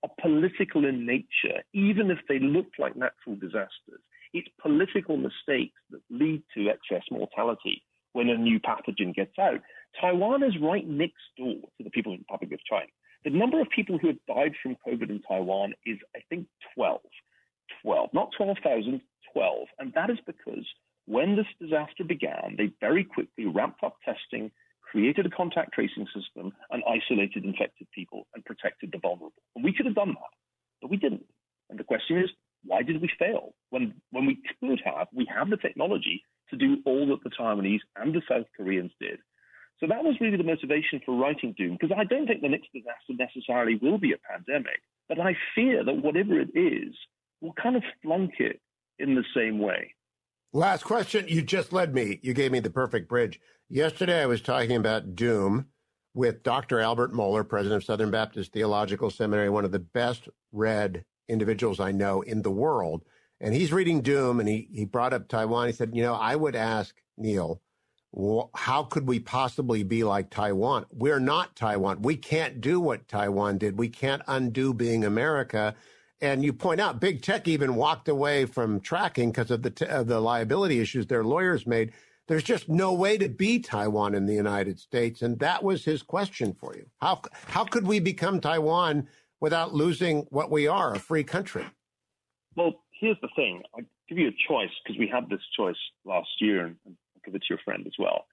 are 0.03 0.11
political 0.21 0.85
in 0.85 1.05
nature, 1.05 1.61
even 1.73 2.11
if 2.11 2.19
they 2.27 2.39
look 2.39 2.67
like 2.77 2.95
natural 2.95 3.35
disasters. 3.35 4.01
It's 4.33 4.47
political 4.61 5.17
mistakes 5.17 5.79
that 5.91 6.01
lead 6.09 6.43
to 6.55 6.69
excess 6.69 7.03
mortality 7.11 7.83
when 8.13 8.29
a 8.29 8.37
new 8.37 8.59
pathogen 8.59 9.13
gets 9.13 9.37
out. 9.39 9.61
Taiwan 9.99 10.43
is 10.43 10.53
right 10.61 10.87
next 10.87 11.23
door 11.37 11.55
to 11.77 11.83
the 11.83 11.89
People's 11.89 12.19
Republic 12.19 12.53
of 12.53 12.59
China. 12.69 12.91
The 13.23 13.31
number 13.31 13.59
of 13.59 13.67
people 13.69 13.97
who 13.97 14.07
have 14.07 14.25
died 14.27 14.53
from 14.61 14.77
COVID 14.87 15.09
in 15.09 15.21
Taiwan 15.27 15.73
is, 15.85 15.97
I 16.15 16.19
think, 16.29 16.47
12. 16.75 17.01
12, 17.83 18.09
not 18.13 18.29
12,000, 18.37 19.01
12. 19.33 19.67
And 19.79 19.93
that 19.93 20.09
is 20.09 20.17
because 20.25 20.65
when 21.05 21.35
this 21.35 21.45
disaster 21.59 22.03
began, 22.03 22.55
they 22.57 22.71
very 22.79 23.03
quickly 23.03 23.45
ramped 23.45 23.83
up 23.83 23.97
testing, 24.05 24.51
created 24.91 25.25
a 25.25 25.29
contact 25.29 25.73
tracing 25.73 26.07
system, 26.15 26.51
and 26.71 26.83
isolated 26.87 27.45
infected 27.45 27.87
people 27.93 28.27
and 28.33 28.43
protected 28.45 28.91
the 28.91 28.97
vulnerable. 28.97 29.43
And 29.55 29.63
we 29.63 29.73
could 29.73 29.85
have 29.85 29.95
done 29.95 30.09
that, 30.09 30.33
but 30.81 30.89
we 30.89 30.97
didn't. 30.97 31.25
And 31.69 31.77
the 31.77 31.83
question 31.83 32.17
is, 32.17 32.29
why 32.65 32.81
did 32.81 33.01
we 33.01 33.09
fail? 33.19 33.53
When, 33.69 33.93
when 34.11 34.25
we 34.25 34.39
could 34.59 34.81
have, 34.83 35.07
we 35.13 35.27
have 35.33 35.49
the 35.49 35.57
technology 35.57 36.23
to 36.49 36.57
do 36.57 36.77
all 36.85 37.07
that 37.07 37.23
the 37.23 37.29
Taiwanese 37.29 37.85
and 37.95 38.13
the 38.13 38.21
South 38.27 38.47
Koreans 38.57 38.91
did. 38.99 39.19
So 39.79 39.87
that 39.87 40.03
was 40.03 40.15
really 40.19 40.37
the 40.37 40.43
motivation 40.43 40.99
for 41.05 41.15
writing 41.15 41.53
Doom, 41.57 41.77
because 41.79 41.95
I 41.97 42.03
don't 42.03 42.27
think 42.27 42.41
the 42.41 42.49
next 42.49 42.67
disaster 42.73 43.13
necessarily 43.17 43.79
will 43.81 43.97
be 43.97 44.13
a 44.13 44.17
pandemic, 44.17 44.81
but 45.07 45.19
I 45.19 45.37
fear 45.55 45.85
that 45.85 46.03
whatever 46.03 46.39
it 46.39 46.49
is 46.55 46.93
we'll 47.41 47.53
kind 47.53 47.75
of 47.75 47.83
flunk 48.01 48.31
it 48.39 48.59
in 48.97 49.15
the 49.15 49.23
same 49.35 49.59
way. 49.59 49.93
Last 50.51 50.83
question. 50.83 51.25
You 51.27 51.41
just 51.41 51.71
led 51.71 51.93
me. 51.93 52.19
You 52.21 52.33
gave 52.33 52.51
me 52.51 52.59
the 52.59 52.69
perfect 52.69 53.07
bridge. 53.07 53.39
Yesterday, 53.71 54.23
I 54.23 54.25
was 54.25 54.41
talking 54.41 54.75
about 54.75 55.15
Doom 55.15 55.67
with 56.15 56.41
Dr. 56.41 56.79
Albert 56.79 57.13
Mohler, 57.13 57.47
president 57.47 57.83
of 57.83 57.85
Southern 57.85 58.09
Baptist 58.09 58.51
Theological 58.51 59.11
Seminary, 59.11 59.47
one 59.51 59.63
of 59.63 59.71
the 59.71 59.77
best 59.77 60.27
read 60.51 61.05
individuals 61.27 61.79
I 61.79 61.91
know 61.91 62.21
in 62.21 62.41
the 62.41 62.49
world. 62.49 63.03
And 63.39 63.53
he's 63.53 63.71
reading 63.71 64.01
Doom 64.01 64.39
and 64.39 64.49
he, 64.49 64.67
he 64.73 64.85
brought 64.85 65.13
up 65.13 65.27
Taiwan. 65.27 65.67
He 65.67 65.73
said, 65.73 65.91
you 65.93 66.01
know, 66.01 66.15
I 66.15 66.35
would 66.35 66.55
ask 66.55 66.95
Niall, 67.15 67.61
how 68.55 68.81
could 68.81 69.07
we 69.07 69.19
possibly 69.19 69.83
be 69.83 70.03
like 70.03 70.31
Taiwan? 70.31 70.87
We're 70.91 71.19
not 71.19 71.55
Taiwan. 71.55 72.01
We 72.01 72.17
can't 72.17 72.61
do 72.61 72.79
what 72.79 73.07
Taiwan 73.07 73.59
did. 73.59 73.77
We 73.77 73.89
can't 73.89 74.23
undo 74.27 74.73
being 74.73 75.05
America. 75.05 75.75
And 76.21 76.43
you 76.43 76.53
point 76.53 76.81
out, 76.81 76.99
big 76.99 77.21
tech 77.21 77.47
even 77.47 77.75
walked 77.75 78.09
away 78.09 78.45
from 78.45 78.79
tracking 78.79 79.29
because 79.29 79.51
of 79.51 79.61
the 79.61 79.69
t- 79.69 79.85
of 79.85 80.07
the 80.07 80.19
liability 80.19 80.79
issues 80.79 81.05
their 81.05 81.23
lawyers 81.23 81.67
made. 81.67 81.93
There's 82.29 82.43
just 82.43 82.69
no 82.69 82.93
way 82.93 83.17
to 83.17 83.27
be 83.27 83.59
Taiwan 83.59 84.13
in 84.13 84.27
the 84.27 84.35
United 84.35 84.79
States. 84.79 85.23
And 85.23 85.39
that 85.39 85.63
was 85.63 85.83
his 85.83 86.03
question 86.03 86.53
for 86.53 86.75
you. 86.75 86.85
How, 87.01 87.23
how 87.47 87.65
could 87.65 87.87
we 87.87 87.99
become 87.99 88.39
Taiwan 88.39 89.07
without 89.41 89.73
losing 89.73 90.27
what 90.29 90.51
we 90.51 90.67
are, 90.67 90.93
a 90.93 90.99
free 90.99 91.23
country? 91.23 91.65
Well, 92.55 92.83
here's 92.99 93.17
the 93.23 93.29
thing. 93.35 93.63
I 93.75 93.81
give 94.07 94.19
you 94.19 94.27
a 94.27 94.47
choice 94.47 94.69
because 94.83 94.99
we 94.99 95.09
had 95.11 95.27
this 95.27 95.41
choice 95.57 95.75
last 96.05 96.29
year 96.39 96.67
and 96.67 96.75
I'll 96.85 96.93
give 97.25 97.33
it 97.33 97.39
to 97.39 97.47
your 97.49 97.59
friend 97.65 97.83
as 97.87 97.93
well. 97.97 98.25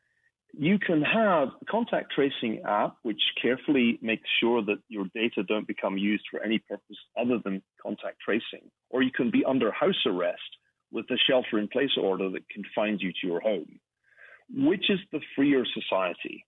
You 0.53 0.79
can 0.79 1.01
have 1.01 1.49
a 1.49 1.65
contact 1.65 2.13
tracing 2.15 2.63
app 2.67 2.97
which 3.03 3.21
carefully 3.41 3.99
makes 4.03 4.29
sure 4.41 4.63
that 4.63 4.77
your 4.89 5.07
data 5.15 5.43
don't 5.43 5.67
become 5.67 5.97
used 5.97 6.25
for 6.31 6.43
any 6.43 6.59
purpose 6.59 6.99
other 7.19 7.39
than 7.43 7.63
contact 7.83 8.19
tracing. 8.23 8.71
Or 8.91 9.03
you 9.03 9.11
can 9.11 9.31
be 9.31 9.43
under 9.47 9.71
house 9.73 10.05
arrest 10.05 10.41
with 10.93 11.07
a 11.11 11.17
shelter 11.17 11.59
in 11.59 11.69
place 11.69 11.97
order 11.99 12.29
that 12.31 12.49
confines 12.51 13.03
you 13.03 13.13
to 13.13 13.27
your 13.27 13.41
home. 13.41 13.81
Which 14.55 14.91
is 14.91 15.01
the 15.13 15.21
freer 15.35 15.65
society? 15.65 16.45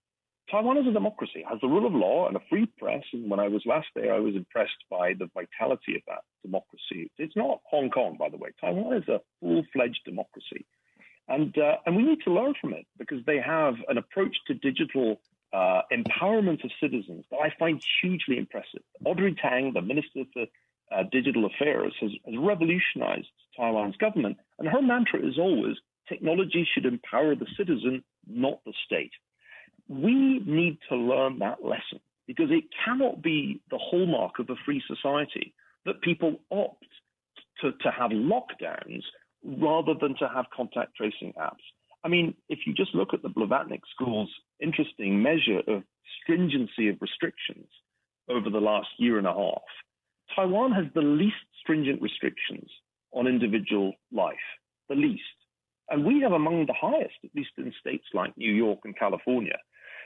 Taiwan 0.50 0.78
is 0.78 0.86
a 0.86 0.92
democracy, 0.92 1.44
has 1.48 1.60
the 1.60 1.68
rule 1.68 1.86
of 1.86 1.92
law 1.92 2.26
and 2.26 2.36
a 2.36 2.40
free 2.48 2.66
press. 2.78 3.02
And 3.12 3.30
when 3.30 3.40
I 3.40 3.48
was 3.48 3.62
last 3.66 3.88
there, 3.94 4.14
I 4.14 4.18
was 4.18 4.34
impressed 4.34 4.84
by 4.90 5.12
the 5.12 5.28
vitality 5.34 5.96
of 5.96 6.02
that 6.06 6.22
democracy. 6.42 7.10
It's 7.18 7.36
not 7.36 7.60
Hong 7.64 7.90
Kong, 7.90 8.16
by 8.18 8.30
the 8.30 8.38
way. 8.38 8.50
Taiwan 8.60 8.96
is 8.96 9.08
a 9.08 9.20
full 9.40 9.62
fledged 9.72 10.00
democracy. 10.04 10.64
And, 11.28 11.56
uh, 11.58 11.76
and 11.84 11.96
we 11.96 12.02
need 12.02 12.20
to 12.24 12.32
learn 12.32 12.54
from 12.58 12.72
it 12.72 12.86
because 12.98 13.22
they 13.26 13.38
have 13.38 13.74
an 13.88 13.98
approach 13.98 14.34
to 14.46 14.54
digital 14.54 15.20
uh, 15.52 15.82
empowerment 15.92 16.64
of 16.64 16.70
citizens 16.80 17.26
that 17.30 17.38
I 17.38 17.52
find 17.58 17.82
hugely 18.00 18.38
impressive. 18.38 18.82
Audrey 19.04 19.34
Tang, 19.34 19.72
the 19.74 19.82
Minister 19.82 20.24
for 20.32 20.46
uh, 20.90 21.02
Digital 21.12 21.44
Affairs, 21.44 21.94
has, 22.00 22.10
has 22.24 22.34
revolutionized 22.38 23.28
Taiwan's 23.54 23.96
government. 23.96 24.38
And 24.58 24.68
her 24.68 24.80
mantra 24.80 25.20
is 25.20 25.38
always 25.38 25.76
technology 26.08 26.66
should 26.72 26.86
empower 26.86 27.34
the 27.34 27.46
citizen, 27.56 28.02
not 28.26 28.60
the 28.64 28.72
state. 28.84 29.12
We 29.88 30.40
need 30.46 30.78
to 30.88 30.96
learn 30.96 31.38
that 31.38 31.64
lesson 31.64 32.00
because 32.26 32.50
it 32.50 32.64
cannot 32.84 33.22
be 33.22 33.60
the 33.70 33.78
hallmark 33.78 34.38
of 34.38 34.50
a 34.50 34.56
free 34.64 34.82
society 34.86 35.54
that 35.86 36.00
people 36.02 36.40
opt 36.50 36.86
to, 37.60 37.72
to 37.72 37.90
have 37.90 38.10
lockdowns 38.10 39.02
rather 39.44 39.94
than 40.00 40.14
to 40.18 40.28
have 40.28 40.44
contact 40.54 40.94
tracing 40.96 41.32
apps. 41.40 41.64
I 42.04 42.08
mean, 42.08 42.34
if 42.48 42.60
you 42.66 42.74
just 42.74 42.94
look 42.94 43.12
at 43.12 43.22
the 43.22 43.28
Blavatnik 43.28 43.80
School's 43.94 44.30
interesting 44.60 45.22
measure 45.22 45.60
of 45.66 45.82
stringency 46.22 46.88
of 46.88 46.96
restrictions 47.00 47.66
over 48.28 48.50
the 48.50 48.60
last 48.60 48.88
year 48.98 49.18
and 49.18 49.26
a 49.26 49.32
half, 49.32 49.62
Taiwan 50.36 50.72
has 50.72 50.84
the 50.94 51.00
least 51.00 51.36
stringent 51.60 52.00
restrictions 52.02 52.68
on 53.12 53.26
individual 53.26 53.94
life, 54.12 54.36
the 54.88 54.94
least. 54.94 55.22
And 55.90 56.04
we 56.04 56.20
have 56.22 56.32
among 56.32 56.66
the 56.66 56.74
highest, 56.78 57.14
at 57.24 57.30
least 57.34 57.50
in 57.56 57.72
states 57.80 58.06
like 58.12 58.36
New 58.36 58.52
York 58.52 58.80
and 58.84 58.96
California. 58.96 59.58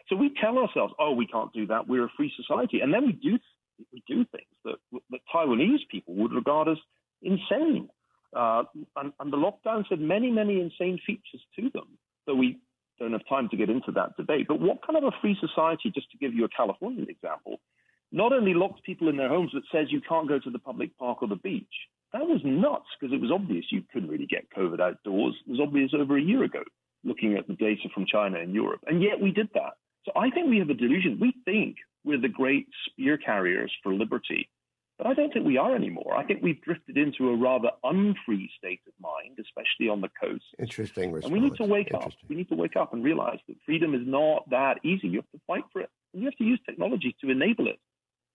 So 0.09 0.17
we 0.17 0.33
tell 0.41 0.59
ourselves, 0.59 0.95
oh, 0.99 1.13
we 1.13 1.27
can't 1.27 1.53
do 1.53 1.67
that. 1.67 1.89
We're 1.89 2.05
a 2.05 2.13
free 2.17 2.33
society. 2.37 2.81
And 2.81 2.93
then 2.93 3.07
we 3.07 3.13
do, 3.13 3.39
we 3.93 4.03
do 4.07 4.25
things 4.25 4.47
that, 4.65 4.77
that 5.11 5.21
Taiwanese 5.35 5.89
people 5.91 6.15
would 6.15 6.33
regard 6.33 6.69
as 6.69 6.79
insane. 7.23 7.89
Uh, 8.35 8.65
and, 8.97 9.13
and 9.21 9.33
the 9.33 9.37
lockdowns 9.37 9.87
had 9.91 10.01
many, 10.01 10.31
many 10.31 10.61
insane 10.61 10.99
features 11.07 11.43
to 11.57 11.71
them 11.71 11.99
that 12.27 12.35
we 12.35 12.59
don't 12.99 13.13
have 13.13 13.29
time 13.29 13.49
to 13.51 13.57
get 13.57 13.69
into 13.69 13.93
that 13.93 14.17
debate. 14.17 14.47
But 14.49 14.61
what 14.61 14.87
kind 14.87 14.97
of 14.97 15.05
a 15.05 15.17
free 15.21 15.37
society, 15.41 15.91
just 15.95 16.11
to 16.13 16.19
give 16.19 16.35
you 16.35 16.45
a 16.45 16.49
Californian 16.49 17.09
example, 17.09 17.61
not 18.11 18.33
only 18.33 18.55
locks 18.55 18.81
people 18.85 19.09
in 19.09 19.17
their 19.17 19.29
homes, 19.29 19.51
but 19.53 19.63
says 19.73 19.89
you 19.91 20.01
can't 20.07 20.29
go 20.29 20.39
to 20.39 20.51
the 20.51 20.59
public 20.59 20.97
park 20.99 21.23
or 21.23 21.29
the 21.29 21.37
beach. 21.37 21.67
That 22.13 22.27
was 22.27 22.41
nuts 22.45 22.87
because 23.01 23.15
it 23.15 23.21
was 23.21 23.31
obvious 23.33 23.65
you 23.71 23.83
couldn't 23.93 24.11
really 24.11 24.27
get 24.27 24.51
COVID 24.57 24.81
outdoors. 24.81 25.35
It 25.47 25.51
was 25.51 25.61
obvious 25.61 25.93
over 25.99 26.19
a 26.19 26.23
year 26.23 26.45
ago, 26.45 26.63
looking 27.05 27.37
at 27.37 27.49
the 27.49 27.55
data 27.55 27.89
from 27.95 28.07
China 28.07 28.39
and 28.39 28.55
Europe. 28.55 28.81
And 28.87 29.03
yet 29.03 29.21
we 29.21 29.31
did 29.31 29.49
that. 29.55 29.75
So 30.05 30.13
I 30.17 30.31
think 30.31 30.51
we 30.51 30.59
have 30.59 30.69
a 30.69 30.75
delusion. 30.75 31.19
We 31.21 31.35
think 31.45 31.77
we're 32.05 32.21
the 32.21 32.29
great 32.29 32.67
spear 32.87 33.17
carriers 33.17 33.73
for 33.83 33.95
liberty. 33.95 34.49
But 34.99 35.07
I 35.07 35.15
don't 35.15 35.33
think 35.33 35.47
we 35.47 35.57
are 35.57 35.75
anymore. 35.75 36.15
I 36.17 36.25
think 36.25 36.43
we've 36.43 36.61
drifted 36.61 36.99
into 36.99 37.31
a 37.31 37.37
rather 37.37 37.71
unfree 37.83 38.51
state 38.59 38.81
of 38.87 38.93
mind, 39.01 39.39
especially 39.41 39.89
on 39.89 40.01
the 40.01 40.11
coast. 40.21 40.45
Interesting 40.59 41.13
response. 41.13 41.33
And 41.33 41.43
we 41.43 41.49
need 41.49 41.57
to 41.57 41.65
wake 41.65 41.95
up. 41.95 42.13
We 42.29 42.37
need 42.37 42.49
to 42.51 42.55
wake 42.55 42.77
up 42.77 42.93
and 42.93 43.03
realize 43.03 43.39
that 43.49 43.57
freedom 43.65 43.95
is 43.95 44.03
not 44.05 44.49
that 44.51 44.79
easy. 44.85 45.09
You 45.09 45.19
have 45.21 45.31
to 45.33 45.41
fight 45.47 45.65
for 45.73 45.81
it. 45.81 45.89
And 46.13 46.23
you 46.23 46.29
have 46.29 46.37
to 46.37 46.45
use 46.45 46.61
technology 46.67 47.17
to 47.23 47.31
enable 47.31 47.69
it. 47.69 47.79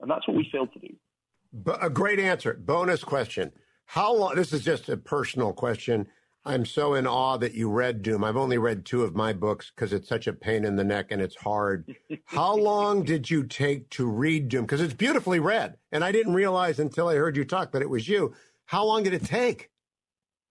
And 0.01 0.09
that's 0.09 0.27
what 0.27 0.35
we 0.35 0.49
failed 0.51 0.73
to 0.73 0.79
do. 0.79 0.95
But 1.53 1.83
a 1.83 1.89
great 1.89 2.19
answer. 2.19 2.53
Bonus 2.53 3.03
question. 3.03 3.51
How 3.87 4.13
long? 4.13 4.35
This 4.35 4.51
is 4.51 4.63
just 4.63 4.89
a 4.89 4.97
personal 4.97 5.53
question. 5.53 6.07
I'm 6.43 6.65
so 6.65 6.93
in 6.93 7.07
awe 7.07 7.37
that 7.37 7.53
you 7.53 7.69
read 7.69 8.01
Doom. 8.01 8.23
I've 8.23 8.37
only 8.37 8.57
read 8.57 8.85
two 8.85 9.03
of 9.03 9.15
my 9.15 9.33
books 9.33 9.71
because 9.73 9.91
it's 9.93 10.07
such 10.07 10.27
a 10.27 10.33
pain 10.33 10.65
in 10.65 10.75
the 10.75 10.83
neck 10.83 11.07
and 11.09 11.21
it's 11.21 11.35
hard. 11.35 11.95
How 12.25 12.55
long 12.55 13.03
did 13.03 13.29
you 13.29 13.43
take 13.43 13.89
to 13.91 14.05
read 14.05 14.49
Doom? 14.49 14.65
Because 14.65 14.81
it's 14.81 14.93
beautifully 14.93 15.39
read. 15.39 15.77
And 15.91 16.03
I 16.03 16.11
didn't 16.11 16.33
realize 16.33 16.79
until 16.79 17.07
I 17.07 17.15
heard 17.15 17.37
you 17.37 17.45
talk 17.45 17.71
that 17.71 17.81
it 17.81 17.89
was 17.89 18.07
you. 18.07 18.33
How 18.65 18.83
long 18.83 19.03
did 19.03 19.13
it 19.13 19.25
take? 19.25 19.69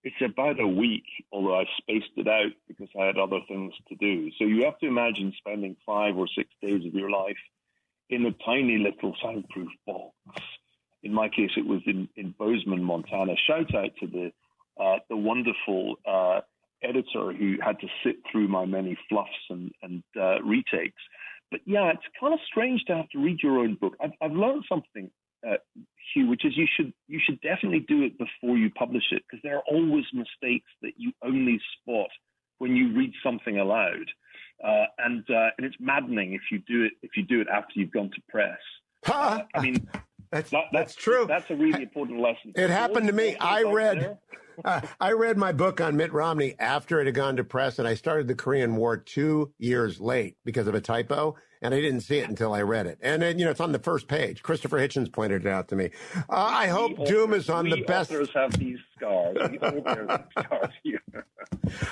It's 0.02 0.16
about 0.22 0.58
a 0.58 0.66
week, 0.66 1.04
although 1.30 1.58
I 1.58 1.64
spaced 1.78 2.12
it 2.16 2.28
out 2.28 2.52
because 2.68 2.88
I 2.98 3.04
had 3.04 3.18
other 3.18 3.40
things 3.48 3.74
to 3.88 3.96
do. 3.96 4.30
So 4.38 4.44
you 4.44 4.64
have 4.64 4.78
to 4.78 4.86
imagine 4.86 5.34
spending 5.38 5.76
five 5.84 6.16
or 6.16 6.26
six 6.34 6.48
days 6.62 6.86
of 6.86 6.94
your 6.94 7.10
life 7.10 7.36
in 8.08 8.24
a 8.24 8.32
tiny 8.44 8.78
little 8.78 9.14
soundproof 9.22 9.68
box. 9.86 10.14
In 11.06 11.14
my 11.14 11.28
case, 11.28 11.50
it 11.56 11.64
was 11.64 11.82
in, 11.86 12.08
in 12.16 12.34
Bozeman, 12.36 12.82
Montana. 12.82 13.34
Shout 13.46 13.72
out 13.76 13.90
to 14.00 14.08
the 14.08 14.32
uh, 14.82 14.98
the 15.08 15.16
wonderful 15.16 15.94
uh, 16.04 16.40
editor 16.82 17.32
who 17.32 17.54
had 17.62 17.78
to 17.78 17.86
sit 18.04 18.16
through 18.30 18.48
my 18.48 18.66
many 18.66 18.98
fluffs 19.08 19.30
and, 19.48 19.70
and 19.82 20.02
uh, 20.20 20.42
retakes. 20.42 21.00
But 21.52 21.60
yeah, 21.64 21.92
it's 21.92 22.02
kind 22.18 22.34
of 22.34 22.40
strange 22.50 22.82
to 22.88 22.96
have 22.96 23.08
to 23.10 23.18
read 23.18 23.38
your 23.40 23.60
own 23.60 23.76
book. 23.80 23.94
I've, 24.02 24.10
I've 24.20 24.32
learned 24.32 24.64
something, 24.68 25.08
uh, 25.48 25.58
Hugh, 26.12 26.28
which 26.28 26.44
is 26.44 26.56
you 26.56 26.66
should 26.76 26.92
you 27.06 27.20
should 27.24 27.40
definitely 27.40 27.84
do 27.86 28.02
it 28.02 28.18
before 28.18 28.56
you 28.56 28.68
publish 28.70 29.04
it 29.12 29.22
because 29.30 29.40
there 29.44 29.56
are 29.56 29.64
always 29.70 30.04
mistakes 30.12 30.70
that 30.82 30.94
you 30.96 31.12
only 31.22 31.60
spot 31.80 32.10
when 32.58 32.74
you 32.74 32.92
read 32.96 33.12
something 33.22 33.58
aloud, 33.58 34.10
uh, 34.62 34.86
and 34.98 35.22
uh, 35.30 35.50
and 35.56 35.66
it's 35.66 35.76
maddening 35.78 36.32
if 36.32 36.42
you 36.50 36.58
do 36.66 36.82
it 36.82 36.94
if 37.02 37.12
you 37.16 37.22
do 37.22 37.40
it 37.40 37.46
after 37.48 37.74
you've 37.76 37.92
gone 37.92 38.10
to 38.10 38.22
press. 38.28 38.58
I 39.54 39.60
mean. 39.60 39.88
That's, 40.30 40.50
that, 40.50 40.64
that's, 40.72 40.94
that's 40.94 40.94
true. 40.94 41.26
That's 41.26 41.50
a 41.50 41.56
really 41.56 41.82
important 41.82 42.20
lesson. 42.20 42.52
It 42.54 42.70
happened 42.70 43.06
to 43.06 43.12
me. 43.12 43.36
I 43.36 43.62
read 43.62 44.18
uh, 44.64 44.80
I 45.00 45.12
read 45.12 45.36
my 45.36 45.52
book 45.52 45.80
on 45.80 45.96
Mitt 45.96 46.12
Romney 46.12 46.54
after 46.58 47.00
it 47.00 47.06
had 47.06 47.14
gone 47.14 47.36
to 47.36 47.44
press, 47.44 47.78
and 47.78 47.86
I 47.86 47.94
started 47.94 48.28
the 48.28 48.34
Korean 48.34 48.76
War 48.76 48.96
two 48.96 49.52
years 49.58 50.00
late 50.00 50.36
because 50.44 50.66
of 50.66 50.74
a 50.74 50.80
typo, 50.80 51.36
and 51.62 51.74
I 51.74 51.80
didn't 51.80 52.00
see 52.00 52.18
it 52.18 52.28
until 52.28 52.52
I 52.52 52.62
read 52.62 52.86
it. 52.86 52.98
And 53.02 53.22
then, 53.22 53.38
you 53.38 53.44
know, 53.44 53.50
it's 53.50 53.60
on 53.60 53.72
the 53.72 53.78
first 53.78 54.08
page. 54.08 54.42
Christopher 54.42 54.78
Hitchens 54.78 55.12
pointed 55.12 55.46
it 55.46 55.48
out 55.48 55.68
to 55.68 55.76
me. 55.76 55.90
Uh, 56.14 56.22
I 56.30 56.68
hope 56.68 57.06
Doom 57.06 57.32
is 57.32 57.48
on 57.48 57.68
the 57.68 57.82
best. 57.82 58.10
Authors 58.10 58.30
have 58.34 58.52
these 58.58 58.78
scars. 58.96 59.36
scars 60.38 60.70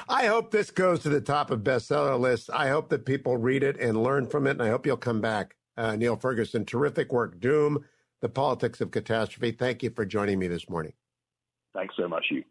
I 0.09 0.27
hope 0.27 0.51
this 0.51 0.71
goes 0.71 1.01
to 1.01 1.09
the 1.09 1.21
top 1.21 1.51
of 1.51 1.61
bestseller 1.61 2.19
lists. 2.19 2.51
I 2.51 2.69
hope 2.69 2.89
that 2.91 3.07
people 3.07 3.37
read 3.37 3.63
it 3.63 3.79
and 3.79 4.03
learn 4.03 4.27
from 4.27 4.47
it, 4.47 4.53
and 4.53 4.63
I 4.63 4.69
hope 4.69 4.87
you'll 4.87 4.97
come 4.97 5.21
back. 5.21 5.57
Uh, 5.77 5.97
Niall 5.97 6.17
Ferguson, 6.17 6.65
terrific 6.65 7.13
work. 7.13 7.41
Doom, 7.41 7.85
the 8.25 8.29
politics 8.31 8.81
of 8.81 8.91
catastrophe. 8.91 9.53
Thank 9.53 9.83
you 9.83 9.91
for 9.91 10.07
joining 10.07 10.39
me 10.39 10.49
this 10.49 10.71
morning. 10.71 10.95
Thanks 11.75 11.95
so 11.95 12.09
much, 12.09 12.25
Hugh. 12.31 12.43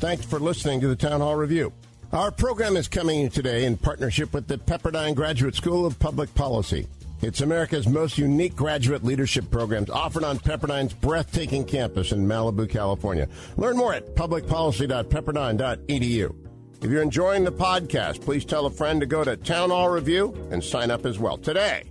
Thanks 0.00 0.26
for 0.26 0.38
listening 0.38 0.82
to 0.82 0.88
the 0.88 0.96
Town 0.96 1.20
Hall 1.20 1.34
Review. 1.34 1.72
Our 2.12 2.30
program 2.30 2.76
is 2.76 2.88
coming 2.88 3.30
today 3.30 3.64
in 3.64 3.78
partnership 3.78 4.34
with 4.34 4.46
the 4.46 4.58
Pepperdine 4.58 5.14
Graduate 5.14 5.54
School 5.54 5.86
of 5.86 5.98
Public 5.98 6.34
Policy. 6.34 6.86
It's 7.22 7.40
America's 7.40 7.88
most 7.88 8.18
unique 8.18 8.54
graduate 8.54 9.02
leadership 9.02 9.50
programs 9.50 9.88
offered 9.88 10.24
on 10.24 10.38
Pepperdine's 10.38 10.92
breathtaking 10.92 11.64
campus 11.64 12.12
in 12.12 12.26
Malibu, 12.26 12.68
California. 12.68 13.28
Learn 13.56 13.78
more 13.78 13.94
at 13.94 14.14
publicpolicy.pepperdine.edu. 14.14 16.34
If 16.82 16.90
you're 16.90 17.02
enjoying 17.02 17.44
the 17.44 17.52
podcast, 17.52 18.20
please 18.20 18.44
tell 18.44 18.66
a 18.66 18.70
friend 18.70 19.00
to 19.00 19.06
go 19.06 19.24
to 19.24 19.38
Town 19.38 19.70
Hall 19.70 19.88
Review 19.88 20.34
and 20.50 20.62
sign 20.62 20.90
up 20.90 21.06
as 21.06 21.18
well 21.18 21.38
today. 21.38 21.84